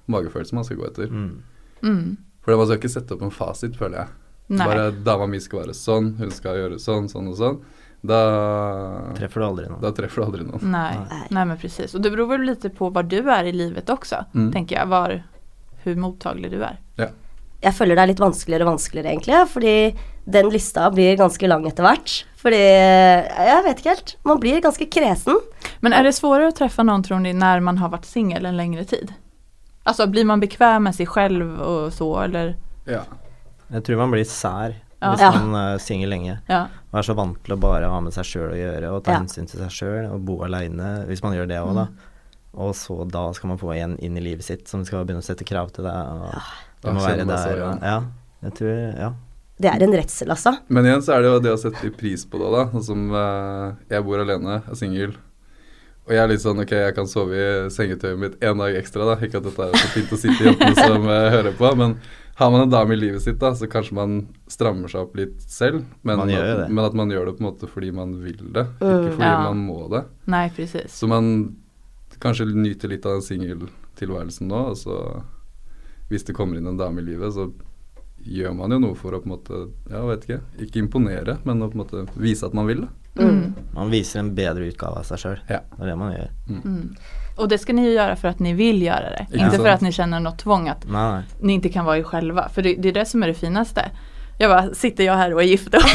magefølelse 0.09 0.53
man 0.55 0.65
skal 0.65 0.77
gå 0.77 0.87
etter. 0.87 1.07
Mm. 1.09 1.43
Mm. 1.83 2.17
For 2.43 2.57
man 2.57 2.67
skal 2.67 2.79
ikke 2.79 2.91
sette 2.91 3.13
opp 3.15 3.23
en 3.23 3.31
fasit, 3.31 3.77
føler 3.77 3.97
jeg. 3.99 4.09
Nei. 4.51 4.67
Bare 4.67 4.91
dama 5.05 5.27
mi 5.27 5.39
skal 5.39 5.61
være 5.61 5.75
sånn, 5.77 6.17
hun 6.19 6.31
skal 6.31 6.57
gjøre 6.57 6.79
sånn, 6.81 7.09
sånn 7.09 7.29
og 7.29 7.37
sånn. 7.37 7.61
Da 8.01 9.15
Treffer 9.17 9.41
du 9.41 9.47
aldri 9.47 9.69
noen. 9.69 9.81
Da 9.83 9.91
treffer 9.93 10.23
du 10.23 10.27
aldri 10.27 10.45
noen. 10.47 10.71
Nej. 10.71 10.99
Nej. 11.11 11.27
Nej 11.31 11.45
men 11.45 11.59
precis. 11.59 11.95
Och 11.95 12.01
det 12.01 12.11
beror 12.11 12.27
väl 12.27 12.43
lite 12.43 12.71
på 12.71 12.91
var 12.91 13.03
du 13.03 13.31
är 13.31 13.45
i 13.45 13.53
livet 13.53 13.91
också. 13.91 14.25
Mm. 14.35 14.53
Tänker 14.53 14.77
jag. 14.77 14.87
Var, 14.87 15.23
hur 15.83 15.97
mottaglig 15.97 16.51
du 16.51 16.63
är. 16.65 16.79
jeg 17.61 17.75
føler 17.75 17.97
det 17.97 18.03
er 18.03 18.11
litt 18.13 18.21
vanskeligere 18.23 18.63
og 18.63 18.69
vanskeligere, 18.77 19.11
egentlig. 19.11 19.39
Fordi 19.51 19.97
den 20.31 20.51
lista 20.51 20.91
blir 20.95 21.17
ganske 21.19 21.49
lang 21.49 21.67
etter 21.67 21.83
hvert. 21.83 22.25
Fordi 22.39 22.61
Jeg 22.61 23.65
vet 23.65 23.79
ikke 23.81 23.95
helt. 23.95 24.17
Man 24.23 24.39
blir 24.41 24.61
ganske 24.63 24.87
kresen. 24.87 25.41
Men 25.81 25.93
er 25.93 26.07
det 26.07 26.15
svårare 26.15 26.53
å 26.53 26.55
treffe 26.55 26.85
noen, 26.87 27.03
tror 27.03 27.19
ni 27.21 27.33
når 27.35 27.61
man 27.67 27.79
har 27.83 27.91
vært 27.91 28.07
singel 28.07 28.47
en 28.47 28.57
lengre 28.57 28.85
tid? 28.85 29.11
Altså, 29.89 30.07
blir 30.07 30.25
man 30.25 30.41
bekvem 30.41 30.85
med 30.87 30.95
seg 30.95 31.09
selv 31.11 31.59
og 31.65 31.93
så 31.93 32.13
eller? 32.27 32.55
Ja. 32.87 33.03
Jeg 33.73 33.83
tror 33.85 33.97
man 34.05 34.13
blir 34.15 34.25
sær 34.25 34.75
Ja. 34.75 34.88
Hvis 35.01 35.21
Ja. 35.21 35.31
man 35.31 35.55
er 35.55 35.79
synger 35.79 36.09
lenge. 36.09 36.39
Ja. 36.49 36.63
Og 36.93 36.99
er 36.99 37.03
så 37.07 37.15
vant 37.15 37.39
til 37.45 37.55
å 37.57 37.61
bare 37.61 37.89
ha 37.91 38.01
med 38.01 38.13
seg 38.13 38.25
sjøl 38.25 38.53
å 38.53 38.59
gjøre 38.59 38.93
og 38.93 39.05
ta 39.05 39.13
Ja. 39.13 39.19
hensyn 39.21 39.47
til 39.49 39.61
seg 39.61 39.71
sjøl 39.71 40.13
og 40.13 40.25
bo 40.25 40.39
aleine, 40.45 41.07
hvis 41.07 41.23
man 41.23 41.35
gjør 41.35 41.49
det 41.49 41.59
òg, 41.63 41.75
da. 41.75 41.85
Mm. 41.85 41.95
Og 42.59 42.75
så 42.75 43.05
da 43.11 43.33
skal 43.33 43.49
man 43.49 43.59
få 43.59 43.75
en 43.77 43.97
inn 43.99 44.17
i 44.17 44.21
livet 44.21 44.43
sitt 44.43 44.67
som 44.69 44.85
skal 44.85 45.05
begynne 45.05 45.23
å 45.23 45.29
sette 45.29 45.45
krav 45.47 45.71
til 45.73 45.85
deg, 45.85 45.95
og 45.95 46.35
du 46.83 46.91
må 46.91 47.01
være 47.05 47.27
der. 47.27 47.63
Og, 47.63 47.83
ja, 47.83 48.03
jeg 48.43 48.55
tror 48.55 48.99
Ja. 48.99 49.13
Det 49.61 49.67
er 49.75 49.83
en 49.83 49.91
redsel, 49.93 50.29
altså. 50.31 50.53
Men 50.69 50.85
igjen 50.87 51.01
så 51.03 51.17
er 51.17 51.23
det 51.23 51.31
jo 51.33 51.39
det 51.41 51.53
å 51.53 51.59
sette 51.59 51.91
pris 51.97 52.25
på 52.25 52.39
det, 52.39 52.51
da. 52.55 52.67
Sånn 52.79 52.85
som 52.85 53.11
uh, 53.11 53.75
jeg 53.91 54.05
bor 54.07 54.21
alene, 54.23 54.63
er 54.71 54.75
singel. 54.79 55.17
Og 56.07 56.15
jeg 56.15 56.23
er 56.23 56.29
litt 56.31 56.41
sånn 56.41 56.63
ok, 56.63 56.71
jeg 56.71 56.95
kan 56.95 57.07
sove 57.11 57.35
i 57.35 57.69
sengetøyet 57.69 58.19
mitt 58.19 58.37
én 58.41 58.57
dag 58.57 58.77
ekstra, 58.79 59.05
da. 59.05 59.17
Ikke 59.21 59.39
at 59.43 59.49
dette 59.49 59.59
er 59.67 59.75
så 59.75 59.89
fint 59.97 60.13
å 60.15 60.17
si 60.17 60.29
til 60.31 60.47
jentene 60.53 60.75
som 60.79 61.03
uh, 61.11 61.27
hører 61.35 61.53
på, 61.59 61.73
men 61.77 61.97
har 62.39 62.51
man 62.55 62.63
en 62.65 62.71
dame 62.71 62.95
i 62.95 62.99
livet 63.01 63.23
sitt, 63.25 63.39
da, 63.43 63.51
så 63.59 63.67
kanskje 63.71 63.97
man 63.99 64.19
strammer 64.51 64.91
seg 64.93 65.07
opp 65.09 65.17
litt 65.19 65.41
selv. 65.43 65.83
Men, 66.07 66.21
Man 66.23 66.31
gjør 66.31 66.65
at, 66.65 66.71
men 66.71 66.85
at 66.85 66.95
man 66.95 67.11
gjør 67.11 67.27
det 67.31 67.37
på 67.39 67.43
en 67.45 67.49
måte 67.51 67.69
fordi 67.71 67.93
man 67.95 68.13
vil 68.23 68.53
det, 68.55 68.67
Mm. 68.79 68.93
ikke 69.09 69.15
fordi 69.17 69.31
Ja. 69.31 69.41
man 69.53 69.65
må 69.67 69.89
det. 69.91 70.05
Nei, 70.27 70.49
precis. 70.55 70.93
Så 70.95 71.09
man 71.11 71.57
kanskje 72.21 72.47
nyter 72.55 72.89
litt 72.89 73.07
av 73.07 73.19
den 73.19 73.27
singeltilværelsen 73.27 74.47
nå, 74.49 74.61
og 74.71 74.77
så 74.77 75.23
hvis 76.11 76.25
det 76.25 76.35
kommer 76.35 76.57
inn 76.57 76.67
en 76.67 76.79
dame 76.79 77.01
i 77.03 77.05
livet, 77.05 77.33
så 77.35 77.51
gjør 78.25 78.55
man 78.57 78.71
jo 78.71 78.79
noe 78.83 78.95
for 78.99 79.13
å 79.13 79.21
på 79.23 79.27
en 79.29 79.35
måte, 79.37 79.59
ja, 79.91 80.01
vet 80.07 80.25
ikke, 80.27 80.41
ikke 80.59 80.81
imponere, 80.83 81.39
men 81.45 81.61
å 81.63 81.69
på 81.71 81.79
en 81.79 81.85
måte 81.85 82.07
vise 82.19 82.45
at 82.47 82.55
man 82.55 82.67
vil 82.67 82.81
det. 82.83 82.89
Mm. 83.19 83.55
Man 83.75 83.91
viser 83.91 84.21
en 84.21 84.35
bedre 84.35 84.67
utgave 84.71 84.99
av 84.99 85.05
seg 85.05 85.19
sjøl. 85.19 85.39
Ja. 85.51 85.61
Det 85.75 85.81
er 85.83 85.87
det 85.91 85.99
man 85.99 86.13
gjør. 86.15 86.31
Mm. 86.49 86.97
Och 87.39 87.49
det 87.49 87.59
ska 87.59 87.73
ni 87.73 87.85
ju 87.85 87.93
göra 87.93 88.17
för 88.17 88.29
att 88.29 88.39
ni 88.39 88.53
vill 88.55 88.83
göra 88.83 89.11
det. 89.11 89.27
Ja. 89.31 89.45
Inte 89.45 89.57
för 89.57 89.69
att 89.69 89.81
ni 89.81 89.93
känner 89.93 90.21
något 90.21 90.39
tvång 90.39 90.69
att 90.69 90.85
nei. 90.91 91.23
ni 91.41 91.53
inte 91.53 91.69
kan 91.69 91.85
vara 91.85 91.99
er 91.99 92.03
själva. 92.03 92.49
För 92.49 92.63
det, 92.63 92.75
det 92.75 92.89
är 92.89 92.93
det 92.93 93.07
som 93.07 93.23
är 93.23 93.27
det 93.29 93.35
finaste. 93.35 93.91
Jag 94.39 94.51
bara, 94.51 94.75
sitter 94.75 95.05
jag 95.05 95.15
här 95.17 95.35
och 95.35 95.43
är 95.43 95.47
gift 95.47 95.75
och 95.75 95.83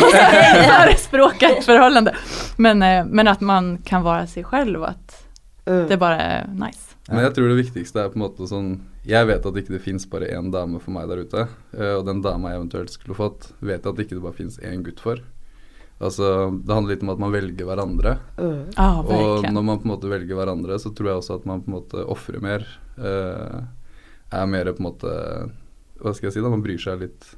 förespråkar 0.71 1.49
ett 1.49 1.65
förhållande. 1.65 2.15
Men, 2.57 2.83
eh, 2.83 3.05
men 3.05 3.27
att 3.27 3.41
man 3.41 3.77
kan 3.77 4.03
vara 4.03 4.27
sig 4.27 4.43
själv 4.43 4.81
och 4.81 4.89
att 4.89 5.19
Mm. 5.65 5.87
det 5.87 5.97
bara 5.97 6.19
är 6.21 6.47
nice. 6.47 6.95
Men 7.07 7.23
jeg 7.23 7.35
tror 7.35 7.47
det 7.47 7.55
viktigste 7.55 7.99
er 8.03 8.09
på 8.11 8.17
en 8.17 8.23
måte 8.25 8.43
sånn 8.47 8.81
Jeg 9.07 9.27
vet 9.29 9.45
at 9.47 9.55
ikke 9.59 9.71
det 9.77 9.79
fins 9.83 10.03
bare 10.11 10.27
én 10.35 10.49
dame 10.51 10.79
for 10.83 10.91
meg 10.91 11.07
der 11.07 11.21
ute. 11.23 11.45
eh, 11.77 11.93
og 11.97 12.05
den 12.05 12.21
dama 12.21 12.49
jeg 12.51 12.57
eventuelt 12.59 12.91
skulle 12.91 13.15
fått, 13.15 13.47
vet 13.59 13.79
jeg 13.85 13.93
at 13.93 13.99
ikke 14.03 14.15
det 14.17 14.23
bare 14.23 14.33
fins 14.35 14.59
én 14.59 14.83
gutt 14.83 14.99
for. 14.99 15.19
Altså, 16.03 16.27
Det 16.65 16.73
handler 16.73 16.93
litt 16.95 17.03
om 17.05 17.11
at 17.13 17.21
man 17.23 17.31
velger 17.33 17.65
hverandre. 17.69 18.17
Mm. 18.37 18.63
Ah, 18.75 18.99
Og 18.99 19.45
når 19.47 19.63
man 19.63 19.79
på 19.79 19.87
en 19.87 19.93
måte 19.95 20.09
velger 20.11 20.35
hverandre, 20.37 20.79
så 20.79 20.91
tror 20.95 21.09
jeg 21.11 21.21
også 21.21 21.37
at 21.39 21.45
man 21.49 21.61
på 21.63 21.71
en 21.71 21.77
måte 21.77 22.03
ofrer 22.05 22.41
mer. 22.43 22.65
Uh, 22.97 23.63
er 24.33 24.45
mer 24.49 24.69
på 24.73 24.81
en 24.83 24.89
måte 24.91 25.13
Hva 26.01 26.11
skal 26.13 26.27
jeg 26.27 26.33
si, 26.35 26.41
da? 26.43 26.49
Man 26.51 26.61
bryr 26.61 26.77
seg 26.81 26.99
litt 27.01 27.31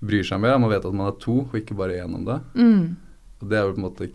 Bryr 0.00 0.24
seg 0.24 0.40
mer. 0.40 0.58
Man 0.58 0.70
vet 0.72 0.84
at 0.84 0.96
man 0.96 1.08
er 1.12 1.16
to, 1.20 1.42
og 1.44 1.56
ikke 1.56 1.76
bare 1.76 2.00
én 2.00 2.14
om 2.16 2.24
det. 2.24 2.38
Mm. 2.56 2.96
Og 3.40 3.48
det 3.48 3.58
er 3.58 3.66
jo 3.68 3.72
på 3.76 3.80
en 3.82 3.86
måte 3.86 4.10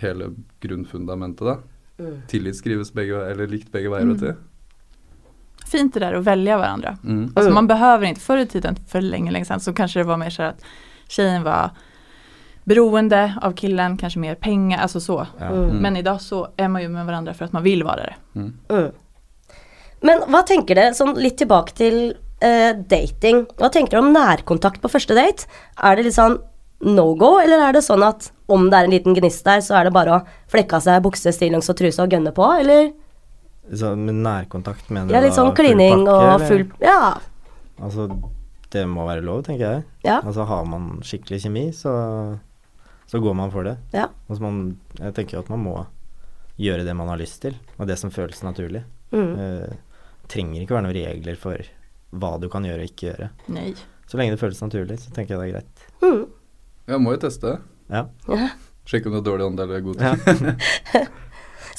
hele 0.00 0.30
grunnfundamentet, 0.62 1.46
da. 1.46 1.56
Mm. 2.00 2.16
Tillit 2.30 2.56
skrives 2.56 2.92
begge 2.94 3.18
eller 3.30 3.46
likt 3.50 3.70
begge 3.72 3.90
veier, 3.92 4.06
vet 4.14 4.20
du. 4.20 4.34
Fint 5.70 5.94
det 5.94 6.00
där 6.00 6.12
att 6.14 6.24
välja 6.24 6.58
varandra. 6.58 6.98
Mm. 7.04 7.24
Alltså 7.24 7.40
Mm. 7.50 7.54
man 7.54 7.66
behöver 7.66 8.06
inte, 8.06 8.20
förr 8.20 8.38
i 8.38 8.46
tiden, 8.46 8.76
för 8.88 9.00
länge, 9.00 9.30
länge 9.30 9.44
sedan 9.44 9.60
så 9.60 9.72
kanske 9.72 10.00
det 10.00 10.04
var 10.04 10.16
mer 10.16 10.30
så 10.30 10.42
at 10.42 10.54
att 10.54 10.64
tjejen 11.08 11.42
var 11.42 11.70
beroende 12.70 13.20
av 13.42 13.54
killen, 13.58 13.96
kanske 13.98 14.22
mer 14.22 14.34
pengar, 14.34 14.78
alltså 14.78 15.00
så. 15.00 15.26
Ja. 15.38 15.46
Mm. 15.46 15.76
Men 15.82 15.96
idag 15.96 16.20
så 16.20 16.48
är 16.56 16.68
man 16.68 16.82
ju 16.82 16.88
med 16.88 17.06
varandra 17.06 17.34
för 17.34 17.44
att 17.44 17.52
man 17.52 17.62
vill 17.62 17.84
vara 17.84 17.96
det. 17.96 18.14
Mm. 18.34 18.52
Mm. 18.68 18.92
Men 20.00 20.22
hva 20.32 20.42
tenker 20.48 20.78
dere, 20.78 20.94
sånn 20.96 21.16
litt 21.20 21.36
tilbake 21.40 21.74
til 21.76 21.98
uh, 22.40 22.72
dating. 22.88 23.44
Hva 23.58 23.68
tenker 23.72 23.98
dere 23.98 24.04
om 24.06 24.14
nærkontakt 24.14 24.80
på 24.80 24.90
første 24.92 25.16
date? 25.18 25.50
Er 25.76 25.98
det 25.98 26.06
litt 26.08 26.16
sånn 26.16 26.38
no 26.80 27.10
go, 27.20 27.34
eller 27.42 27.66
er 27.66 27.76
det 27.76 27.84
sånn 27.84 28.04
at 28.06 28.30
om 28.50 28.70
det 28.70 28.78
er 28.78 28.88
en 28.88 28.94
liten 28.94 29.16
gnist 29.16 29.44
der, 29.44 29.60
så 29.64 29.76
er 29.78 29.86
det 29.88 29.94
bare 29.94 30.14
å 30.16 30.20
flekke 30.50 30.78
av 30.78 30.86
seg 30.86 31.02
bukse, 31.04 31.32
stillongs 31.36 31.68
og 31.70 31.76
truse 31.78 32.02
og 32.02 32.14
gønne 32.14 32.32
på, 32.36 32.46
eller? 32.62 32.90
Så 33.76 33.92
med 33.94 34.22
nærkontakt 34.24 34.88
mener 34.90 35.10
du 35.10 35.14
Ja, 35.14 35.20
litt 35.22 35.36
sånn 35.36 35.52
full 35.52 35.58
klining 35.60 36.08
og 36.10 36.42
full 36.48 36.64
Ja. 36.82 37.18
Altså, 37.80 38.08
det 38.72 38.86
må 38.88 39.04
være 39.06 39.22
lov, 39.26 39.44
tenker 39.46 39.66
jeg. 39.66 39.84
Ja. 40.06 40.20
Altså, 40.24 40.46
har 40.48 40.64
man 40.68 41.02
skikkelig 41.06 41.42
kjemi, 41.44 41.68
så, 41.76 41.92
så 43.10 43.18
går 43.18 43.34
man 43.34 43.50
for 43.50 43.66
det. 43.66 43.74
ja. 43.90 44.06
Man, 44.38 44.78
jeg 45.00 45.14
tenker 45.16 45.40
at 45.40 45.48
man 45.50 45.58
må 45.64 45.72
gjøre 46.60 46.84
det 46.86 46.94
man 46.94 47.08
har 47.10 47.18
lyst 47.18 47.40
til, 47.42 47.56
og 47.76 47.88
det 47.90 47.96
som 47.98 48.12
føles 48.14 48.42
naturlig. 48.46 48.84
Mm. 49.10 49.32
Uh, 49.34 49.72
trenger 50.30 50.62
ikke 50.62 50.74
være 50.76 50.84
noen 50.86 50.94
regler 50.94 51.36
for 51.40 51.58
hva 52.14 52.30
du 52.38 52.46
kan 52.52 52.64
gjøre 52.66 52.82
og 52.84 52.88
ikke 52.92 53.06
gjøre. 53.08 53.28
Nei. 53.50 53.74
Så 54.06 54.16
lenge 54.20 54.32
det 54.36 54.42
føles 54.42 54.62
naturlig, 54.62 54.98
så 55.02 55.10
tenker 55.14 55.30
jeg 55.34 55.40
det 55.40 55.46
er 55.48 55.54
greit. 55.56 55.76
Mm. 56.04 56.24
Ja, 56.90 56.96
må 57.02 57.08
jo 57.16 57.22
teste. 57.24 57.48
Ja. 57.90 58.02
ja. 58.30 58.48
Sjekke 58.86 59.06
om 59.10 59.14
du 59.16 59.20
har 59.20 59.26
dårlig 59.26 59.44
ånde 59.48 59.62
eller 59.66 59.80
god 59.80 59.98
Ja. 60.06 60.12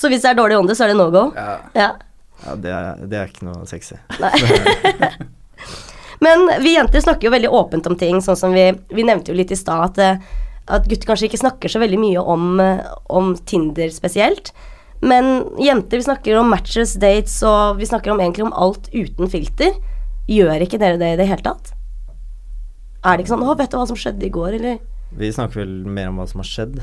Så 0.01 0.09
hvis 0.09 0.21
det 0.23 0.29
er 0.31 0.35
dårlig 0.39 0.57
ånde, 0.57 0.73
så 0.75 0.83
er 0.83 0.87
det 0.91 0.97
no 0.97 1.09
go? 1.13 1.27
Ja. 1.35 1.57
Ja. 1.77 1.89
ja 2.45 2.51
det, 2.57 2.69
er, 2.73 2.85
det 3.05 3.17
er 3.19 3.25
ikke 3.29 3.45
noe 3.45 3.65
sexy. 3.69 3.95
Men 6.25 6.37
vi 6.63 6.73
jenter 6.73 6.99
snakker 7.03 7.27
jo 7.27 7.33
veldig 7.33 7.51
åpent 7.53 7.85
om 7.87 7.95
ting, 7.97 8.21
sånn 8.25 8.39
som 8.39 8.51
vi, 8.55 8.63
vi 8.89 9.03
nevnte 9.05 9.31
jo 9.31 9.37
litt 9.37 9.51
i 9.53 9.59
stad 9.59 9.83
at, 9.91 9.97
eh, 10.01 10.17
at 10.67 10.85
gutter 10.87 11.07
kanskje 11.09 11.27
ikke 11.29 11.41
snakker 11.41 11.69
så 11.69 11.79
veldig 11.81 11.99
mye 11.99 12.21
om, 12.23 12.59
eh, 12.59 12.83
om 13.09 13.35
Tinder 13.45 13.89
spesielt. 13.89 14.51
Men 15.01 15.45
jenter, 15.57 15.97
vi 15.97 16.03
snakker 16.05 16.37
om 16.39 16.49
matches, 16.49 16.93
dates, 17.01 17.41
og 17.43 17.77
vi 17.79 17.85
snakker 17.89 18.11
om 18.13 18.19
egentlig 18.19 18.45
om 18.45 18.53
alt 18.53 18.89
uten 18.93 19.27
filter. 19.27 19.73
Gjør 20.29 20.61
ikke 20.61 20.77
dere 20.79 20.99
det 21.01 21.13
i 21.13 21.17
det 21.17 21.27
hele 21.27 21.41
tatt? 21.41 21.73
Er 23.03 23.17
det 23.17 23.25
ikke 23.25 23.33
sånn 23.33 23.43
'Å, 23.47 23.57
vet 23.57 23.71
du 23.71 23.77
hva 23.77 23.87
som 23.87 23.95
skjedde 23.97 24.23
i 24.23 24.29
går', 24.29 24.53
eller? 24.59 24.79
Vi 25.17 25.31
snakker 25.31 25.55
vel 25.65 25.85
mer 25.85 26.09
om 26.09 26.17
hva 26.17 26.27
som 26.29 26.39
har 26.39 26.45
skjedd. 26.45 26.77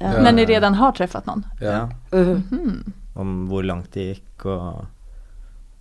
Ja. 0.00 0.12
Ja. 0.12 0.20
Men 0.20 0.36
ni 0.36 0.44
redan 0.44 0.74
har 0.74 0.92
truffet 0.92 1.24
noen? 1.26 1.44
Ja. 1.60 1.88
Mm 2.12 2.42
Hmm. 2.50 2.92
Om 3.16 3.48
hvor 3.48 3.64
langt 3.64 3.90
det 3.92 4.16
gikk 4.18 4.44
og 4.46 4.86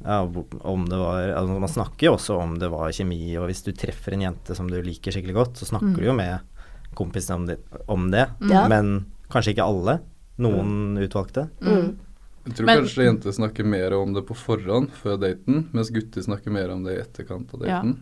ja, 0.06 0.22
om 0.22 0.86
det 0.86 0.98
var 1.00 1.34
altså 1.34 1.60
Man 1.60 1.70
snakker 1.70 2.00
jo 2.08 2.14
også 2.16 2.40
om 2.42 2.60
det 2.60 2.70
var 2.70 2.92
kjemi, 2.92 3.36
og 3.38 3.48
hvis 3.48 3.64
du 3.64 3.72
treffer 3.72 4.14
en 4.14 4.22
jente 4.22 4.56
som 4.56 4.68
du 4.70 4.82
liker 4.82 5.12
skikkelig 5.12 5.34
godt, 5.34 5.54
så 5.58 5.66
snakker 5.66 5.94
Mm. 5.94 5.98
du 5.98 6.04
jo 6.06 6.14
med 6.14 6.40
kompisene 6.94 7.36
om 7.36 7.46
det, 7.46 7.58
om 7.88 8.12
det. 8.12 8.28
Ja. 8.52 8.68
men 8.68 9.06
kanskje 9.32 9.54
ikke 9.56 9.64
alle. 9.68 10.00
Noen 10.38 10.98
utvalgte. 10.98 11.48
Mm. 11.62 11.98
Jeg 12.46 12.56
tror 12.58 12.66
Men- 12.66 12.78
kanskje 12.84 13.04
jenter 13.06 13.32
snakker 13.32 13.64
mer 13.64 13.94
om 13.94 14.14
det 14.14 14.22
på 14.28 14.34
forhånd, 14.36 14.90
før 15.02 15.18
daten, 15.18 15.68
mens 15.72 15.90
gutter 15.90 16.22
snakker 16.22 16.52
mer 16.52 16.70
om 16.74 16.84
det 16.84 16.96
i 16.98 17.00
etterkant 17.02 17.54
av 17.54 17.60
daten. 17.60 18.02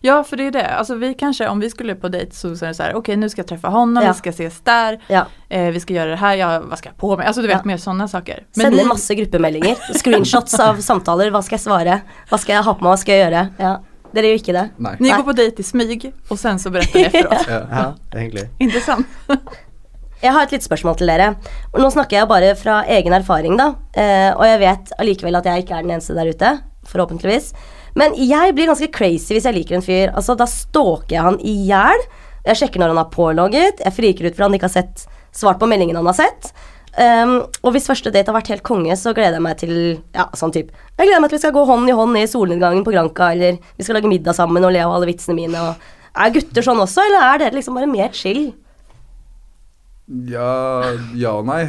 Ja, 0.00 0.22
för 0.24 0.36
det 0.36 0.46
är 0.46 0.50
det. 0.50 0.66
Alltså 0.76 0.94
vi 0.94 1.14
kanske, 1.14 1.48
om 1.48 1.60
vi 1.60 1.70
skulle 1.70 1.94
på 1.94 2.08
dejt 2.08 2.30
så 2.34 2.48
är 2.48 2.68
det 2.68 2.74
så 2.74 2.82
här, 2.82 2.94
okej 2.94 3.16
nu 3.16 3.28
ska 3.28 3.40
jag 3.40 3.46
träffa 3.48 3.68
honom, 3.68 4.02
Ja. 4.04 4.12
vi 4.12 4.18
ska 4.18 4.30
ses 4.30 4.60
där, 4.60 5.00
Ja. 5.08 5.26
eh, 5.48 5.72
vi 5.72 5.80
ska 5.80 5.94
göra 5.94 6.10
det 6.10 6.16
här, 6.16 6.34
ja, 6.36 6.60
vad 6.60 6.78
ska 6.78 6.88
jag 6.88 6.96
på 6.96 7.16
med? 7.16 7.26
Alltså 7.26 7.42
du 7.42 7.48
vet 7.48 7.56
Ja. 7.56 7.62
mer 7.64 7.76
sådana 7.76 8.08
saker. 8.08 8.46
Men 8.56 8.66
Sender 8.66 8.84
masse 8.84 9.14
gruppemeldinger. 9.14 9.74
Screenshots 9.98 10.60
av 10.60 10.74
samtaler. 10.76 11.30
Hva 11.30 11.42
skal 11.42 11.56
jeg 11.56 11.60
svare? 11.64 12.00
Hva 12.30 12.38
skal 12.38 12.54
jeg 12.54 12.64
ha 12.64 12.74
på 12.74 12.82
meg? 12.84 12.90
Hva 12.92 12.96
skal 12.98 13.14
jeg 13.14 13.32
gjøre? 13.32 13.48
Ja. 13.58 13.80
Dere 14.16 14.32
gjør 14.32 14.40
ikke 14.40 14.56
det? 14.56 14.64
Nei. 14.82 14.94
ni 15.04 15.12
går 15.12 15.24
på 15.28 15.34
dejt 15.36 15.60
i 15.60 15.66
smyg 15.66 16.06
og 16.32 16.38
sen 16.40 16.58
så 16.62 16.72
berättar 16.72 16.98
ni 17.02 17.06
efteråt. 17.10 17.48
Ja. 17.52 17.62
Ja, 17.70 17.86
egentlig. 18.16 18.46
Interessant. 18.64 19.06
Jeg 20.22 20.32
har 20.32 20.46
et 20.46 20.52
lite 20.56 20.64
spørsmål 20.64 20.94
til 20.96 21.10
dere. 21.12 21.26
Og 21.74 21.82
Nå 21.82 21.90
snakker 21.92 22.16
jeg 22.16 22.28
bare 22.30 22.54
fra 22.56 22.78
egen 22.88 23.12
erfaring, 23.12 23.58
da. 23.60 23.66
Eh, 23.92 24.30
og 24.32 24.46
jeg 24.48 24.60
vet 24.62 24.92
allikevel 24.98 25.36
at 25.36 25.44
jeg 25.50 25.62
ikke 25.62 25.74
er 25.76 25.84
den 25.84 25.92
eneste 25.92 26.16
der 26.16 26.30
ute. 26.32 26.52
Forhåpentligvis. 26.88 27.50
Men 28.00 28.16
jeg 28.16 28.54
blir 28.56 28.70
ganske 28.70 28.88
crazy 28.96 29.36
hvis 29.36 29.44
jeg 29.44 29.58
liker 29.58 29.76
en 29.76 29.84
fyr. 29.84 30.14
Altså, 30.16 30.34
Da 30.40 30.46
stalker 30.48 31.18
jeg 31.18 31.26
han 31.26 31.36
i 31.44 31.52
hjel. 31.68 32.00
Jeg 32.48 32.62
sjekker 32.62 32.80
når 32.80 32.94
han 32.94 33.02
har 33.02 33.12
pålogget. 33.12 33.84
Jeg 33.84 33.92
friker 33.96 34.30
ut 34.30 34.38
for 34.38 34.46
han 34.46 34.56
ikke 34.56 34.70
har 34.70 34.76
sett 34.78 35.04
svart 35.36 35.60
på 35.60 35.68
meldingen 35.68 36.00
han 36.00 36.08
har 36.08 36.16
sett. 36.16 36.48
Um, 36.96 37.42
og 37.60 37.74
hvis 37.74 37.90
første 37.90 38.08
date 38.08 38.30
har 38.30 38.38
vært 38.38 38.48
helt 38.54 38.64
konge, 38.64 38.94
så 38.96 39.12
gleder 39.12 39.36
jeg 39.36 39.44
meg 39.44 39.58
til 39.60 39.72
Ja, 40.16 40.30
sånn 40.32 40.54
type 40.54 40.72
Jeg 40.96 41.10
gleder 41.10 41.20
meg 41.20 41.28
til 41.28 41.36
vi 41.36 41.42
skal 41.42 41.52
gå 41.52 41.64
hånd 41.68 41.90
i 41.92 41.96
hånd 41.98 42.16
i 42.16 42.22
solnedgangen 42.24 42.86
på 42.86 42.94
Granka, 42.94 43.34
eller 43.34 43.58
vi 43.76 43.84
skal 43.84 43.98
lage 43.98 44.08
middag 44.08 44.32
sammen 44.38 44.64
og 44.64 44.72
le 44.72 44.80
av 44.80 44.94
alle 44.96 45.10
vitsene 45.10 45.36
mine. 45.36 45.60
Og, 45.60 45.90
er 46.16 46.32
gutter 46.32 46.64
sånn 46.64 46.80
også, 46.80 47.04
eller 47.04 47.26
er 47.26 47.42
dere 47.42 47.58
liksom 47.58 47.76
bare 47.76 47.90
mer 47.90 48.16
chill? 48.16 48.46
Ja, 50.24 50.94
ja 51.18 51.34
og 51.36 51.44
nei. 51.50 51.66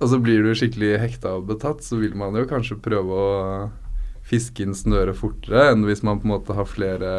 Og 0.00 0.08
så 0.14 0.20
blir 0.24 0.40
du 0.46 0.54
skikkelig 0.56 0.94
hekta 1.02 1.34
og 1.36 1.50
betatt, 1.50 1.84
så 1.84 2.00
vil 2.00 2.16
man 2.16 2.38
jo 2.38 2.46
kanskje 2.48 2.80
prøve 2.80 3.20
å 3.26 3.28
fiske 4.24 4.64
inn 4.64 4.72
snøret 4.72 5.18
fortere 5.18 5.68
enn 5.74 5.84
hvis 5.84 6.00
man 6.06 6.22
på 6.22 6.30
en 6.30 6.34
måte 6.38 6.56
har 6.56 6.70
flere, 6.70 7.12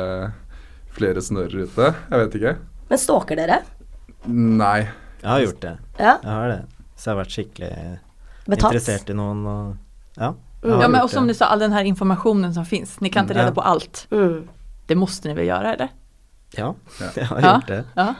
flere 0.97 1.21
snører 1.21 1.67
ute. 1.67 1.93
Jeg 2.09 2.25
vet 2.25 2.41
ikke. 2.41 2.57
Men 2.89 3.05
stalker 3.05 3.43
dere? 3.43 3.61
Nei. 4.25 5.02
Jeg 5.23 5.29
har 5.31 5.43
gjort 5.45 5.61
det. 5.63 5.77
Ja, 5.99 6.17
Jeg 6.23 6.31
har 6.31 6.47
det. 6.51 6.61
Så 6.95 7.09
jeg 7.09 7.15
har 7.15 7.19
vært 7.23 7.33
skikkelig 7.33 7.71
betatt? 8.45 8.71
interessert 8.73 9.09
i 9.09 9.13
noen 9.17 9.45
og 9.47 9.77
Ja. 10.19 10.33
Ja 10.63 10.87
men 10.87 10.95
også 11.01 11.03
och 11.03 11.11
som 11.11 11.27
du 11.27 11.33
sa, 11.33 11.45
all 11.51 11.59
den 11.59 11.73
her 11.73 11.83
informasjonen 11.83 12.53
som 12.53 12.65
fins. 12.65 12.99
ni 13.01 13.09
kan 13.09 13.25
ikke 13.25 13.35
rede 13.35 13.51
ja. 13.51 13.51
på 13.51 13.61
alt. 13.61 14.07
Mm. 14.11 14.47
Det 14.87 14.95
må 14.97 15.07
ni 15.25 15.33
vel 15.33 15.45
gjøre, 15.47 15.73
eller? 15.73 15.89
Ja, 16.57 16.73
Ja. 16.99 17.09
jeg 17.15 17.25
har 17.25 17.41
Ja. 17.41 17.53
gjort 17.53 17.67
det. 17.67 17.85
Ja. 17.95 18.15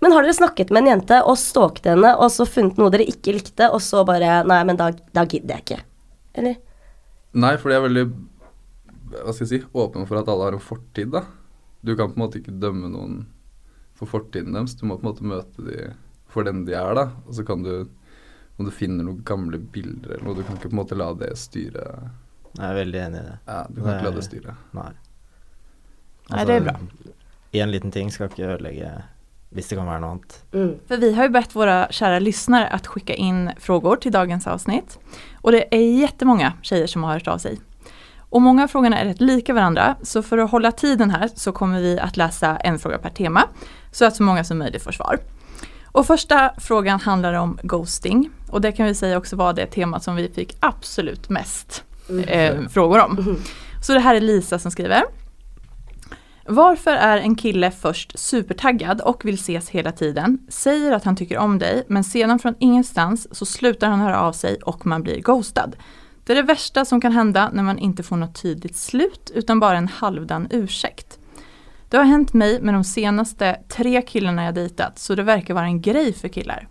Men 0.00 0.12
har 0.12 0.22
dere 0.22 0.34
snakket 0.34 0.70
med 0.70 0.82
en 0.82 0.86
jente 0.86 1.22
og 1.24 1.36
stalket 1.38 1.86
henne, 1.86 2.16
og 2.18 2.30
så 2.30 2.46
funnet 2.46 2.76
noe 2.78 2.90
dere 2.90 3.06
ikke 3.08 3.32
likte, 3.32 3.70
og 3.72 3.80
så 3.80 4.04
bare 4.06 4.44
Nei, 4.46 4.64
men 4.64 4.76
da, 4.76 4.90
da 5.12 5.24
gidder 5.24 5.54
jeg 5.56 5.64
ikke. 5.64 5.80
Eller? 6.34 6.56
Nei, 7.34 7.56
for 7.56 7.70
jeg 7.70 7.78
er 7.80 7.88
veldig 7.88 8.04
hva 9.08 9.32
skal 9.32 9.46
jeg 9.46 9.62
si, 9.62 9.66
åpen 9.74 10.06
for 10.06 10.18
at 10.20 10.28
alle 10.28 10.44
har 10.44 10.52
en 10.52 10.60
fortid, 10.62 11.10
da. 11.10 11.22
Du 11.82 11.94
kan 11.96 12.10
på 12.12 12.18
en 12.18 12.24
måte 12.26 12.38
ikke 12.42 12.60
dømme 12.60 12.90
noen 12.92 13.26
for 13.96 14.06
fortiden 14.06 14.52
deres. 14.52 14.74
Du 14.76 14.84
må 14.86 14.98
på 14.98 15.06
en 15.06 15.10
måte 15.12 15.24
møte 15.24 15.64
de 15.64 15.94
for 16.28 16.44
den 16.44 16.64
de 16.68 16.74
er, 16.76 16.94
da. 16.94 17.06
Og 17.26 17.34
så 17.34 17.44
kan 17.46 17.62
du, 17.64 17.88
om 18.58 18.64
du 18.66 18.70
finner 18.74 19.04
noen 19.04 19.22
gamle 19.24 19.58
bilder 19.58 20.16
eller 20.16 20.24
noe, 20.28 20.34
du 20.38 20.42
kan 20.44 20.56
ikke 20.58 20.68
på 20.70 20.76
en 20.76 20.82
måte 20.82 20.96
la 20.98 21.12
det 21.14 21.32
styre 21.38 21.84
Jeg 22.58 22.64
er 22.70 22.74
veldig 22.74 23.00
enig 23.06 23.20
i 23.20 23.26
det. 23.28 23.36
Ja, 23.46 23.60
du 23.68 23.82
kan 23.82 23.84
Det 23.84 23.94
ikke 23.98 24.04
la 24.04 24.10
er- 24.10 24.18
det 24.18 24.24
styre. 24.24 24.56
Nei. 24.74 24.90
Nej, 26.30 26.44
det 26.44 26.54
er 26.56 26.60
bra. 26.66 26.74
En 27.52 27.70
liten 27.72 27.90
ting 27.94 28.10
skal 28.12 28.28
ikke 28.28 28.44
ødelegge 28.54 28.90
hvis 29.56 29.70
det 29.70 29.78
kan 29.78 29.86
være 29.88 30.00
noe 30.02 30.10
annet. 30.18 30.34
Mm. 30.52 30.72
For 30.88 31.00
vi 31.00 31.08
har 31.16 31.24
jo 31.24 31.32
bett 31.32 31.54
våre 31.56 31.76
kjære 31.96 32.18
lyttere 32.20 32.66
å 32.76 32.80
skicka 32.84 33.14
inn 33.16 33.46
frågor 33.58 33.96
til 34.02 34.12
dagens 34.12 34.44
avsnitt. 34.46 34.98
Og 35.42 35.52
det 35.56 35.62
er 35.72 35.86
kjempemange 36.02 36.50
tjejer 36.68 36.86
som 36.92 37.06
har 37.08 37.16
hørt 37.16 37.28
av 37.32 37.38
seg. 37.40 37.56
Og 38.30 38.42
mange 38.44 38.62
av 38.62 38.68
frågorna 38.68 38.98
är 39.00 39.06
rätt 39.06 39.20
lika 39.22 39.54
varandra, 39.54 39.96
så 40.02 40.20
for 40.22 40.36
å 40.36 40.46
holde 40.52 40.70
tiden 40.76 41.10
her 41.10 41.28
så 41.34 41.52
kommer 41.52 41.80
vi 41.80 41.94
å 41.96 42.10
lese 42.20 42.58
en 42.62 42.76
fråga 42.78 42.98
per 42.98 43.10
tema, 43.16 43.46
så 43.90 44.06
at 44.06 44.16
så 44.16 44.22
mange 44.22 44.44
som 44.44 44.58
mulig 44.58 44.82
får 44.82 44.92
svar. 44.98 45.18
Och 45.92 46.06
första 46.06 46.50
frågan 46.58 47.00
handlar 47.00 47.34
om 47.34 47.58
ghosting, 47.62 48.30
och 48.50 48.60
det 48.60 48.72
kan 48.72 48.86
vi 48.86 48.94
säga 48.94 49.18
också 49.18 49.36
var 49.36 49.52
det 49.52 49.66
temat 49.66 50.02
som 50.02 50.16
vi 50.16 50.28
fick 50.28 50.56
absolut 50.60 51.28
mest 51.28 51.84
eh, 52.26 52.68
frågor 52.68 53.04
om. 53.04 53.36
Så 53.82 53.92
det 53.92 54.00
här 54.00 54.14
är 54.14 54.20
Lisa 54.20 54.58
som 54.58 54.70
skriver. 54.70 55.02
Varför 56.50 56.90
är 56.90 57.16
en 57.16 57.34
kille 57.34 57.70
först 57.70 58.18
supertaggad 58.18 59.00
och 59.00 59.24
vill 59.24 59.34
ses 59.34 59.68
hela 59.68 59.92
tiden, 59.92 60.38
säger 60.48 60.92
att 60.92 61.04
han 61.04 61.16
tycker 61.16 61.38
om 61.38 61.58
dig, 61.58 61.84
men 61.88 62.04
sedan 62.04 62.38
från 62.38 62.54
ingenstans 62.58 63.38
så 63.38 63.46
slutar 63.46 63.88
han 63.88 64.00
höra 64.00 64.20
av 64.20 64.32
sig 64.32 64.58
och 64.62 64.86
man 64.86 65.02
blir 65.02 65.20
ghostad. 65.20 65.76
Det 66.24 66.32
är 66.32 66.36
det 66.36 66.42
värsta 66.42 66.84
som 66.84 67.00
kan 67.00 67.12
hända 67.12 67.50
när 67.52 67.62
man 67.62 67.78
inte 67.78 68.02
får 68.02 68.16
något 68.16 68.42
tydligt 68.42 68.76
slut 68.76 69.32
utan 69.34 69.60
bara 69.60 69.78
en 69.78 69.88
halvdan 69.88 70.48
ursäkt. 70.50 71.17
Det 71.90 71.96
har 71.96 72.04
hänt 72.04 72.32
mig 72.32 72.60
med 72.60 72.74
de 72.74 72.84
senaste 72.84 73.60
tre 73.68 74.02
killarna 74.02 74.44
jag 74.44 74.54
dejtat 74.54 74.98
så 74.98 75.14
det 75.14 75.22
verkar 75.22 75.54
vara 75.54 75.64
en 75.64 75.80
grej 75.80 76.12
för 76.12 76.28
killar. 76.28 76.68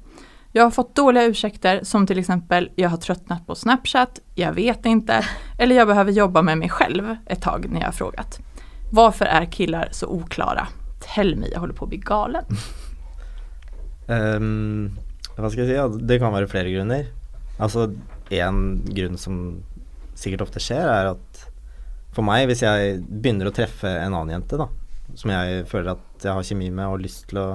Jag 0.52 0.64
har 0.64 0.72
fått 0.72 0.96
dåliga 0.96 1.24
ursäkter 1.24 1.80
som 1.84 2.08
till 2.08 2.20
exempel 2.20 2.70
jag 2.76 2.90
har 2.90 2.98
tröttnat 2.98 3.48
på 3.48 3.56
Snapchat, 3.56 4.20
jag 4.36 4.54
vet 4.54 4.86
inte, 4.86 5.26
eller 5.58 5.76
jag 5.76 5.88
behöver 5.88 6.12
jobba 6.12 6.42
med 6.42 6.58
mig 6.58 6.70
själv 6.70 7.16
ett 7.26 7.42
tag 7.42 7.66
när 7.70 7.80
jag 7.80 7.88
har 7.88 7.92
frågat. 7.92 8.40
Varför 8.92 9.26
är 9.26 9.46
killar 9.46 9.90
så 9.92 10.08
oklara? 10.08 10.68
Tell 11.16 11.36
me, 11.36 11.48
jag 11.48 11.60
håller 11.60 11.74
på 11.74 11.86
att 11.86 11.90
bli 11.90 11.98
galen. 11.98 12.46
um, 14.08 14.98
hva 15.38 15.50
skal 15.50 15.64
jeg 15.64 15.70
si? 15.70 15.76
Ja, 15.78 15.88
det 15.88 16.20
kan 16.20 16.34
være 16.34 16.50
flere 16.50 16.72
grunner. 16.72 17.10
Altså, 17.60 17.92
en 18.30 18.82
grunn 18.90 19.18
som 19.18 19.64
sikkert 20.18 20.48
ofte 20.48 20.62
skjer, 20.62 20.88
er 20.90 21.12
at 21.12 21.44
for 22.16 22.26
meg, 22.26 22.48
hvis 22.50 22.64
jeg 22.66 23.02
begynner 23.06 23.50
å 23.50 23.54
treffe 23.54 23.90
en 23.90 24.16
annen 24.16 24.34
jente, 24.38 24.58
da, 24.58 24.70
som 25.18 25.34
jeg 25.34 25.64
føler 25.70 25.96
at 25.96 26.26
jeg 26.26 26.38
har 26.38 26.46
kjemi 26.46 26.70
med 26.70 26.86
og 26.86 26.98
har 26.98 27.04
lyst 27.06 27.26
til 27.32 27.42
å 27.42 27.48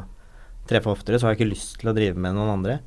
treffe 0.69 0.91
oftere, 0.91 1.19
så 1.19 1.27
har 1.27 1.35
jeg 1.35 1.43
ikke 1.43 1.53
lyst 1.53 1.79
til 1.81 1.91
å 1.91 1.97
drive 1.97 2.19
med 2.19 2.37
noen 2.37 2.57
andre. 2.57 2.79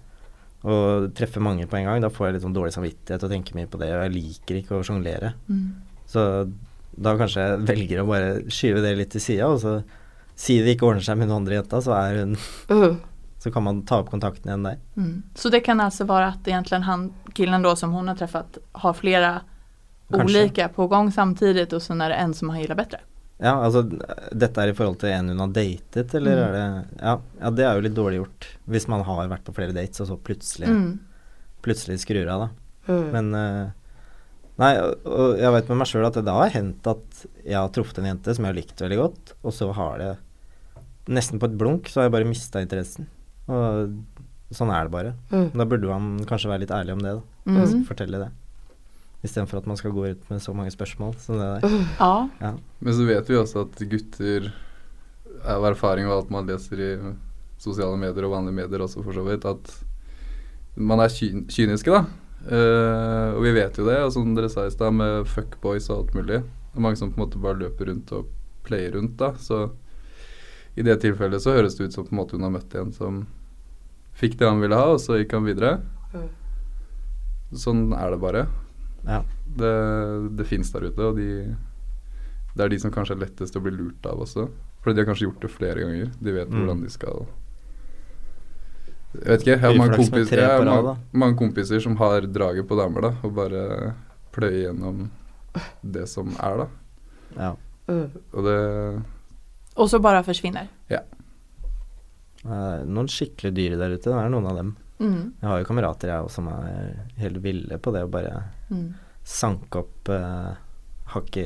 Og 0.65 1.09
treffe 1.15 1.43
mange 1.43 1.67
på 1.69 1.77
en 1.77 1.87
gang, 1.87 2.03
da 2.03 2.11
får 2.11 2.27
jeg 2.27 2.37
litt 2.37 2.45
sånn 2.45 2.55
dårlig 2.55 2.73
samvittighet 2.75 3.25
og 3.25 3.31
tenker 3.31 3.57
mye 3.57 3.69
på 3.69 3.79
det, 3.81 3.91
og 3.93 4.05
jeg 4.05 4.15
liker 4.15 4.61
ikke 4.61 4.79
å 4.79 4.85
sjonglere. 4.85 5.35
Så 6.09 6.23
da 6.95 7.13
kanskje 7.19 7.43
jeg 7.43 7.65
velger 7.67 8.01
å 8.01 8.07
bare 8.09 8.31
skyve 8.53 8.81
det 8.83 8.95
litt 8.99 9.11
til 9.13 9.23
sida, 9.23 9.49
og 9.51 9.59
så 9.61 9.79
si 10.35 10.57
det 10.63 10.75
ikke 10.75 10.89
ordner 10.89 11.05
seg 11.05 11.19
med 11.19 11.29
den 11.29 11.37
andre 11.37 11.59
jenta, 11.59 11.81
så 11.83 11.95
er 11.95 12.23
hun 12.23 12.35
uh. 12.71 12.95
så 13.45 13.51
kan 13.53 13.63
man 13.63 13.83
ta 13.85 13.99
opp 14.01 14.09
kontakten 14.09 14.49
igjen 14.49 14.63
der. 14.65 14.79
Mm. 14.97 15.17
Så 15.37 15.51
det 15.53 15.61
kan 15.67 15.79
altså 15.83 16.07
være 16.09 16.31
at 16.33 16.47
egentlig 16.49 16.81
han, 16.87 17.11
killen 17.37 17.65
da 17.65 17.75
som 17.77 17.93
hun 17.93 18.09
har 18.09 18.17
truffet, 18.17 18.57
har 18.81 18.95
flere 18.97 19.33
ulike 20.09 20.25
olika 20.25 20.69
på 20.73 20.87
gang 20.89 21.11
samtidig, 21.13 21.67
og 21.73 21.83
så 21.83 21.93
er 21.93 22.09
det 22.09 22.23
en 22.23 22.33
som 22.33 22.49
han 22.49 22.63
gillar 22.63 22.79
bättre. 22.79 23.03
Ja, 23.43 23.51
altså 23.65 23.81
dette 24.31 24.61
er 24.63 24.69
i 24.71 24.75
forhold 24.77 24.99
til 25.01 25.09
en 25.11 25.27
hun 25.33 25.41
har 25.43 25.49
datet, 25.51 26.13
eller 26.15 26.37
Mm. 26.37 26.43
er 26.45 26.51
det 26.55 27.01
ja, 27.01 27.15
ja, 27.41 27.49
det 27.51 27.65
er 27.65 27.73
jo 27.75 27.81
litt 27.83 27.95
dårlig 27.97 28.19
gjort. 28.21 28.47
Hvis 28.71 28.87
man 28.87 29.03
har 29.03 29.27
vært 29.27 29.43
på 29.43 29.53
flere 29.57 29.73
dates, 29.75 29.99
og 30.01 30.07
så 30.07 30.17
plutselig, 30.17 30.69
Mm. 30.69 30.99
plutselig 31.61 31.99
skrur 31.99 32.29
av, 32.31 32.45
da. 32.47 32.93
Mm. 32.93 33.11
Men 33.11 33.35
uh, 33.35 33.71
Nei, 34.57 34.69
og, 34.79 35.35
jeg 35.37 35.51
vet 35.51 35.67
med 35.67 35.77
meg 35.81 35.87
sjøl 35.89 36.05
at 36.07 36.13
det 36.15 36.23
da 36.23 36.31
har 36.39 36.49
hendt 36.53 36.87
at 36.87 37.25
jeg 37.43 37.57
har 37.59 37.67
truffet 37.75 37.97
en 37.99 38.05
jente 38.07 38.33
som 38.33 38.45
jeg 38.45 38.53
har 38.53 38.55
likt 38.61 38.79
veldig 38.79 38.97
godt, 39.01 39.33
og 39.43 39.51
så 39.51 39.67
har 39.75 39.97
det 39.99 40.13
Nesten 41.11 41.37
på 41.41 41.45
et 41.49 41.57
blunk 41.59 41.89
så 41.91 41.99
har 41.99 42.05
jeg 42.07 42.13
bare 42.15 42.25
mista 42.29 42.61
interessen. 42.63 43.05
Og 43.51 43.91
sånn 44.55 44.71
er 44.73 44.87
det 44.87 44.91
bare. 44.95 45.11
Mm. 45.29 45.51
Da 45.53 45.65
burde 45.69 45.85
man 45.91 46.23
kanskje 46.25 46.49
være 46.49 46.63
litt 46.63 46.71
ærlig 46.73 46.93
om 46.95 47.03
det, 47.03 47.11
da. 47.19 47.51
Mm. 47.51 47.83
Fortelle 47.85 48.17
det. 48.23 48.31
Istedenfor 49.25 49.61
at 49.61 49.69
man 49.69 49.79
skal 49.79 49.93
gå 49.95 50.05
ut 50.13 50.29
med 50.29 50.41
så 50.43 50.53
mange 50.55 50.73
spørsmål 50.73 51.15
som 51.21 51.39
det 51.41 51.49
der. 51.55 51.79
Ja, 51.99 52.13
Ja. 52.41 52.53
Men 52.79 52.93
så 52.93 53.07
vet 53.07 53.29
vi 53.29 53.39
også 53.39 53.65
at 53.65 53.85
gutter 53.89 54.51
av 55.45 55.65
erfaring 55.71 56.07
og 56.07 56.19
alt 56.19 56.33
man 56.33 56.47
leser 56.49 56.81
i 56.81 56.91
sosiale 57.61 57.97
medier 57.99 58.27
og 58.27 58.35
vanlige 58.35 58.59
medier 58.61 58.83
også 58.85 59.03
for 59.05 59.15
så 59.15 59.23
vidt, 59.25 59.45
at 59.47 59.73
man 60.75 60.99
er 60.99 61.11
kyn 61.11 61.45
kyniske, 61.51 61.91
da. 61.91 62.05
Uh, 62.45 63.37
og 63.37 63.41
vi 63.41 63.55
vet 63.55 63.77
jo 63.79 63.87
det, 63.87 63.97
og 64.05 64.11
som 64.13 64.35
dere 64.37 64.51
sa 64.53 64.67
i 64.67 64.73
stad, 64.73 64.93
med 64.93 65.25
fuckboys 65.31 65.89
og 65.89 66.03
alt 66.03 66.17
mulig. 66.17 66.43
Det 66.43 66.77
er 66.77 66.83
mange 66.83 66.99
som 66.99 67.09
på 67.09 67.17
en 67.17 67.25
måte 67.25 67.41
bare 67.41 67.57
løper 67.57 67.89
rundt 67.89 68.11
og 68.13 68.29
player 68.67 68.93
rundt, 68.97 69.15
da. 69.17 69.31
Så 69.39 69.69
i 70.75 70.83
det 70.85 70.99
tilfellet 71.01 71.41
så 71.41 71.55
høres 71.55 71.77
det 71.77 71.87
ut 71.87 71.95
som 71.95 72.05
på 72.05 72.13
en 72.13 72.19
måte 72.19 72.37
hun 72.37 72.45
har 72.45 72.53
møtt 72.53 72.75
en 72.77 72.91
som 72.93 73.23
fikk 74.19 74.37
det 74.39 74.49
han 74.49 74.61
ville 74.61 74.77
ha, 74.77 74.93
og 74.93 75.01
så 75.01 75.17
gikk 75.19 75.33
han 75.37 75.47
videre. 75.47 75.77
Sånn 77.55 77.87
er 77.95 78.13
det 78.13 78.21
bare. 78.21 78.45
Ja. 79.05 79.21
Det, 79.45 79.71
det 80.37 80.45
fins 80.49 80.71
der 80.73 80.87
ute, 80.89 80.99
og 81.11 81.15
de 81.19 81.29
det 82.55 82.63
er 82.63 82.69
de 82.71 82.77
som 82.79 82.91
kanskje 82.91 83.17
er 83.17 83.19
lettest 83.25 83.55
å 83.59 83.61
bli 83.63 83.71
lurt 83.75 84.05
av 84.07 84.21
også. 84.23 84.45
Fordi 84.79 84.95
de 84.95 85.01
har 85.03 85.07
kanskje 85.09 85.25
gjort 85.27 85.41
det 85.43 85.49
flere 85.51 85.81
ganger. 85.83 86.11
De 86.23 86.31
vet 86.31 86.47
Mm. 86.47 86.59
hvordan 86.61 86.81
de 86.85 86.89
skal 86.93 87.25
Jeg 89.15 89.25
vet 89.27 89.41
ikke. 89.43 89.51
Jeg 89.51 89.59
har 89.59 89.75
mange, 89.79 89.95
kompis, 89.95 90.31
jeg 90.31 90.43
har 90.47 90.63
mange, 90.65 90.93
mange 91.13 91.37
kompiser 91.39 91.79
som 91.83 91.95
har 91.99 92.21
draget 92.27 92.67
på 92.67 92.75
damer, 92.79 93.01
da, 93.01 93.11
og 93.23 93.35
bare 93.35 93.93
pløyer 94.35 94.65
gjennom 94.69 95.05
det 95.83 96.07
som 96.11 96.31
er, 96.43 96.63
da. 96.63 96.67
ja. 97.39 97.51
Og 97.87 98.43
det 98.43 98.57
Og 99.75 99.89
så 99.91 99.99
bare 100.01 100.23
forsvinner? 100.23 100.67
Ja. 100.89 101.01
Uh, 102.45 102.83
noen 102.87 103.07
skikkelig 103.11 103.51
dyre 103.55 103.77
der 103.79 103.95
ute, 103.97 104.09
det 104.09 104.15
er 104.19 104.29
noen 104.31 104.47
av 104.47 104.55
dem. 104.59 104.75
Mm. 104.99 105.33
Jeg 105.41 105.49
har 105.49 105.59
jo 105.59 105.67
kamerater 105.67 106.11
jeg 106.11 106.23
også 106.27 106.39
som 106.39 106.47
er 106.53 106.93
helt 107.19 107.39
ville 107.43 107.77
på 107.83 107.91
det 107.91 108.03
å 108.05 108.11
bare 108.11 108.35
Mm. 108.71 108.93
Sank 109.23 109.75
opp 109.75 110.09
uh, 110.09 110.55
i 111.35 111.45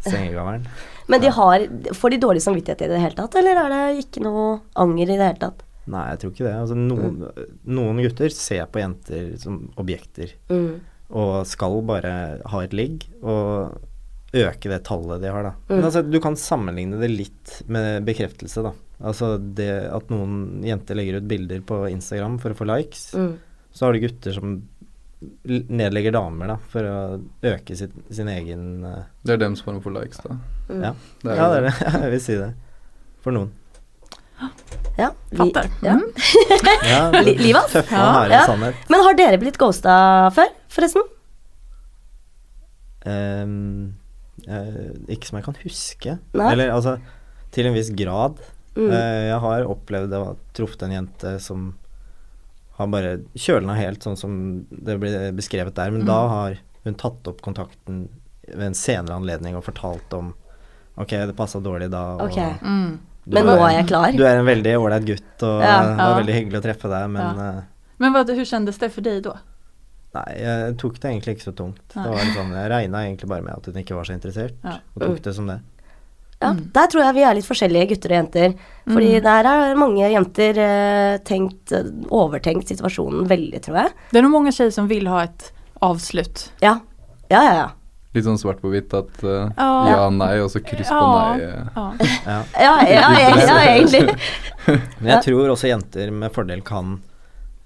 sengegaveren. 0.00 0.66
Men 1.10 1.20
de 1.20 1.30
har, 1.34 1.64
får 1.96 2.10
de 2.14 2.20
dårlig 2.22 2.42
samvittighet 2.44 2.86
i 2.86 2.90
det 2.92 3.00
hele 3.02 3.16
tatt, 3.18 3.34
eller 3.40 3.58
er 3.64 3.72
det 3.74 4.04
ikke 4.06 4.22
noe 4.24 4.60
anger 4.80 5.10
i 5.10 5.16
det 5.18 5.26
hele 5.26 5.42
tatt? 5.42 5.64
Nei, 5.90 6.04
jeg 6.12 6.20
tror 6.22 6.32
ikke 6.34 6.46
det. 6.46 6.54
Altså, 6.60 6.76
noen, 6.78 7.16
noen 7.66 8.02
gutter 8.04 8.32
ser 8.34 8.66
på 8.70 8.82
jenter 8.82 9.32
som 9.42 9.62
objekter 9.80 10.36
Mm. 10.52 10.80
og 11.10 11.46
skal 11.50 11.80
bare 11.82 12.12
ha 12.46 12.60
et 12.62 12.72
ligg 12.76 13.08
og 13.24 13.80
øke 14.30 14.70
det 14.70 14.84
tallet 14.86 15.20
de 15.24 15.32
har, 15.34 15.42
da. 15.42 15.52
Men 15.68 15.80
Mm. 15.80 15.84
altså, 15.88 16.02
du 16.06 16.20
kan 16.22 16.36
sammenligne 16.38 17.00
det 17.00 17.10
litt 17.10 17.62
med 17.66 18.04
bekreftelse, 18.06 18.62
da. 18.62 18.72
Altså 19.02 19.32
det 19.40 19.70
at 19.90 20.08
noen 20.12 20.62
jenter 20.62 20.94
legger 20.94 21.16
ut 21.18 21.26
bilder 21.26 21.60
på 21.66 21.80
Instagram 21.90 22.38
for 22.38 22.50
å 22.54 22.58
få 22.60 22.68
likes, 22.70 23.10
Mm. 23.16 23.38
så 23.72 23.86
har 23.86 23.92
du 23.92 24.00
gutter 24.06 24.32
som 24.32 24.62
nedlegger 25.68 26.14
damer, 26.16 26.48
da, 26.54 26.56
for 26.72 26.86
å 26.88 26.96
øke 27.50 27.76
sitt, 27.76 27.92
sin 28.10 28.28
egen 28.32 28.84
uh, 28.86 29.02
Det 29.26 29.34
er 29.34 29.42
dem 29.42 29.56
som 29.58 29.80
får 29.84 29.92
likes, 29.98 30.20
da. 30.24 30.36
Mm. 30.70 30.82
Ja. 30.86 30.92
Det 31.22 31.32
er 31.32 31.36
Ja, 31.42 31.48
det 31.52 31.58
er 31.58 31.66
det. 31.68 31.74
Jeg 32.04 32.10
vil 32.14 32.22
si 32.24 32.36
det. 32.40 32.50
For 33.20 33.36
noen. 33.36 33.50
Ja, 34.96 35.10
vi- 35.30 35.52
Ja. 35.84 35.94
Mm. 35.98 36.06
Ja, 36.90 37.00
livet, 37.20 37.56
hans. 37.58 37.72
Tøffe 37.74 37.92
Ja. 37.92 38.04
og 38.06 38.14
harde 38.16 38.32
Ja. 38.38 38.44
sannhet. 38.48 38.86
Men 38.88 39.04
har 39.04 39.14
dere 39.18 39.40
blitt 39.42 39.58
ghosta 39.60 39.94
før, 40.32 40.48
forresten? 40.72 41.04
Um, 43.04 43.94
uh, 44.48 44.92
ikke 45.08 45.28
som 45.28 45.38
jeg 45.40 45.46
kan 45.46 45.60
huske. 45.62 46.16
Nei. 46.36 46.48
Eller 46.52 46.72
altså 46.74 46.98
til 47.52 47.66
en 47.68 47.76
viss 47.76 47.90
grad. 47.96 48.40
Mm. 48.76 48.88
Uh, 48.88 49.22
jeg 49.28 49.38
har 49.44 49.68
opplevd 49.68 50.16
å 50.16 50.24
ha 50.30 50.34
truffet 50.56 50.84
en 50.86 50.96
jente 50.98 51.36
som 51.42 51.70
har 52.80 52.88
bare 52.92 53.12
kjølna 53.36 53.76
helt, 53.78 54.00
sånn 54.06 54.16
som 54.18 54.34
det 54.70 54.96
blir 55.02 55.30
beskrevet 55.36 55.74
der. 55.76 55.90
Men 55.92 56.02
Mm. 56.02 56.06
da 56.08 56.18
har 56.32 56.58
hun 56.84 56.94
tatt 56.96 57.28
opp 57.28 57.42
kontakten 57.44 58.08
ved 58.48 58.66
en 58.72 58.74
senere 58.74 59.14
anledning 59.20 59.54
og 59.56 59.64
fortalt 59.68 60.12
om 60.16 60.34
Ok, 60.98 61.10
det 61.14 61.36
passa 61.36 61.60
dårlig 61.62 61.86
da. 61.92 62.00
Og 62.18 62.26
okay. 62.28 62.58
Mm. 62.60 62.98
du 63.24 63.34
Men 63.38 63.46
nå 63.46 63.54
er 63.64 63.76
jeg 63.78 63.86
klar. 63.88 64.10
Du 64.12 64.24
er 64.26 64.36
en 64.40 64.44
veldig 64.44 64.74
ålreit 64.76 65.06
gutt, 65.06 65.42
og 65.46 65.62
Ja. 65.62 65.76
det 65.86 65.96
var 65.96 66.10
Ja. 66.10 66.18
veldig 66.20 66.34
hyggelig 66.34 66.58
å 66.60 66.64
treffe 66.66 66.88
deg, 66.90 67.10
men 67.10 67.38
eh, 67.38 67.62
Men 67.98 68.12
hvordan 68.12 68.36
kjentes 68.44 68.78
det 68.78 68.90
for 68.92 69.00
deg 69.00 69.22
da? 69.22 69.34
Nei, 70.12 70.34
jeg 70.40 70.76
tok 70.76 70.98
det 70.98 71.08
egentlig 71.12 71.36
ikke 71.36 71.46
så 71.52 71.54
tungt. 71.54 71.78
Det 71.94 72.04
var 72.10 72.18
sånn, 72.34 72.50
Jeg 72.52 72.70
regna 72.72 72.98
egentlig 73.06 73.28
bare 73.28 73.42
med 73.42 73.54
at 73.54 73.64
hun 73.66 73.74
ikke 73.74 73.94
var 73.94 74.04
så 74.04 74.12
interessert, 74.18 74.54
Ja. 74.64 74.78
og 74.96 75.02
tok 75.02 75.22
det 75.22 75.34
som 75.34 75.46
det. 75.46 75.60
Ja, 76.40 76.52
Mm. 76.54 76.60
Der 76.72 76.86
tror 76.88 77.02
jeg 77.04 77.14
vi 77.14 77.22
er 77.28 77.34
litt 77.36 77.44
forskjellige, 77.44 77.88
gutter 77.90 78.12
og 78.14 78.16
jenter. 78.16 78.54
Fordi 78.88 79.08
Mm. 79.18 79.22
der 79.22 79.44
er 79.50 79.74
mange 79.76 80.06
jenter 80.10 80.58
eh, 80.58 81.18
tenkt, 81.18 81.70
eh, 81.72 81.84
overtenkt 82.10 82.66
situasjonen 82.72 83.26
veldig, 83.28 83.60
tror 83.60 83.76
jeg. 83.76 83.92
Det 84.10 84.18
er 84.18 84.22
noen 84.24 84.32
mange 84.32 84.48
jenter 84.52 84.70
som 84.72 84.88
vil 84.88 85.06
ha 85.06 85.24
et 85.24 85.50
avslutt. 85.82 86.48
Ja. 86.62 86.80
Ja, 87.30 87.42
ja, 87.44 87.52
ja. 87.54 87.68
Litt 88.14 88.24
sånn 88.24 88.38
svart 88.40 88.58
på 88.60 88.70
hvitt 88.72 88.92
at 88.96 89.20
uh, 89.22 89.52
Ja. 89.56 89.86
ja, 89.86 90.08
nei, 90.10 90.40
og 90.42 90.48
så 90.50 90.58
kryss 90.64 90.88
på 90.88 90.98
nei. 90.98 91.40
Ja. 91.44 91.84
Ja. 92.26 92.38
Ja, 92.58 92.72
ja, 92.88 93.10
ja, 93.20 93.34
ja 93.36 93.58
egentlig. 93.76 94.16
Men 95.00 95.12
jeg 95.12 95.22
tror 95.28 95.52
også 95.52 95.68
jenter 95.70 96.10
med 96.10 96.32
fordel 96.32 96.62
kan 96.66 96.96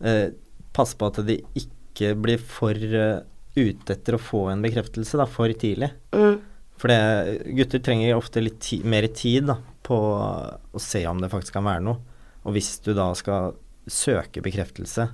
uh, 0.05 0.27
passe 0.75 0.99
på 0.99 1.07
at 1.07 1.23
de 1.25 1.39
ikke 1.57 2.11
blir 2.21 2.43
for 2.43 2.75
uh, 2.75 3.23
ute 3.57 3.95
etter 3.95 4.19
å 4.19 4.21
få 4.21 4.51
en 4.53 4.61
bekreftelse 4.67 5.17
da, 5.17 5.25
for 5.31 5.49
tidlig. 5.49 5.93
Mm. 6.13 6.41
For 6.85 6.93
det, 6.93 7.55
gutter 7.57 7.81
trenger 7.81 8.19
ofte 8.19 8.43
litt 8.45 8.59
ti 8.61 8.83
mer 8.85 9.07
tid 9.17 9.47
da, 9.49 9.55
på 9.87 9.97
å 9.97 10.81
se 10.81 11.01
om 11.09 11.17
det 11.23 11.31
faktisk 11.33 11.57
kan 11.57 11.65
være 11.65 11.81
noe. 11.81 11.97
Og 12.45 12.53
hvis 12.53 12.75
du 12.85 12.91
da 12.93 13.07
skal 13.17 13.55
søke 13.89 14.43
bekreftelse 14.45 15.07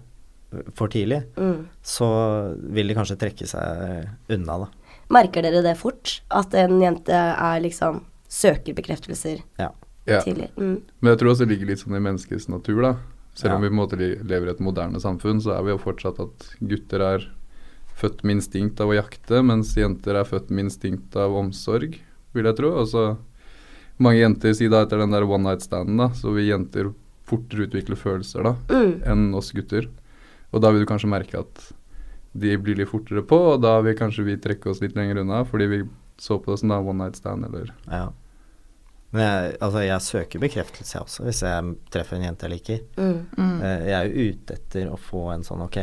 for 0.75 0.91
tidlig, 0.91 1.21
Mm. 1.39 1.69
så 1.83 2.09
vil 2.75 2.89
de 2.91 2.97
kanskje 2.99 3.17
trekke 3.23 3.47
seg 3.47 4.09
unna, 4.35 4.59
da. 4.65 4.69
Merker 5.15 5.43
dere 5.47 5.63
det 5.63 5.77
fort? 5.79 6.21
At 6.31 6.53
en 6.59 6.81
jente 6.83 7.15
er 7.15 7.61
liksom 7.63 8.03
søker 8.29 8.75
bekreftelser 8.75 9.43
Ja. 9.61 9.71
Ja. 10.07 10.21
tidlig? 10.23 10.51
Mm. 10.57 10.83
Men 11.01 11.13
jeg 11.15 11.19
tror 11.21 11.31
også 11.31 11.47
det 11.47 11.55
ligger 11.55 11.67
litt 11.71 11.79
sånn 11.85 11.95
i 11.95 12.03
menneskets 12.03 12.49
natur, 12.51 12.83
da. 12.83 12.97
Selv 13.35 13.55
om 13.55 13.63
vi 13.63 13.69
på 13.71 13.77
en 13.79 13.79
måte 13.79 13.97
lever 14.27 14.49
i 14.49 14.51
et 14.51 14.59
moderne 14.61 14.99
samfunn, 14.99 15.39
så 15.41 15.55
er 15.57 15.63
vi 15.63 15.71
jo 15.71 15.79
fortsatt 15.79 16.19
at 16.19 16.51
gutter 16.67 17.01
er 17.01 17.29
født 18.01 18.23
med 18.25 18.39
instinkt 18.39 18.81
av 18.81 18.91
å 18.93 18.97
jakte, 18.97 19.43
mens 19.45 19.75
jenter 19.77 20.17
er 20.21 20.25
født 20.29 20.51
med 20.51 20.67
instinkt 20.69 21.17
av 21.21 21.35
omsorg, 21.37 21.99
vil 22.35 22.49
jeg 22.49 22.57
tro. 22.59 22.71
Altså, 22.81 23.05
mange 24.01 24.23
jenter 24.23 24.55
sier 24.57 24.73
da 24.73 24.83
etter 24.87 25.03
den 25.03 25.13
der 25.13 25.27
one 25.29 25.45
night 25.51 25.65
standen, 25.67 25.99
da, 26.01 26.09
så 26.17 26.33
vil 26.33 26.49
jenter 26.49 26.93
fortere 27.31 27.69
utvikle 27.69 27.97
følelser 28.01 28.43
da, 28.49 28.55
Mm. 28.73 28.95
enn 29.07 29.35
oss 29.39 29.53
gutter. 29.53 29.87
Og 30.53 30.63
da 30.65 30.71
vil 30.73 30.83
du 30.83 30.87
kanskje 30.91 31.11
merke 31.13 31.39
at 31.45 31.73
de 32.35 32.57
blir 32.59 32.77
litt 32.79 32.89
fortere 32.91 33.23
på, 33.27 33.37
og 33.55 33.61
da 33.63 33.77
vil 33.83 33.95
kanskje 33.99 34.25
vi 34.25 34.37
trekke 34.39 34.71
oss 34.71 34.81
litt 34.81 34.97
lenger 34.97 35.21
unna, 35.23 35.45
fordi 35.45 35.67
vi 35.71 35.83
så 36.19 36.39
på 36.43 36.53
det 36.53 36.61
som 36.61 36.69
da 36.73 36.79
one 36.81 37.05
night 37.05 37.17
stand, 37.17 37.45
eller 37.47 37.71
ja. 37.91 38.09
Men 39.13 39.23
jeg, 39.27 39.57
altså, 39.61 39.81
jeg 39.83 40.01
søker 40.07 40.39
bekreftelse, 40.43 40.93
jeg 40.95 41.03
også, 41.03 41.25
hvis 41.27 41.41
jeg 41.43 41.77
treffer 41.91 42.17
en 42.17 42.23
jente 42.29 42.47
jeg 42.47 42.53
liker. 42.53 42.83
Mm. 42.97 43.27
Mm. 43.37 43.57
Eh, 43.67 43.81
jeg 43.89 43.97
er 43.99 44.07
jo 44.07 44.29
ute 44.31 44.55
etter 44.55 44.91
å 44.95 44.99
få 45.03 45.23
en 45.35 45.43
sånn 45.47 45.65
ok, 45.67 45.79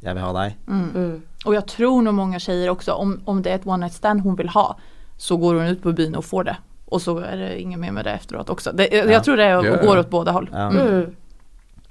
jeg 0.00 0.14
vil 0.16 0.22
ha 0.24 0.32
deg. 0.32 0.56
Mm. 0.68 0.90
Mm. 0.94 1.20
Och 1.44 1.54
jag 1.54 1.66
tror 1.68 2.02
nog 2.02 2.14
många 2.14 2.38
tjejer 2.38 2.70
också, 2.70 2.92
om, 2.92 3.20
om 3.24 3.42
det 3.42 3.50
är 3.50 3.54
ett 3.54 3.66
one 3.66 3.76
night 3.86 3.92
stand 3.94 4.20
hon 4.20 4.36
vill 4.36 4.48
ha, 4.48 4.78
så 5.16 5.36
går 5.36 5.54
hon 5.54 5.66
ut 5.66 5.82
på 5.82 5.92
byn 5.92 6.14
och 6.14 6.24
får 6.24 6.44
det. 6.44 6.56
Och 6.84 7.02
så 7.02 7.18
är 7.18 7.36
det 7.36 7.60
inget 7.60 7.78
mer 7.78 7.92
med 7.92 8.04
det 8.04 8.10
efteråt 8.12 8.50
också. 8.50 8.72
Det, 8.72 8.88
jag, 8.92 9.06
Ja. 9.06 9.12
jag 9.12 9.24
tror 9.24 9.36
det 9.36 9.44
är, 9.44 9.50
Ja, 9.50 9.64
ja. 9.64 9.76
går 9.86 9.98
åt 9.98 10.10
båda 10.10 10.32
håll. 10.32 10.50
Ja. 10.52 10.70
Mm. 10.70 10.86
Mm. 10.86 11.10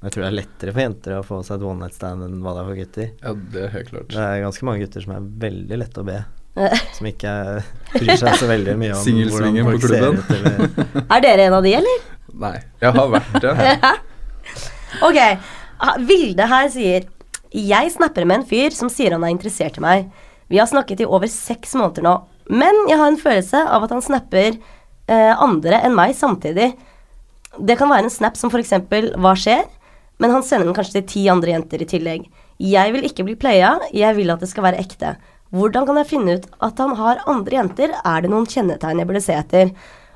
Jeg 0.02 0.12
tror 0.12 0.24
det 0.24 0.28
er 0.30 0.36
lettere 0.38 0.72
for 0.72 0.82
jenter 0.82 1.14
å 1.18 1.24
få 1.28 1.38
seg 1.44 1.58
et 1.60 1.64
one 1.68 1.80
night 1.84 1.96
stand 1.98 2.24
enn 2.24 2.38
hva 2.44 2.54
det 2.56 2.62
er 2.62 2.68
for 2.70 2.78
gutter. 2.80 3.10
Ja, 3.20 3.34
det 3.54 3.64
er 3.66 3.74
helt 3.74 3.90
klart. 3.90 4.08
Det 4.14 4.22
er 4.24 4.44
ganske 4.46 4.66
mange 4.70 4.86
gutter 4.86 5.04
som 5.04 5.12
er 5.18 5.26
veldig 5.44 5.80
lette 5.82 6.00
å 6.04 6.08
be. 6.08 6.20
Som 6.98 7.08
ikke 7.08 7.34
bryr 7.94 8.16
seg 8.20 8.36
så 8.40 8.48
veldig 8.50 8.74
mye 8.80 8.96
om 8.96 9.20
hvordan 9.30 9.60
på 9.60 9.66
folk 9.70 9.84
ser 9.88 10.16
ut, 10.18 10.32
eller 10.36 11.04
Er 11.18 11.22
dere 11.24 11.44
en 11.50 11.54
av 11.60 11.64
de, 11.64 11.74
eller? 11.78 12.08
Nei, 12.40 12.56
jeg 12.82 12.96
har 12.96 13.12
vært 13.14 13.38
det. 13.44 13.54
Ok, 15.06 15.20
ah, 15.80 15.96
Vilde 16.10 16.48
her 16.52 16.70
sier 16.74 17.06
Jeg 17.56 17.94
snapper 17.96 18.28
med 18.30 18.42
en 18.42 18.50
fyr 18.50 18.76
som 18.76 18.92
sier 18.94 19.16
han 19.16 19.24
er 19.26 19.34
interessert 19.34 19.80
i 19.80 19.84
meg. 19.84 20.10
Vi 20.50 20.60
har 20.62 20.70
snakket 20.70 21.02
i 21.02 21.08
over 21.10 21.30
seks 21.30 21.74
måneder 21.78 22.06
nå, 22.06 22.14
men 22.50 22.84
jeg 22.90 22.98
har 22.98 23.10
en 23.10 23.22
følelse 23.22 23.62
av 23.70 23.86
at 23.86 23.94
han 23.94 24.06
snapper 24.06 24.54
eh, 24.54 25.34
andre 25.34 25.82
enn 25.86 25.98
meg 25.98 26.16
samtidig. 26.18 26.72
Det 27.58 27.78
kan 27.78 27.90
være 27.90 28.06
en 28.06 28.14
snap 28.14 28.38
som 28.38 28.54
f.eks. 28.54 28.74
'Hva 28.90 29.34
skjer?', 29.38 29.68
men 30.20 30.32
han 30.32 30.44
sender 30.44 30.68
den 30.68 30.76
kanskje 30.78 31.00
til 31.00 31.10
ti 31.10 31.26
andre 31.30 31.56
jenter 31.56 31.82
i 31.82 31.90
tillegg. 31.90 32.30
Jeg 32.60 32.94
vil 32.94 33.06
ikke 33.08 33.26
bli 33.26 33.38
playa, 33.40 33.78
jeg 33.94 34.18
vil 34.18 34.30
at 34.34 34.42
det 34.44 34.50
skal 34.52 34.66
være 34.68 34.82
ekte. 34.84 35.16
Hvordan 35.50 35.88
kan 35.88 35.98
jeg 35.98 36.10
finne 36.10 36.36
ut 36.38 36.46
at 36.62 36.78
han 36.78 36.94
har 37.00 37.24
andre 37.26 37.56
jenter? 37.56 37.94
Er 38.06 38.22
det 38.22 38.30
noen 38.30 38.46
kjennetegn 38.46 39.00
jeg 39.00 39.10
burde 39.10 39.24
se 39.24 39.34
etter? 39.34 39.72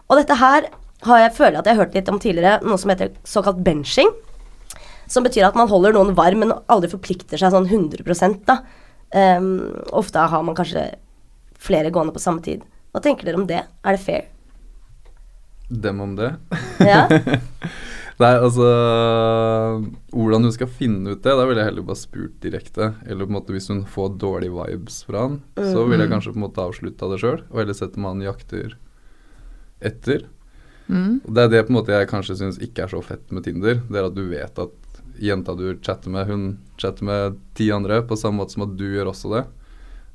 Og 0.10 0.20
dette 0.20 0.38
her 0.38 0.68
har 1.08 1.24
jeg 1.24 1.36
føler 1.38 1.60
at 1.60 1.66
jeg 1.66 1.78
har 1.78 1.86
hørt 1.86 1.96
litt 1.98 2.12
om 2.12 2.20
tidligere, 2.22 2.60
noe 2.68 2.78
som 2.78 2.92
heter 2.94 3.16
såkalt 3.26 3.64
benching. 3.66 4.12
Som 5.14 5.26
betyr 5.28 5.46
at 5.46 5.58
man 5.58 5.70
holder 5.70 5.94
noen 5.94 6.16
varm, 6.18 6.42
men 6.42 6.56
aldri 6.74 6.90
forplikter 6.90 7.38
seg 7.38 7.54
sånn 7.54 7.70
100 7.70 8.42
da. 8.48 8.64
Um, 9.14 9.50
ofte 9.94 10.26
har 10.26 10.42
man 10.42 10.58
kanskje 10.58 10.88
flere 11.62 11.92
gående 11.94 12.16
på 12.16 12.22
samme 12.24 12.42
tid. 12.42 12.64
Hva 12.94 13.02
tenker 13.04 13.30
dere 13.30 13.38
om 13.38 13.46
det? 13.50 13.62
Er 13.62 13.96
det 13.96 14.02
fair? 14.02 14.26
Dem 15.70 16.02
om 16.02 16.16
det. 16.18 16.34
Ja? 16.82 17.06
Nei, 18.22 18.30
altså 18.38 18.68
Hvordan 20.14 20.46
hun 20.46 20.54
skal 20.54 20.70
finne 20.70 21.16
ut 21.16 21.24
det, 21.26 21.34
da 21.34 21.46
ville 21.50 21.64
jeg 21.64 21.72
heller 21.72 21.88
bare 21.88 22.02
spurt 22.02 22.36
direkte. 22.44 22.92
Eller 23.08 23.26
på 23.26 23.34
en 23.34 23.38
måte 23.40 23.56
hvis 23.56 23.72
hun 23.72 23.82
får 23.90 24.16
dårlige 24.22 24.54
vibes 24.54 25.02
fra 25.08 25.28
han, 25.28 25.40
så 25.58 25.86
ville 25.88 26.06
jeg 26.06 26.14
kanskje 26.14 26.36
på 26.36 26.40
en 26.42 26.46
måte 26.46 26.66
avslutta 26.66 27.10
det 27.10 27.20
sjøl. 27.24 27.42
Og 27.50 27.64
heller 27.64 27.78
sett 27.78 27.98
om 27.98 28.10
han 28.12 28.22
jakter 28.24 28.78
etter. 29.84 30.28
Mm. 30.88 31.24
Og 31.24 31.34
Det 31.34 31.46
er 31.46 31.52
det 31.54 31.66
på 31.66 31.74
en 31.74 31.80
måte 31.80 31.96
jeg 31.96 32.12
kanskje 32.12 32.38
syns 32.40 32.62
ikke 32.62 32.86
er 32.86 32.94
så 32.94 33.02
fett 33.06 33.34
med 33.34 33.48
Tinder. 33.48 33.82
Det 33.88 34.00
er 34.00 34.10
at 34.10 34.18
du 34.18 34.26
vet 34.30 34.62
at 34.62 34.93
jenta 35.20 35.56
du 35.56 35.78
chatter 35.82 36.10
med, 36.10 36.28
hun 36.28 36.58
chatter 36.78 37.04
med 37.06 37.38
ti 37.56 37.70
andre 37.72 38.02
på 38.08 38.18
samme 38.18 38.42
måte 38.42 38.52
som 38.56 38.64
at 38.66 38.76
du 38.78 38.86
gjør 38.96 39.12
også 39.12 39.32
det. 39.36 39.44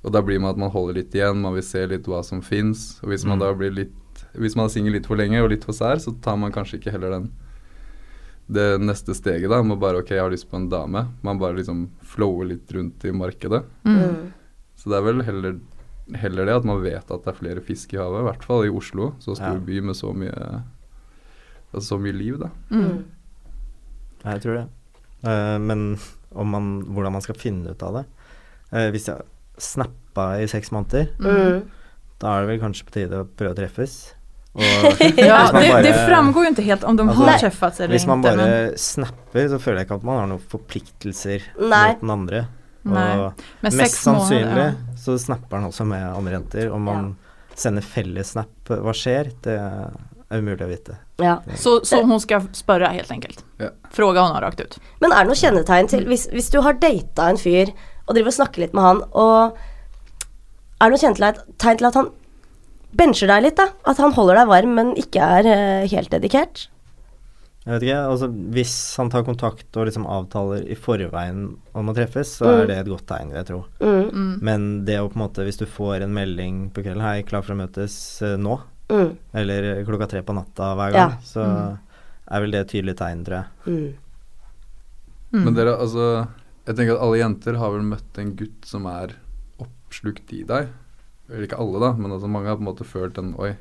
Og 0.05 0.13
da 0.15 0.23
blir 0.23 0.39
man 0.41 0.51
at 0.55 0.59
man 0.63 0.71
holder 0.71 0.95
litt 1.01 1.15
igjen, 1.15 1.41
man 1.43 1.55
vil 1.55 1.63
se 1.67 1.87
litt 1.91 2.07
hva 2.07 2.23
som 2.25 2.41
fins. 2.43 3.01
Og 3.03 3.09
hvis 3.11 3.25
man 3.27 3.39
Mm. 3.39 3.45
da 3.47 3.55
blir 3.55 3.71
litt 3.75 3.95
Hvis 4.35 4.57
man 4.57 4.67
er 4.67 4.69
singel 4.71 4.93
litt 4.93 5.07
for 5.07 5.17
lenge 5.17 5.41
og 5.43 5.51
litt 5.51 5.65
for 5.65 5.73
sær, 5.73 5.97
så 5.97 6.11
tar 6.21 6.37
man 6.37 6.51
kanskje 6.53 6.79
ikke 6.81 6.91
heller 6.93 7.11
den 7.11 7.31
det 8.51 8.81
neste 8.81 9.15
steget, 9.15 9.49
da, 9.51 9.63
med 9.63 9.79
bare 9.79 9.99
ok, 10.01 10.09
jeg 10.11 10.23
har 10.23 10.31
lyst 10.31 10.49
på 10.51 10.57
en 10.57 10.69
dame. 10.71 11.07
Man 11.23 11.39
bare 11.39 11.55
liksom 11.57 11.91
flower 12.03 12.45
litt 12.47 12.71
rundt 12.73 13.05
i 13.05 13.11
markedet. 13.13 13.63
Mm. 13.85 14.33
Så 14.75 14.89
det 14.91 14.97
er 14.99 15.03
vel 15.05 15.23
heller, 15.23 15.59
heller 16.17 16.47
det 16.47 16.55
at 16.57 16.65
man 16.65 16.81
vet 16.83 17.11
at 17.11 17.25
det 17.25 17.29
er 17.29 17.39
flere 17.39 17.61
fisk 17.61 17.93
i 17.93 17.99
havet, 17.99 18.21
i 18.21 18.25
hvert 18.31 18.43
fall 18.43 18.65
i 18.65 18.71
Oslo, 18.73 19.13
så 19.21 19.37
stor 19.37 19.59
Ja. 19.59 19.61
by 19.61 19.81
med 19.81 19.95
så 19.97 20.13
mye 20.17 20.33
altså 21.75 21.87
så 21.95 22.01
mye 22.01 22.13
liv, 22.17 22.39
da. 22.39 22.49
Mm. 22.71 23.05
Ja, 24.25 24.31
jeg 24.33 24.41
tror 24.43 24.55
det. 24.55 24.69
Eh, 25.29 25.57
men 25.61 25.83
om 26.35 26.49
man, 26.55 26.69
hvordan 26.89 27.15
man 27.19 27.25
skal 27.25 27.39
finne 27.41 27.73
ut 27.75 27.83
av 27.87 28.01
det 28.01 28.07
Eh, 28.69 28.91
Hvis 28.93 29.07
jeg 29.09 29.23
snappa 29.59 30.25
i 30.43 30.47
seks 30.51 30.69
måneder, 30.75 31.07
Mm. 31.19 31.63
da 32.21 32.35
er 32.37 32.43
det 32.45 32.49
vel 32.51 32.59
kanskje 32.61 32.85
på 32.85 32.93
tide 32.93 33.21
å 33.23 33.25
prøve 33.25 33.55
å 33.55 33.57
treffes. 33.57 33.95
Og 34.59 34.63
Ja, 35.17 35.39
det, 35.53 35.63
bare- 35.71 35.83
det 35.87 35.95
framgår 36.05 36.45
jo 36.45 36.51
ikke 36.53 36.67
helt 36.67 36.85
om 36.85 36.97
de 36.99 37.07
altså, 37.07 37.25
har 37.31 37.39
treffet 37.41 37.75
seg 37.79 37.85
eller 37.87 37.95
Hvis 37.97 38.07
man 38.11 38.23
bare 38.27 38.37
Men, 38.37 38.77
snapper, 38.77 39.49
så 39.49 39.59
føler 39.63 39.79
jeg 39.81 39.87
ikke 39.89 39.99
at 40.03 40.05
man 40.11 40.21
har 40.21 40.29
noen 40.35 40.45
forpliktelser 40.53 41.49
Nei. 41.63 41.81
mot 41.95 42.01
den 42.05 42.11
andre. 42.19 42.43
nej. 42.85 43.17
Og 43.25 43.43
Men 43.63 43.77
mest 43.81 44.03
sannsynlig 44.05 44.45
måneder, 44.51 44.77
ja. 44.77 44.95
så 45.01 45.17
snapper 45.19 45.57
han 45.63 45.71
også 45.73 45.87
med 45.89 46.05
andre 46.13 46.33
jenter. 46.39 46.71
Om 46.73 46.83
man 46.93 47.17
sender 47.55 47.83
felles 47.83 48.35
snap, 48.37 48.53
hva 48.69 48.93
skjer? 48.95 49.33
Det 49.43 49.57
er 49.59 50.41
umulig 50.43 50.61
å 50.67 50.69
vite. 50.71 50.99
Ja. 51.25 51.39
Så, 51.57 51.81
så 51.89 52.03
hun 52.05 52.21
skal 52.21 52.45
spørre, 52.53 52.93
helt 52.93 53.11
enkelt? 53.11 53.45
Ja. 53.59 53.71
Fråga 53.91 54.21
honom 54.23 54.41
rakt 54.43 54.61
ut? 54.61 54.79
Men 55.01 55.13
er 55.13 55.25
det 55.25 55.33
noe 55.33 55.41
kjennetegn 55.41 55.89
til 55.91 56.05
hvis, 56.07 56.29
hvis 56.31 56.51
du 56.55 56.61
har 56.63 56.73
data 56.79 57.29
en 57.33 57.37
fyr 57.41 57.73
og 58.07 58.15
driver 58.15 58.31
og 58.31 58.39
snakker 58.39 58.63
litt 58.65 58.75
med 58.75 58.83
han, 58.87 59.03
og 59.13 59.59
er 60.79 60.87
det 60.87 60.95
noe 60.95 61.03
kjennetegn 61.03 61.41
til 61.59 61.87
at 61.91 61.95
han 61.99 62.11
bencher 62.99 63.29
deg 63.29 63.43
litt, 63.45 63.57
da? 63.59 63.67
At 63.91 63.99
han 64.01 64.15
holder 64.17 64.39
deg 64.41 64.49
varm, 64.49 64.75
men 64.79 64.95
ikke 64.97 65.21
er 65.39 65.49
eh, 65.51 65.89
helt 65.91 66.11
dedikert? 66.15 66.69
Jeg 67.69 67.75
vet 67.75 67.83
ikke, 67.85 67.97
altså 68.09 68.29
Hvis 68.55 68.75
han 68.97 69.11
tar 69.13 69.25
kontakt 69.27 69.77
og 69.77 69.85
liksom 69.91 70.07
avtaler 70.09 70.63
i 70.73 70.77
forveien 70.79 71.43
om 71.77 71.91
å 71.91 71.95
treffes, 71.99 72.31
så 72.39 72.47
Mm. 72.49 72.61
er 72.63 72.67
det 72.71 72.77
et 72.79 72.89
godt 72.89 73.07
tegn, 73.11 73.29
vil 73.29 73.37
jeg 73.43 73.47
tro. 73.51 73.59
Mm. 73.83 74.09
Mm. 74.09 74.39
Men 74.41 74.85
det 74.87 74.97
å 75.03 75.09
på 75.11 75.19
en 75.19 75.25
måte, 75.27 75.45
hvis 75.45 75.59
du 75.59 75.67
får 75.67 76.03
en 76.07 76.15
melding 76.15 76.71
på 76.73 76.81
kvelden 76.87 77.03
'Hei, 77.03 77.23
klar 77.29 77.43
for 77.43 77.53
å 77.53 77.59
møtes 77.67 78.23
eh, 78.23 78.37
nå?' 78.39 78.61
Mm. 78.89 79.17
eller 79.35 79.85
klokka 79.85 80.09
tre 80.09 80.23
på 80.23 80.33
natta 80.33 80.75
hver 80.75 80.95
Ja. 80.95 81.09
gang, 81.09 81.19
så 81.23 81.45
Mm. 81.45 81.79
Er 82.29 82.45
vel 82.45 82.55
det 82.55 82.61
et 82.65 82.73
tydelig 82.75 82.97
tegn, 83.01 83.25
tror 83.27 83.41
jeg. 83.41 83.49
Mm. 83.67 83.89
Mm. 85.29 85.43
Men 85.45 85.57
dere, 85.57 85.75
altså 85.77 86.05
Jeg 86.65 86.77
tenker 86.77 86.95
at 86.97 87.03
alle 87.05 87.19
jenter 87.21 87.57
har 87.61 87.73
vel 87.75 87.85
møtt 87.85 88.21
en 88.21 88.31
gutt 88.37 88.69
som 88.69 88.87
er 88.89 89.15
oppslukt 89.61 90.33
i 90.37 90.43
deg. 90.49 90.69
Eller 91.29 91.47
ikke 91.47 91.61
alle, 91.61 91.81
da, 91.81 91.93
men 91.97 92.13
altså 92.13 92.29
mange 92.33 92.49
har 92.49 92.59
på 92.59 92.65
en 92.65 92.71
måte 92.71 92.87
følt 92.89 93.17
den 93.17 93.35
Oi, 93.41 93.55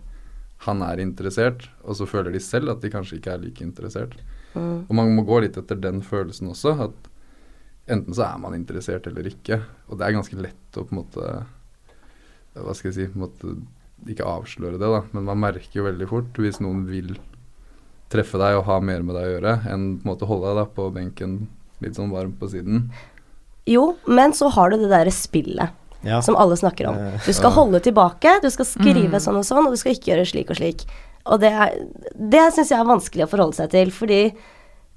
han 0.66 0.84
er 0.84 1.00
interessert. 1.04 1.70
Og 1.84 2.00
så 2.00 2.08
føler 2.10 2.36
de 2.36 2.42
selv 2.44 2.74
at 2.74 2.84
de 2.84 2.92
kanskje 2.92 3.20
ikke 3.20 3.36
er 3.36 3.44
like 3.44 3.64
interessert. 3.64 4.18
Mm. 4.56 4.88
Og 4.88 4.94
man 5.00 5.14
må 5.16 5.24
gå 5.28 5.40
litt 5.44 5.60
etter 5.60 5.80
den 5.80 6.02
følelsen 6.04 6.52
også. 6.52 6.76
At 6.88 7.10
enten 7.92 8.16
så 8.16 8.28
er 8.28 8.44
man 8.44 8.58
interessert 8.58 9.08
eller 9.08 9.28
ikke. 9.32 9.62
Og 9.88 10.00
det 10.00 10.08
er 10.08 10.18
ganske 10.18 10.40
lett 10.44 10.80
å 10.80 10.84
på 10.84 10.96
en 10.96 11.02
måte 11.04 11.32
Hva 12.58 12.74
skal 12.74 12.90
jeg 12.90 12.98
si 12.98 13.10
på 13.12 13.20
en 13.20 13.26
måte, 13.28 13.56
Ikke 14.10 14.28
avsløre 14.28 14.80
det, 14.80 14.88
da, 14.88 15.04
men 15.14 15.28
man 15.30 15.40
merker 15.42 15.80
jo 15.80 15.88
veldig 15.88 16.08
fort 16.10 16.40
hvis 16.42 16.60
noen 16.64 16.84
vil 16.90 17.16
treffe 18.10 18.38
deg 18.40 18.58
og 18.58 18.66
ha 18.70 18.80
mer 18.80 19.02
med 19.04 19.16
deg 19.16 19.26
å 19.26 19.34
gjøre, 19.36 19.54
enn 19.72 19.88
på 20.00 20.06
en 20.08 20.12
måte 20.14 20.28
holde 20.30 20.48
deg 20.48 20.56
da 20.62 20.66
på 20.78 20.86
benken 20.96 21.48
litt 21.84 21.96
sånn 22.00 22.12
varm 22.14 22.32
på 22.40 22.48
siden. 22.50 22.90
Jo, 23.68 23.96
men 24.08 24.32
så 24.34 24.50
har 24.56 24.70
du 24.72 24.78
det 24.78 24.90
derre 24.90 25.12
spillet 25.12 25.70
Ja. 26.06 26.22
som 26.22 26.36
alle 26.40 26.56
snakker 26.56 26.88
om. 26.88 26.96
Eh, 26.96 27.20
Du 27.26 27.34
skal 27.34 27.50
ja. 27.52 27.56
holde 27.56 27.80
tilbake, 27.84 28.40
du 28.42 28.50
skal 28.50 28.66
skrive 28.66 29.10
Mm. 29.12 29.20
sånn 29.20 29.36
og 29.38 29.44
sånn, 29.44 29.66
og 29.66 29.72
du 29.74 29.78
skal 29.78 29.92
ikke 29.94 30.14
gjøre 30.16 30.26
slik 30.30 30.50
og 30.50 30.56
slik. 30.56 30.86
Og 31.26 31.40
det, 31.42 31.52
er- 31.52 31.86
det 32.16 32.54
syns 32.54 32.70
jeg 32.70 32.80
er 32.80 32.86
vanskelig 32.86 33.26
å 33.26 33.30
forholde 33.30 33.56
seg 33.56 33.70
til, 33.72 33.92
fordi 33.92 34.34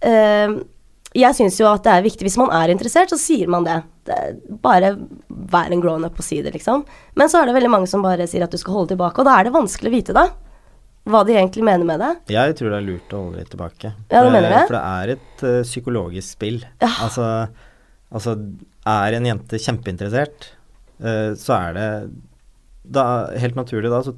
øh, 0.02 0.64
jeg 1.12 1.34
syns 1.34 1.58
jo 1.58 1.66
at 1.66 1.82
det 1.82 1.92
er 1.92 2.02
viktig 2.06 2.22
Hvis 2.22 2.36
man 2.38 2.50
er 2.54 2.68
interessert, 2.72 3.10
så 3.10 3.18
sier 3.18 3.48
man 3.48 3.64
det. 3.64 3.82
det 4.06 4.60
bare 4.62 4.96
vær 5.50 5.72
en 5.72 5.80
grown 5.80 6.04
up 6.04 6.14
og 6.18 6.22
si 6.24 6.40
det, 6.42 6.52
liksom. 6.54 6.84
Men 7.16 7.28
så 7.28 7.42
er 7.42 7.46
det 7.46 7.54
veldig 7.56 7.70
mange 7.70 7.88
som 7.88 8.02
bare 8.02 8.26
sier 8.28 8.44
at 8.44 8.50
du 8.52 8.56
skal 8.58 8.74
holde 8.74 8.94
tilbake, 8.96 9.18
og 9.18 9.24
da 9.24 9.38
er 9.40 9.44
det 9.44 9.52
vanskelig 9.52 9.90
å 9.90 9.96
vite, 9.96 10.14
da. 10.14 10.28
Hva 11.08 11.24
de 11.26 11.32
egentlig 11.32 11.64
mener 11.64 11.84
med 11.88 11.98
det. 12.00 12.10
Jeg 12.28 12.54
tror 12.58 12.70
det 12.70 12.78
er 12.82 12.86
lurt 12.86 13.12
å 13.16 13.22
holde 13.24 13.38
litt 13.40 13.50
tilbake. 13.50 13.94
Ja, 14.12 14.22
det 14.22 14.32
mener 14.32 14.50
jeg. 14.52 14.66
For 14.68 14.76
det 14.76 14.82
er 14.84 15.12
et 15.16 15.44
uh, 15.48 15.62
psykologisk 15.64 16.28
spill. 16.36 16.58
Ja. 16.82 16.90
Altså, 17.06 17.48
altså, 18.12 18.34
er 18.86 19.16
en 19.16 19.24
jente 19.30 19.58
kjempeinteressert, 19.58 20.50
uh, 21.02 21.32
så 21.40 21.56
er 21.56 21.72
det 21.78 21.88
da, 22.90 23.04
Helt 23.38 23.54
naturlig 23.54 23.90
da, 23.92 24.00
så 24.02 24.14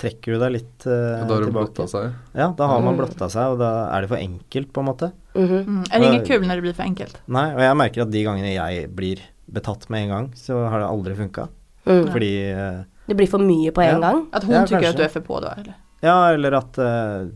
trekker 0.00 0.34
du 0.34 0.38
deg 0.42 0.50
litt 0.58 0.84
eh, 0.84 1.22
Og 1.22 1.28
da 1.30 1.34
har 1.36 1.40
du 1.40 1.46
tilbake. 1.46 1.72
blotta 1.72 1.84
seg. 1.88 2.10
Ja, 2.36 2.48
da 2.58 2.66
har 2.68 2.80
man 2.82 2.94
Mm. 2.94 2.98
blotta 3.00 3.28
seg, 3.32 3.52
og 3.54 3.58
da 3.62 3.68
er 3.94 4.02
det 4.02 4.10
for 4.10 4.18
enkelt, 4.20 4.72
på 4.74 4.82
en 4.82 4.88
måte. 4.90 5.08
Mhm. 5.34 5.60
Mm. 5.66 5.84
Er 5.94 5.98
det 6.02 6.08
ikke 6.18 6.26
kul 6.34 6.46
når 6.48 6.54
det 6.60 6.64
blir 6.66 6.74
for 6.74 6.82
enkelt? 6.84 7.16
Nei, 7.28 7.46
og 7.54 7.60
jeg 7.64 7.76
merker 7.80 8.02
at 8.02 8.10
de 8.10 8.24
gangene 8.26 8.50
jeg 8.52 8.90
blir 8.98 9.22
betatt 9.50 9.88
med 9.88 10.02
en 10.04 10.08
gang, 10.10 10.26
så 10.36 10.58
har 10.68 10.80
det 10.82 10.88
aldri 10.90 11.14
funka. 11.16 11.48
Mm. 11.86 12.10
Fordi 12.12 12.32
uh, 12.52 12.84
Det 13.08 13.16
blir 13.16 13.30
for 13.30 13.38
mye 13.40 13.70
på 13.72 13.80
en 13.86 13.94
Ja. 13.94 14.00
gang. 14.10 14.26
At 14.34 14.42
hun 14.44 14.52
Ja, 14.52 14.64
tykker 14.66 14.82
kanskje. 14.82 14.90
at 14.90 14.96
du 14.96 15.02
er 15.06 15.08
for 15.08 15.20
på 15.30 15.40
da, 15.40 15.54
eller? 15.56 15.74
Ja, 16.04 16.16
eller 16.32 16.56
at 16.60 16.78
uh, 16.80 17.28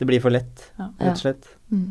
det 0.00 0.08
blir 0.08 0.20
for 0.20 0.32
lett, 0.34 0.70
Ja. 0.78 0.90
rett 1.00 1.16
og 1.16 1.22
slett. 1.22 1.48
Mm. 1.72 1.88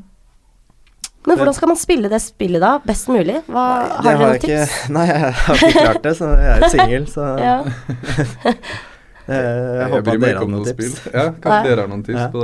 Men 1.27 1.37
hvordan 1.37 1.53
skal 1.53 1.67
man 1.67 1.77
spille 1.77 2.09
det 2.09 2.21
spillet 2.23 2.61
da, 2.63 2.77
best 2.85 3.09
mulig? 3.11 3.41
Hva, 3.51 3.63
nei, 3.65 3.89
har 3.91 4.05
dere 4.05 4.19
noen 4.21 4.39
tips? 4.39 4.77
ikke? 4.77 4.93
Nei, 4.95 5.07
jeg 5.09 5.19
har 5.19 5.59
ikke 5.59 5.73
klart 5.83 6.05
det, 6.05 6.13
så 6.17 6.29
jeg 6.39 6.53
er 6.55 6.71
singel, 6.73 7.09
så 7.11 7.25
Ja. 7.49 7.57
jeg 9.29 9.89
håper 9.93 10.11
at 10.15 10.21
dere 10.23 10.39
har 10.41 10.49
noen 10.49 10.65
tips. 10.65 10.91
spill. 10.97 11.13
Ja, 11.13 11.25
kanskje 11.43 11.63
dere 11.69 11.83
har 11.85 11.89
noen 11.91 12.03
tips 12.07 12.19
Ja. 12.19 12.27
på 12.33 12.43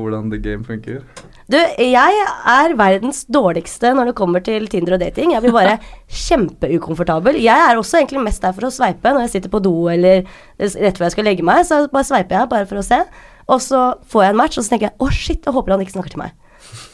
hvordan 0.00 0.30
the 0.30 0.38
game 0.44 0.64
funker? 0.64 1.00
Du, 1.50 1.56
jeg 1.58 2.20
er 2.46 2.74
verdens 2.78 3.24
dårligste 3.26 3.90
når 3.96 4.10
det 4.12 4.14
kommer 4.20 4.42
til 4.46 4.68
Tinder 4.70 4.94
og 4.94 5.00
dating. 5.02 5.32
Jeg 5.34 5.42
blir 5.42 5.52
bare 5.56 5.78
kjempeukomfortabel. 6.28 7.40
Jeg 7.42 7.58
er 7.70 7.80
også 7.80 7.98
egentlig 8.00 8.22
mest 8.28 8.42
der 8.44 8.54
for 8.56 8.68
å 8.68 8.72
sveipe 8.74 9.10
når 9.14 9.26
jeg 9.26 9.32
sitter 9.36 9.52
på 9.52 9.62
do 9.64 9.74
eller 9.90 10.22
rett 10.60 10.98
før 11.00 11.08
jeg 11.08 11.16
skal 11.16 11.26
legge 11.26 11.46
meg. 11.46 11.64
Så 11.66 11.82
bare 11.90 12.06
sveiper 12.06 12.38
jeg 12.38 12.52
bare 12.52 12.68
for 12.70 12.78
å 12.82 12.86
se. 12.86 13.00
Og 13.50 13.58
så 13.64 13.80
får 14.12 14.22
jeg 14.28 14.30
en 14.36 14.38
match, 14.38 14.58
og 14.60 14.64
så 14.66 14.70
tenker 14.76 14.90
jeg 14.90 14.96
å 15.02 15.10
shit, 15.10 15.42
jeg 15.42 15.56
håper 15.56 15.74
han 15.74 15.82
ikke 15.82 15.96
snakker 15.96 16.14
til 16.14 16.22
meg. 16.22 16.36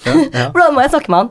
Ja. 0.07 0.47
For 0.55 0.63
da 0.63 0.71
må 0.73 0.81
jeg 0.81 0.93
snakke 0.95 1.11
med 1.13 1.19
han. 1.19 1.31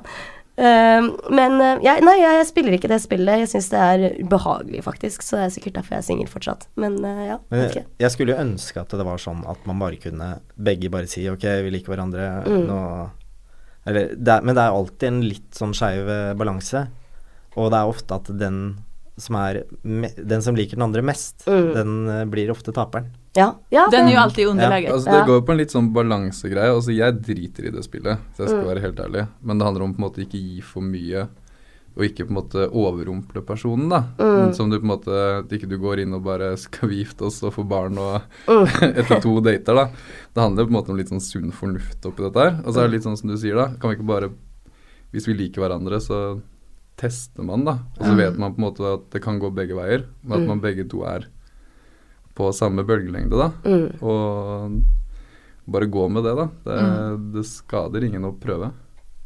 Ehm, 0.58 1.10
men 1.36 1.58
eh, 1.60 1.82
jeg, 1.84 2.04
nei, 2.08 2.14
jeg 2.22 2.46
spiller 2.48 2.78
ikke 2.78 2.88
det 2.92 3.02
spillet. 3.04 3.42
Jeg 3.44 3.50
syns 3.52 3.68
det 3.74 3.80
er 3.84 4.06
ubehagelig, 4.24 4.84
faktisk. 4.86 5.26
Så 5.26 5.36
det 5.36 5.44
er 5.50 5.54
sikkert 5.58 5.76
derfor 5.80 5.96
jeg 5.98 6.04
er 6.04 6.08
singel 6.08 6.30
fortsatt. 6.32 6.68
Men 6.80 6.96
eh, 7.04 7.26
ja, 7.34 7.38
Men 7.52 7.66
jeg, 7.68 7.84
jeg 8.00 8.12
skulle 8.14 8.36
jo 8.36 8.42
ønske 8.46 8.80
at 8.86 8.96
det 8.96 9.06
var 9.08 9.20
sånn 9.20 9.44
at 9.52 9.66
man 9.68 9.82
bare 9.84 10.00
kunne 10.00 10.30
begge 10.56 10.92
bare 10.94 11.10
si 11.12 11.26
ok, 11.32 11.44
vi 11.68 11.74
liker 11.76 11.92
hverandre 11.96 12.30
Mm. 12.46 12.66
nå 12.70 12.80
Eller 13.86 14.16
det 14.16 14.32
er, 14.34 14.42
Men 14.42 14.56
det 14.56 14.64
er 14.64 14.74
alltid 14.80 15.08
en 15.12 15.22
litt 15.28 15.52
sånn 15.60 15.74
skeiv 15.78 16.08
eh, 16.10 16.34
balanse. 16.40 16.86
Og 17.56 17.70
det 17.72 17.78
er 17.82 17.92
ofte 17.92 18.16
at 18.16 18.32
den 18.40 18.78
som 19.18 19.36
er 19.40 19.62
Den 19.84 20.42
som 20.44 20.56
liker 20.58 20.76
den 20.76 20.84
andre 20.88 21.02
mest, 21.06 21.46
Mm. 21.48 21.74
den 21.76 22.30
blir 22.32 22.50
ofte 22.52 22.72
taperen. 22.76 23.12
Ja, 23.36 23.50
ja 23.70 23.88
Den 23.92 24.08
gjør 24.08 24.22
alltid 24.26 24.48
underlegget. 24.48 24.90
Ja, 24.90 24.94
Altså, 24.96 25.12
Ja. 25.12 25.20
det 25.20 25.28
går 25.28 25.42
på 25.46 25.52
en 25.52 25.58
litt 25.58 25.72
sånn 25.72 25.94
balansegreie. 25.94 26.72
Altså, 26.74 26.96
jeg 26.96 27.22
driter 27.22 27.66
i 27.68 27.72
det 27.72 27.84
spillet, 27.84 28.18
så 28.36 28.44
jeg 28.46 28.50
skal 28.50 28.62
Mm. 28.64 28.68
være 28.68 28.82
helt 28.82 28.96
ærlig. 29.00 29.28
Men 29.44 29.58
det 29.58 29.66
handler 29.66 29.84
om 29.84 29.94
på 29.94 30.00
en 30.00 30.10
måte 30.10 30.22
ikke 30.26 30.40
gi 30.40 30.62
for 30.62 30.82
mye, 30.82 31.28
og 31.98 32.04
ikke 32.04 32.26
på 32.28 32.30
en 32.32 32.36
måte 32.44 32.70
overrumple 32.72 33.42
personen, 33.42 33.90
da. 33.90 34.04
Mm. 34.20 34.54
Som 34.54 34.70
du 34.70 34.80
på 34.80 34.84
en 34.84 34.98
måte 35.00 35.40
At 35.40 35.50
ikke 35.50 35.68
du 35.70 35.78
går 35.78 36.00
inn 36.00 36.14
og 36.14 36.24
bare 36.24 36.56
'skal 36.58 36.90
vi 36.90 37.04
gifte 37.04 37.22
oss 37.26 37.42
og 37.44 37.54
få 37.54 37.68
barn' 37.68 37.98
og 37.98 38.22
Mm. 38.48 38.66
etter 38.98 39.22
to 39.22 39.40
dater, 39.42 39.76
da. 39.76 39.86
Det 40.34 40.42
handler 40.44 40.66
på 40.66 40.68
en 40.68 40.74
måte 40.84 40.90
om 40.90 40.98
litt 40.98 41.10
sånn 41.10 41.22
sunn 41.22 41.52
fornuft 41.52 42.02
oppi 42.06 42.24
dette 42.24 42.36
her. 42.40 42.62
Og 42.66 42.74
så 42.74 42.78
er 42.80 42.88
det 42.88 42.92
litt 42.92 43.04
sånn 43.04 43.18
som 43.18 43.30
du 43.30 43.36
sier, 43.38 43.56
da. 43.56 43.68
Kan 43.80 43.90
vi 43.92 43.96
ikke 43.98 44.08
bare 44.08 44.30
Hvis 45.14 45.28
vi 45.28 45.34
liker 45.34 45.62
hverandre, 45.62 46.02
så 46.02 46.42
tester 46.98 47.42
man, 47.44 47.64
da. 47.64 47.80
Og 48.00 48.06
så 48.06 48.12
Mm. 48.12 48.18
vet 48.18 48.38
man 48.38 48.54
på 48.54 48.58
en 48.60 48.66
måte 48.74 48.94
at 48.94 49.10
det 49.12 49.22
kan 49.22 49.40
gå 49.40 49.50
begge 49.54 49.72
veier. 49.76 50.04
Men 50.24 50.34
at 50.34 50.44
Mm. 50.44 50.48
man 50.48 50.60
begge 50.62 50.90
to 50.90 51.04
er 51.04 51.26
på 52.36 52.52
samme 52.54 52.84
bølgelengde, 52.88 53.38
da. 53.40 53.52
Mm. 53.66 54.02
Og 54.04 55.70
bare 55.72 55.88
gå 55.90 56.08
med 56.12 56.26
det, 56.28 56.34
da. 56.38 56.48
Det, 56.66 56.80
det 57.36 57.46
skader 57.48 58.04
ingen 58.06 58.28
å 58.28 58.34
prøve. 58.40 58.72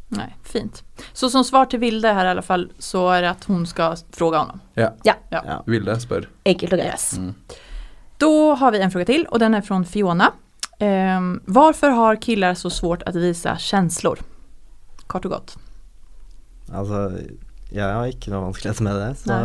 Nei, 0.09 0.29
fint. 0.43 0.83
Så 1.13 1.29
som 1.29 1.43
svar 1.45 1.67
til 1.69 1.81
Vilde 1.83 2.13
her 2.17 2.25
i 2.25 2.31
alle 2.33 2.45
fall 2.45 2.65
så 2.81 3.03
er 3.13 3.25
det 3.25 3.31
at 3.35 3.43
hun 3.49 3.65
skal 3.69 3.99
fråga 4.15 4.43
honom. 4.45 4.61
Ja. 4.79 4.93
Ja. 5.05 5.19
Ja. 5.29 5.59
Vilde, 5.69 5.97
spør. 6.01 6.29
Enkelt 6.49 6.73
og 6.73 6.81
greit. 6.81 6.95
Yes. 6.95 7.11
Mm. 7.21 7.33
Da 8.19 8.31
har 8.61 8.73
vi 8.73 8.81
en 8.81 8.91
spørsmål 8.91 9.09
til, 9.09 9.25
og 9.29 9.43
den 9.43 9.57
er 9.57 9.65
fra 9.65 9.77
Fiona. 9.87 10.31
Ehm, 10.79 11.29
hvorfor 11.45 11.93
har 11.95 12.21
killar 12.23 12.57
så 12.57 12.71
svårt 12.73 13.05
å 13.07 13.13
vise 13.15 13.53
känslor? 13.59 14.23
Kort 15.07 15.27
og 15.27 15.35
godt. 15.35 15.55
Altså, 16.71 17.03
jeg 17.73 17.85
har 17.85 18.09
ikke 18.09 18.33
noe 18.33 18.47
vanskelighet 18.47 18.81
med 18.85 18.97
det, 18.97 19.11
så 19.23 19.37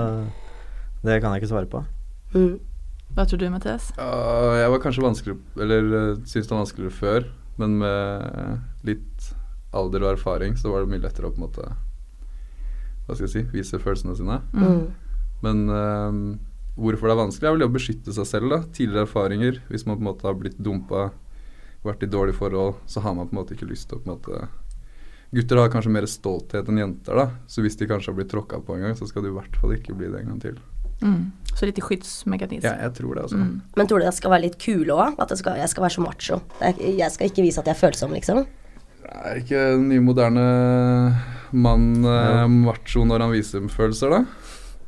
det 1.04 1.20
kan 1.20 1.34
jeg 1.34 1.42
ikke 1.42 1.52
svare 1.52 1.70
på. 1.70 1.84
Mm. 2.34 2.56
Vad 3.14 3.30
tror 3.30 3.38
du 3.38 3.46
Mathias? 3.50 3.92
Uh, 3.98 4.58
jeg 4.58 4.70
var 4.72 4.80
kanskje 4.82 5.04
vanskelig 5.04 5.36
Eller 5.62 5.86
uh, 5.86 6.16
syntes 6.26 6.48
det 6.48 6.54
var 6.54 6.62
vanskeligere 6.64 6.96
før, 6.98 7.28
men 7.60 7.76
med 7.78 8.86
litt 8.88 9.28
alder 9.74 10.02
og 10.02 10.16
erfaring 10.16 10.56
så 10.58 10.72
var 10.72 10.82
det 10.82 10.90
mye 10.90 11.02
lettere 11.02 11.30
å 11.30 11.34
på 11.34 11.38
en 11.38 11.46
måte 11.46 11.68
Hva 13.06 13.14
skal 13.14 13.26
jeg 13.26 13.32
si 13.34 13.42
vise 13.52 13.78
følelsene 13.78 14.16
sine. 14.18 14.40
Mm. 14.54 14.84
Men 15.44 15.62
uh, 15.70 16.18
hvorfor 16.74 17.06
det 17.06 17.14
er 17.14 17.20
vanskelig, 17.20 17.46
er 17.46 17.54
vel 17.54 17.62
det 17.62 17.70
å 17.70 17.74
beskytte 17.74 18.14
seg 18.16 18.26
selv. 18.26 18.50
da 18.50 18.62
Tidligere 18.64 19.06
erfaringer. 19.06 19.60
Hvis 19.68 19.86
man 19.86 19.98
på 19.98 20.02
en 20.02 20.10
måte 20.10 20.26
har 20.26 20.38
blitt 20.40 20.58
dumpa, 20.58 21.10
vært 21.84 22.06
i 22.06 22.10
dårlige 22.10 22.38
forhold, 22.40 22.80
så 22.90 23.04
har 23.04 23.14
man 23.14 23.28
på 23.28 23.36
en 23.36 23.42
måte 23.42 23.58
ikke 23.58 23.68
lyst 23.68 23.90
til 23.90 24.00
å 24.00 24.02
på 24.02 24.08
en 24.08 24.16
måte 24.16 24.46
Gutter 25.34 25.58
har 25.58 25.70
kanskje 25.72 25.90
mer 25.90 26.06
stolthet 26.06 26.68
enn 26.70 26.78
jenter, 26.78 27.18
da. 27.18 27.24
Så 27.50 27.64
hvis 27.64 27.74
de 27.80 27.88
kanskje 27.90 28.12
har 28.12 28.18
blitt 28.20 28.30
tråkka 28.30 28.60
på 28.62 28.76
en 28.76 28.86
gang, 28.86 28.94
så 28.94 29.08
skal 29.10 29.24
det 29.24 29.32
i 29.32 29.34
hvert 29.34 29.56
fall 29.58 29.74
ikke 29.74 29.96
bli 29.98 30.06
det 30.12 30.20
en 30.20 30.30
gang 30.30 30.42
til. 30.42 30.60
Mm. 31.02 31.32
Så 31.54 31.66
i 31.66 31.72
skyddsmekanism. 31.72 32.66
Ja, 32.66 32.74
jeg 32.82 32.94
tror 32.94 33.14
det, 33.14 33.22
altså. 33.22 33.36
Mm. 33.38 33.60
Men 33.76 33.86
tror 33.86 33.98
du 34.02 34.04
det 34.06 34.14
skal 34.16 34.30
være 34.30 34.42
litt 34.48 34.58
kul 34.58 34.90
òg? 34.90 35.14
At 35.22 35.30
jeg 35.30 35.38
skal, 35.38 35.56
jeg 35.62 35.68
skal 35.70 35.82
være 35.86 35.94
så 35.96 36.02
macho? 36.02 36.40
Jeg, 36.60 36.74
jeg 36.98 37.10
skal 37.14 37.30
ikke 37.30 37.42
vise 37.46 37.60
at 37.62 37.66
jeg 37.70 37.76
er 37.76 37.78
følsom, 37.78 38.10
liksom? 38.16 38.42
Er 39.04 39.38
ikke 39.38 39.60
den 39.76 39.88
nye 39.92 40.00
moderne 40.02 40.44
mann 41.54 42.04
eh, 42.04 42.10
Ja. 42.40 42.46
macho 42.48 43.04
når 43.06 43.20
han 43.26 43.30
viser 43.34 43.68
følelser, 43.70 44.10
da? 44.10 44.24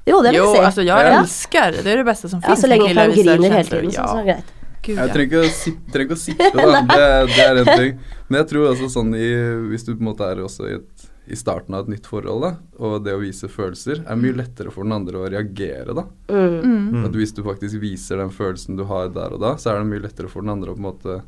Jo, 0.07 0.21
det 0.23 0.33
vil 0.33 0.41
Jo, 0.41 0.45
jeg 0.55 0.57
si. 0.57 0.65
Altså, 0.67 0.83
jeg 0.87 1.07
Ja. 1.13 1.21
elsker 1.23 1.71
det 1.83 1.87
er 1.87 1.97
det 2.03 2.07
beste 2.07 2.29
som 2.31 2.41
Ja, 2.43 2.49
finns. 2.49 2.61
så 2.63 2.69
lenge 2.71 2.87
han 2.95 3.11
griner 3.11 3.51
hele 3.51 3.65
tiden, 3.65 3.91
ja. 3.91 4.07
så 4.07 4.19
er 4.19 4.25
det 4.25 4.35
greit. 4.35 4.53
gud 4.87 4.97
Jeg 4.97 5.11
trenger 5.11 5.27
ikke 5.27 5.41
å 5.43 5.51
sitte, 5.51 5.93
trenger 5.93 6.07
ikke 6.07 6.19
å 6.19 6.25
sitte 6.25 6.51
da. 6.55 6.81
Det, 6.97 7.07
det 7.35 7.47
er 7.47 7.57
en 7.63 7.79
ting. 7.79 7.99
Men 8.29 8.39
jeg 8.41 8.49
tror 8.51 8.69
også 8.73 8.89
sånn 8.91 9.15
i 9.19 9.29
Hvis 9.71 9.85
du 9.87 9.95
på 9.97 10.01
en 10.01 10.09
måte 10.11 10.23
er 10.31 10.43
også 10.43 10.69
i, 10.71 10.75
et, 10.79 10.96
i 11.27 11.37
starten 11.37 11.75
av 11.75 11.85
et 11.85 11.97
nytt 11.97 12.07
forhold, 12.07 12.45
da, 12.45 12.51
og 12.79 13.01
det 13.05 13.15
å 13.17 13.23
vise 13.23 13.49
følelser, 13.51 14.05
er 14.07 14.19
mye 14.21 14.37
lettere 14.39 14.71
for 14.75 14.87
den 14.87 14.95
andre 14.95 15.19
å 15.19 15.31
reagere, 15.31 15.97
da. 15.97 16.05
Mm. 16.31 17.03
At 17.07 17.17
hvis 17.19 17.35
du 17.35 17.43
faktisk 17.47 17.81
viser 17.83 18.23
den 18.23 18.31
følelsen 18.35 18.79
du 18.79 18.85
har 18.87 19.11
der 19.15 19.35
og 19.35 19.43
da, 19.43 19.57
så 19.59 19.73
er 19.73 19.81
det 19.81 19.91
mye 19.91 20.05
lettere 20.05 20.31
for 20.31 20.47
den 20.47 20.55
andre 20.55 20.71
å 20.71 20.79
på 20.79 20.83
en 20.83 20.89
måte 20.91 21.19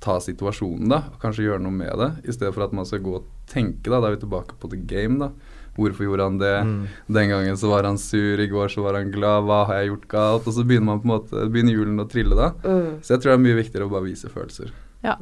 ta 0.00 0.16
situasjonen, 0.24 0.88
da, 0.90 1.02
og 1.12 1.22
kanskje 1.22 1.46
gjøre 1.46 1.62
noe 1.62 1.76
med 1.76 1.94
det, 2.00 2.10
i 2.24 2.34
stedet 2.34 2.54
for 2.56 2.64
at 2.66 2.74
man 2.74 2.88
skal 2.88 3.02
gå 3.04 3.18
og 3.20 3.30
tenke, 3.50 3.86
da. 3.86 4.00
Da 4.00 4.08
er 4.08 4.16
vi 4.16 4.22
tilbake 4.24 4.58
på 4.58 4.70
the 4.72 4.80
game, 4.90 5.20
da. 5.20 5.30
Hvorfor 5.76 6.04
gjorde 6.08 6.26
han 6.26 6.38
det? 6.40 6.54
Mm. 6.66 6.80
Den 7.14 7.30
gangen 7.30 7.58
så 7.60 7.70
var 7.70 7.86
han 7.86 7.98
sur, 8.00 8.40
i 8.40 8.48
går 8.50 8.72
så 8.72 8.82
var 8.82 8.98
han 8.98 9.12
glad, 9.14 9.46
hva 9.46 9.62
har 9.68 9.80
jeg 9.80 9.92
gjort 9.92 10.08
galt? 10.10 10.48
Og 10.50 10.56
så 10.56 10.64
begynner 10.66 10.88
man 10.90 11.02
på 11.02 11.06
en 11.06 11.12
måte, 11.14 11.44
begynner 11.52 11.76
hjulene 11.76 12.04
å 12.04 12.10
trille 12.10 12.36
da. 12.36 12.50
Mm. 12.64 12.98
Så 13.04 13.14
jeg 13.14 13.22
tror 13.22 13.30
det 13.30 13.36
er 13.36 13.44
mye 13.46 13.60
viktigere 13.60 13.86
å 13.86 13.92
bare 13.92 14.08
vise 14.08 14.32
følelser. 14.32 14.72
Ja. 15.06 15.14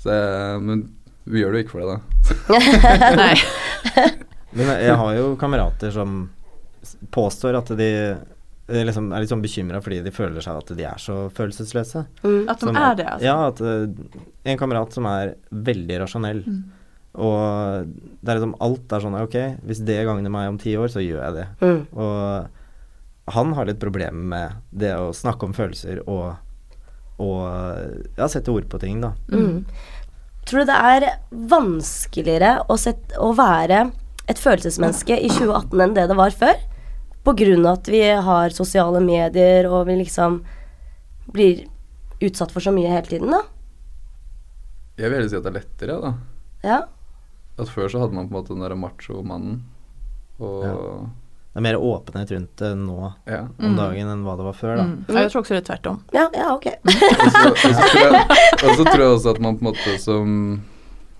Så 0.00 0.16
men 0.62 0.86
vi 1.26 1.42
gjør 1.42 1.52
det 1.52 1.60
jo 1.60 1.66
ikke 1.66 1.74
for 1.74 1.82
det, 1.82 1.96
da. 1.96 1.98
Nei. 3.20 3.34
Men 4.56 4.70
jeg, 4.80 4.96
har 4.96 5.12
jo 5.18 5.28
kamerater 5.40 5.92
som 5.92 6.16
påstår 7.12 7.58
at 7.58 7.72
de 7.76 7.88
eh, 8.14 8.84
liksom 8.86 9.10
er 9.12 9.24
litt 9.24 9.32
sånn 9.32 9.42
bekymra 9.44 9.80
fordi 9.84 9.98
de 10.06 10.12
føler 10.14 10.44
seg 10.44 10.60
at 10.62 10.70
de 10.78 10.86
er 10.86 11.02
så 11.02 11.16
følelsesløse. 11.36 12.06
Mm. 12.22 12.46
At 12.48 12.62
de 12.62 12.68
Som 12.70 12.78
er 12.80 12.96
det 12.98 13.08
altså? 13.10 13.26
Ja, 13.26 13.36
at 13.50 13.60
eh, 13.60 14.22
en 14.52 14.60
kamerat 14.60 14.96
som 14.96 15.08
er 15.10 15.36
veldig 15.50 16.00
rasjonell, 16.06 16.44
Mm. 16.46 16.62
og 17.26 17.92
det 18.20 18.30
er 18.30 18.38
liksom 18.38 18.56
alt 18.60 18.92
er 18.92 19.00
sånn 19.00 19.18
Ok, 19.22 19.36
hvis 19.66 19.82
det 19.88 19.98
gagner 20.04 20.32
meg 20.32 20.50
om 20.52 20.58
ti 20.60 20.74
år, 20.76 20.88
så 20.92 21.02
gjør 21.04 21.22
jeg 21.24 21.36
det. 21.40 21.46
Mm. 21.64 21.82
Og 21.96 23.34
han 23.36 23.52
har 23.58 23.66
litt 23.66 23.80
problemer 23.82 24.26
med 24.32 24.58
det 24.70 24.94
å 24.94 25.12
snakke 25.16 25.48
om 25.48 25.54
følelser 25.56 26.04
og, 26.06 26.36
og 27.18 27.40
ja, 28.16 28.28
sette 28.30 28.52
ord 28.54 28.68
på 28.70 28.78
ting, 28.78 29.00
da. 29.02 29.14
Mm. 29.32 29.64
Tror 30.46 30.62
du 30.62 30.68
det 30.70 30.78
er 30.78 31.06
vanskeligere 31.50 32.52
å, 32.70 32.76
sette, 32.78 33.16
å 33.18 33.32
være 33.34 33.88
et 34.30 34.38
følelsesmenneske 34.42 35.16
i 35.18 35.30
2018 35.32 35.82
enn 35.82 35.94
det 35.96 36.06
det 36.10 36.16
var 36.18 36.34
før? 36.34 36.60
På 37.26 37.34
grunn 37.34 37.66
av 37.66 37.80
at 37.80 37.90
vi 37.90 38.02
har 38.28 38.54
sosiale 38.54 39.00
medier 39.02 39.66
og 39.66 39.88
vi 39.88 39.98
liksom 40.04 40.40
blir 41.34 41.64
utsatt 42.22 42.54
for 42.54 42.62
så 42.62 42.70
mye 42.74 42.92
hele 42.92 43.10
tiden, 43.10 43.34
da? 43.34 43.42
Jeg 44.96 45.10
vil 45.10 45.18
heller 45.18 45.32
si 45.32 45.36
at 45.36 45.44
det 45.44 45.50
er 45.50 45.58
lettere, 45.58 45.96
da. 46.00 46.12
Ja. 46.64 46.78
At 47.58 47.72
før 47.72 47.90
så 47.90 48.00
hadde 48.04 48.16
man 48.16 48.28
på 48.30 48.36
en 48.36 48.38
måte 48.38 48.54
den 48.54 48.62
derre 48.64 48.78
macho-mannen. 48.78 49.58
Og 50.38 50.62
Ja. 50.64 50.76
Det 51.56 51.62
er 51.62 51.64
mer 51.64 51.78
åpenhet 51.80 52.30
rundt 52.34 52.56
det 52.60 52.70
nå 52.76 53.14
Ja. 53.26 53.38
om 53.48 53.70
Mm. 53.72 53.76
dagen 53.78 54.08
enn 54.12 54.24
hva 54.26 54.34
det 54.36 54.44
var 54.44 54.52
før, 54.52 54.76
da. 54.76 54.82
Mm. 54.84 55.04
Jeg 55.08 55.30
tror 55.32 55.40
også 55.40 55.54
det 55.56 55.62
er 55.62 55.68
tvert 55.72 55.86
om. 55.88 56.02
Ja, 56.12 56.26
ja, 56.36 56.48
ok. 56.52 56.66
Og 56.84 57.30
så, 57.32 57.48
og, 57.48 57.56
så 57.56 57.84
tror 57.88 58.02
jeg, 58.04 58.24
og 58.60 58.76
så 58.76 58.84
tror 58.84 59.00
jeg 59.00 59.12
også 59.16 59.30
at 59.34 59.40
man 59.40 59.56
på 59.56 59.64
en 59.64 59.70
måte 59.72 59.94
som 60.02 60.62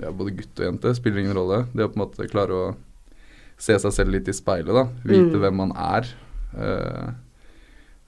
ja, 0.03 0.11
både 0.13 0.35
gutt 0.37 0.61
og 0.61 0.67
jente 0.67 0.93
spiller 0.99 1.23
ingen 1.25 1.33
rolle. 1.39 1.63
Det 1.73 1.87
å 1.87 1.89
på 1.89 1.97
en 1.97 2.05
måte 2.05 2.29
klare 2.29 2.53
å 2.53 2.77
se 3.57 3.79
seg 3.81 3.93
selv 3.97 4.13
litt 4.13 4.29
i 4.29 4.33
speilet, 4.37 4.75
da. 4.77 4.85
Vite 5.09 5.33
Mm. 5.33 5.41
hvem 5.41 5.57
man 5.57 5.73
er. 5.73 6.05
Uh, 6.53 7.13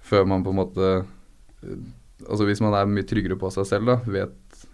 før 0.04 0.26
man 0.28 0.44
på 0.44 0.50
en 0.50 0.56
måte 0.60 1.06
Altså 2.28 2.44
hvis 2.48 2.60
man 2.60 2.74
er 2.74 2.86
mye 2.90 3.06
tryggere 3.06 3.36
på 3.38 3.50
seg 3.54 3.64
selv, 3.66 3.86
da, 3.86 3.96
vet, 4.10 4.64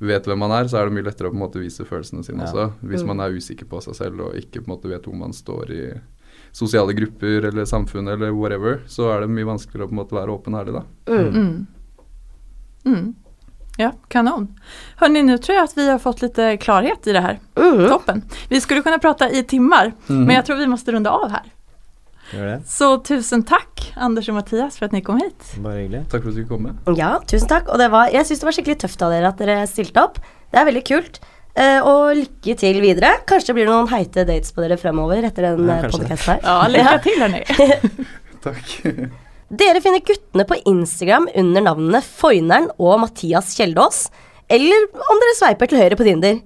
vet 0.00 0.24
hvem 0.28 0.38
man 0.38 0.52
er, 0.54 0.64
så 0.70 0.78
er 0.78 0.86
det 0.88 0.94
mye 0.94 1.06
lettere 1.08 1.26
å 1.28 1.32
på 1.34 1.38
en 1.38 1.42
måte 1.42 1.60
vise 1.60 1.84
følelsene 1.84 2.24
sine 2.24 2.44
Ja. 2.44 2.46
også. 2.46 2.72
Hvis 2.84 3.02
Mm. 3.02 3.06
man 3.08 3.20
er 3.20 3.34
usikker 3.34 3.66
på 3.66 3.80
seg 3.82 3.94
selv 3.96 4.20
og 4.20 4.34
ikke 4.34 4.62
på 4.62 4.68
en 4.70 4.76
måte 4.76 4.88
vet 4.88 5.02
hvor 5.02 5.14
man 5.18 5.32
står 5.32 5.70
i 5.70 6.00
sosiale 6.52 6.92
grupper 6.92 7.48
eller 7.50 7.64
samfunnet 7.64 8.14
eller 8.14 8.30
whatever, 8.34 8.80
så 8.86 9.10
er 9.14 9.24
det 9.24 9.32
mye 9.32 9.48
vanskeligere 9.48 9.86
å 9.86 9.90
på 9.90 9.96
en 9.96 10.02
måte 10.02 10.18
være 10.18 10.34
åpen 10.34 10.54
og 10.54 10.60
ærlig, 10.62 10.76
da. 10.78 10.84
Mm. 11.12 11.28
Mm. 11.34 11.66
Mm. 12.86 13.14
Ja, 13.78 13.92
kanon. 14.08 14.48
Hörni, 14.96 15.22
nu 15.22 15.38
tror 15.38 15.56
jag 15.56 15.64
att 15.64 15.76
vi 15.76 15.90
har 15.90 15.98
fått 15.98 16.22
lite 16.22 16.56
klarhet 16.56 17.06
i 17.06 17.12
det 17.12 17.20
här. 17.20 17.38
Uh. 17.60 17.88
Toppen. 17.88 18.22
Vi 18.48 18.60
skulle 18.60 18.82
kunna 18.82 18.98
prata 18.98 19.30
i 19.30 19.42
timmar, 19.42 19.92
men 20.06 20.30
jag 20.30 20.46
tror 20.46 20.56
vi 20.56 20.66
måste 20.66 20.92
runda 20.92 21.10
av 21.10 21.30
här. 21.30 21.52
Det? 22.30 22.62
Så 22.66 22.98
tusen 22.98 23.42
takk, 23.42 23.92
Anders 23.96 24.28
og 24.28 24.36
Mathias, 24.36 24.76
for 24.76 24.88
at 24.88 24.92
ni 24.92 25.00
kom 25.00 25.16
hit. 25.22 25.54
Bare 25.64 25.80
hyggelig. 25.80 26.02
Takk 26.12 26.26
for 26.26 26.34
at 26.34 26.36
du 26.36 26.44
kom. 26.48 26.66
Med. 26.66 26.98
Ja, 26.98 27.14
tusen 27.24 27.48
takk. 27.48 27.70
Og 27.72 27.80
det 27.80 27.88
var, 27.92 28.10
jeg 28.12 28.28
syns 28.28 28.42
det 28.42 28.48
var 28.50 28.56
skikkelig 28.58 28.80
tøft 28.84 29.04
av 29.04 29.14
dere 29.14 29.30
at 29.32 29.40
dere 29.40 29.62
stilte 29.70 30.04
opp. 30.04 30.20
Det 30.52 30.60
er 30.60 30.68
veldig 30.68 30.84
kult. 30.90 31.20
Eh, 31.56 31.80
og 31.82 32.12
lykke 32.18 32.54
til 32.60 32.80
videre. 32.82 33.14
Kanskje 33.28 33.50
det 33.52 33.56
blir 33.58 33.70
noen 33.70 33.88
heite 33.90 34.24
dates 34.28 34.52
på 34.54 34.62
dere 34.62 34.76
fremover 34.78 35.24
etter 35.26 35.48
den 35.48 35.64
Ja, 35.66 35.80
ja, 35.82 35.90
podkasten 35.90 36.36
her. 36.36 36.44
Ja, 36.44 36.58
lykke 36.70 36.98
til, 37.06 37.18
hörni. 37.22 37.42
Takk. 38.44 38.74
Dere 39.48 39.80
finner 39.80 40.04
guttene 40.04 40.44
på 40.46 40.58
Instagram 40.68 41.26
under 41.40 41.64
navnene 41.64 42.02
Foyneren 42.04 42.68
og 42.78 43.00
Mathias 43.02 43.54
Kjeldås. 43.56 44.04
Eller 44.52 44.86
om 44.92 45.22
dere 45.24 45.36
sveiper 45.38 45.70
til 45.70 45.80
høyre 45.80 45.98
på 45.98 46.06
Tinder. 46.06 46.38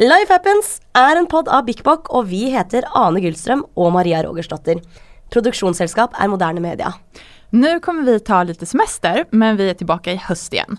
Life 0.00 0.32
Happens 0.32 0.78
er 0.98 1.20
en 1.20 1.28
pod 1.30 1.46
av 1.52 1.66
Bik 1.68 1.84
Bok, 1.86 2.08
og 2.10 2.26
vi 2.30 2.48
heter 2.50 2.86
Ane 2.98 3.20
Gullstrøm 3.22 3.66
og 3.78 3.92
Maria 3.94 4.24
Rogersdotter. 4.26 4.80
Produksjonsselskap 5.34 6.16
er 6.18 6.30
Moderne 6.32 6.62
Media. 6.62 6.90
Nu 7.54 7.80
kommer 7.80 8.02
vi 8.02 8.20
ta 8.20 8.42
lite 8.42 8.66
semester, 8.66 9.24
men 9.30 9.56
vi 9.56 9.70
är 9.70 9.74
tillbaka 9.74 10.12
i 10.12 10.16
höst 10.16 10.52
igen. 10.52 10.76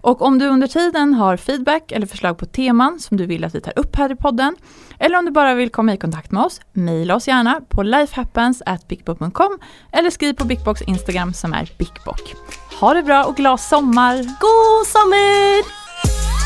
Och 0.00 0.22
om 0.22 0.38
du 0.38 0.46
under 0.46 0.66
tiden 0.66 1.14
har 1.14 1.36
feedback 1.36 1.92
eller 1.92 2.06
förslag 2.06 2.38
på 2.38 2.46
teman 2.46 3.00
som 3.00 3.16
du 3.16 3.26
vill 3.26 3.44
att 3.44 3.54
vi 3.54 3.60
tar 3.60 3.78
upp 3.78 3.96
här 3.96 4.12
i 4.12 4.16
podden, 4.16 4.56
eller 4.98 5.18
om 5.18 5.24
du 5.24 5.30
bara 5.30 5.54
vill 5.54 5.70
komma 5.70 5.94
i 5.94 5.96
kontakt 5.96 6.30
med 6.30 6.42
oss, 6.42 6.60
mejla 6.72 7.14
oss 7.14 7.28
gärna 7.28 7.60
på 7.68 7.82
lifehappens@bigbook.com 7.82 9.58
eller 9.92 10.10
skriv 10.10 10.32
på 10.32 10.44
Bigbox 10.44 10.82
Instagram 10.82 11.32
som 11.32 11.52
är 11.52 11.70
Bigbock. 11.78 12.34
Ha 12.80 12.94
det 12.94 13.02
bra 13.02 13.24
och 13.24 13.36
glad 13.36 13.60
sommar! 13.60 14.16
God 14.16 14.86
sommer! 14.86 16.37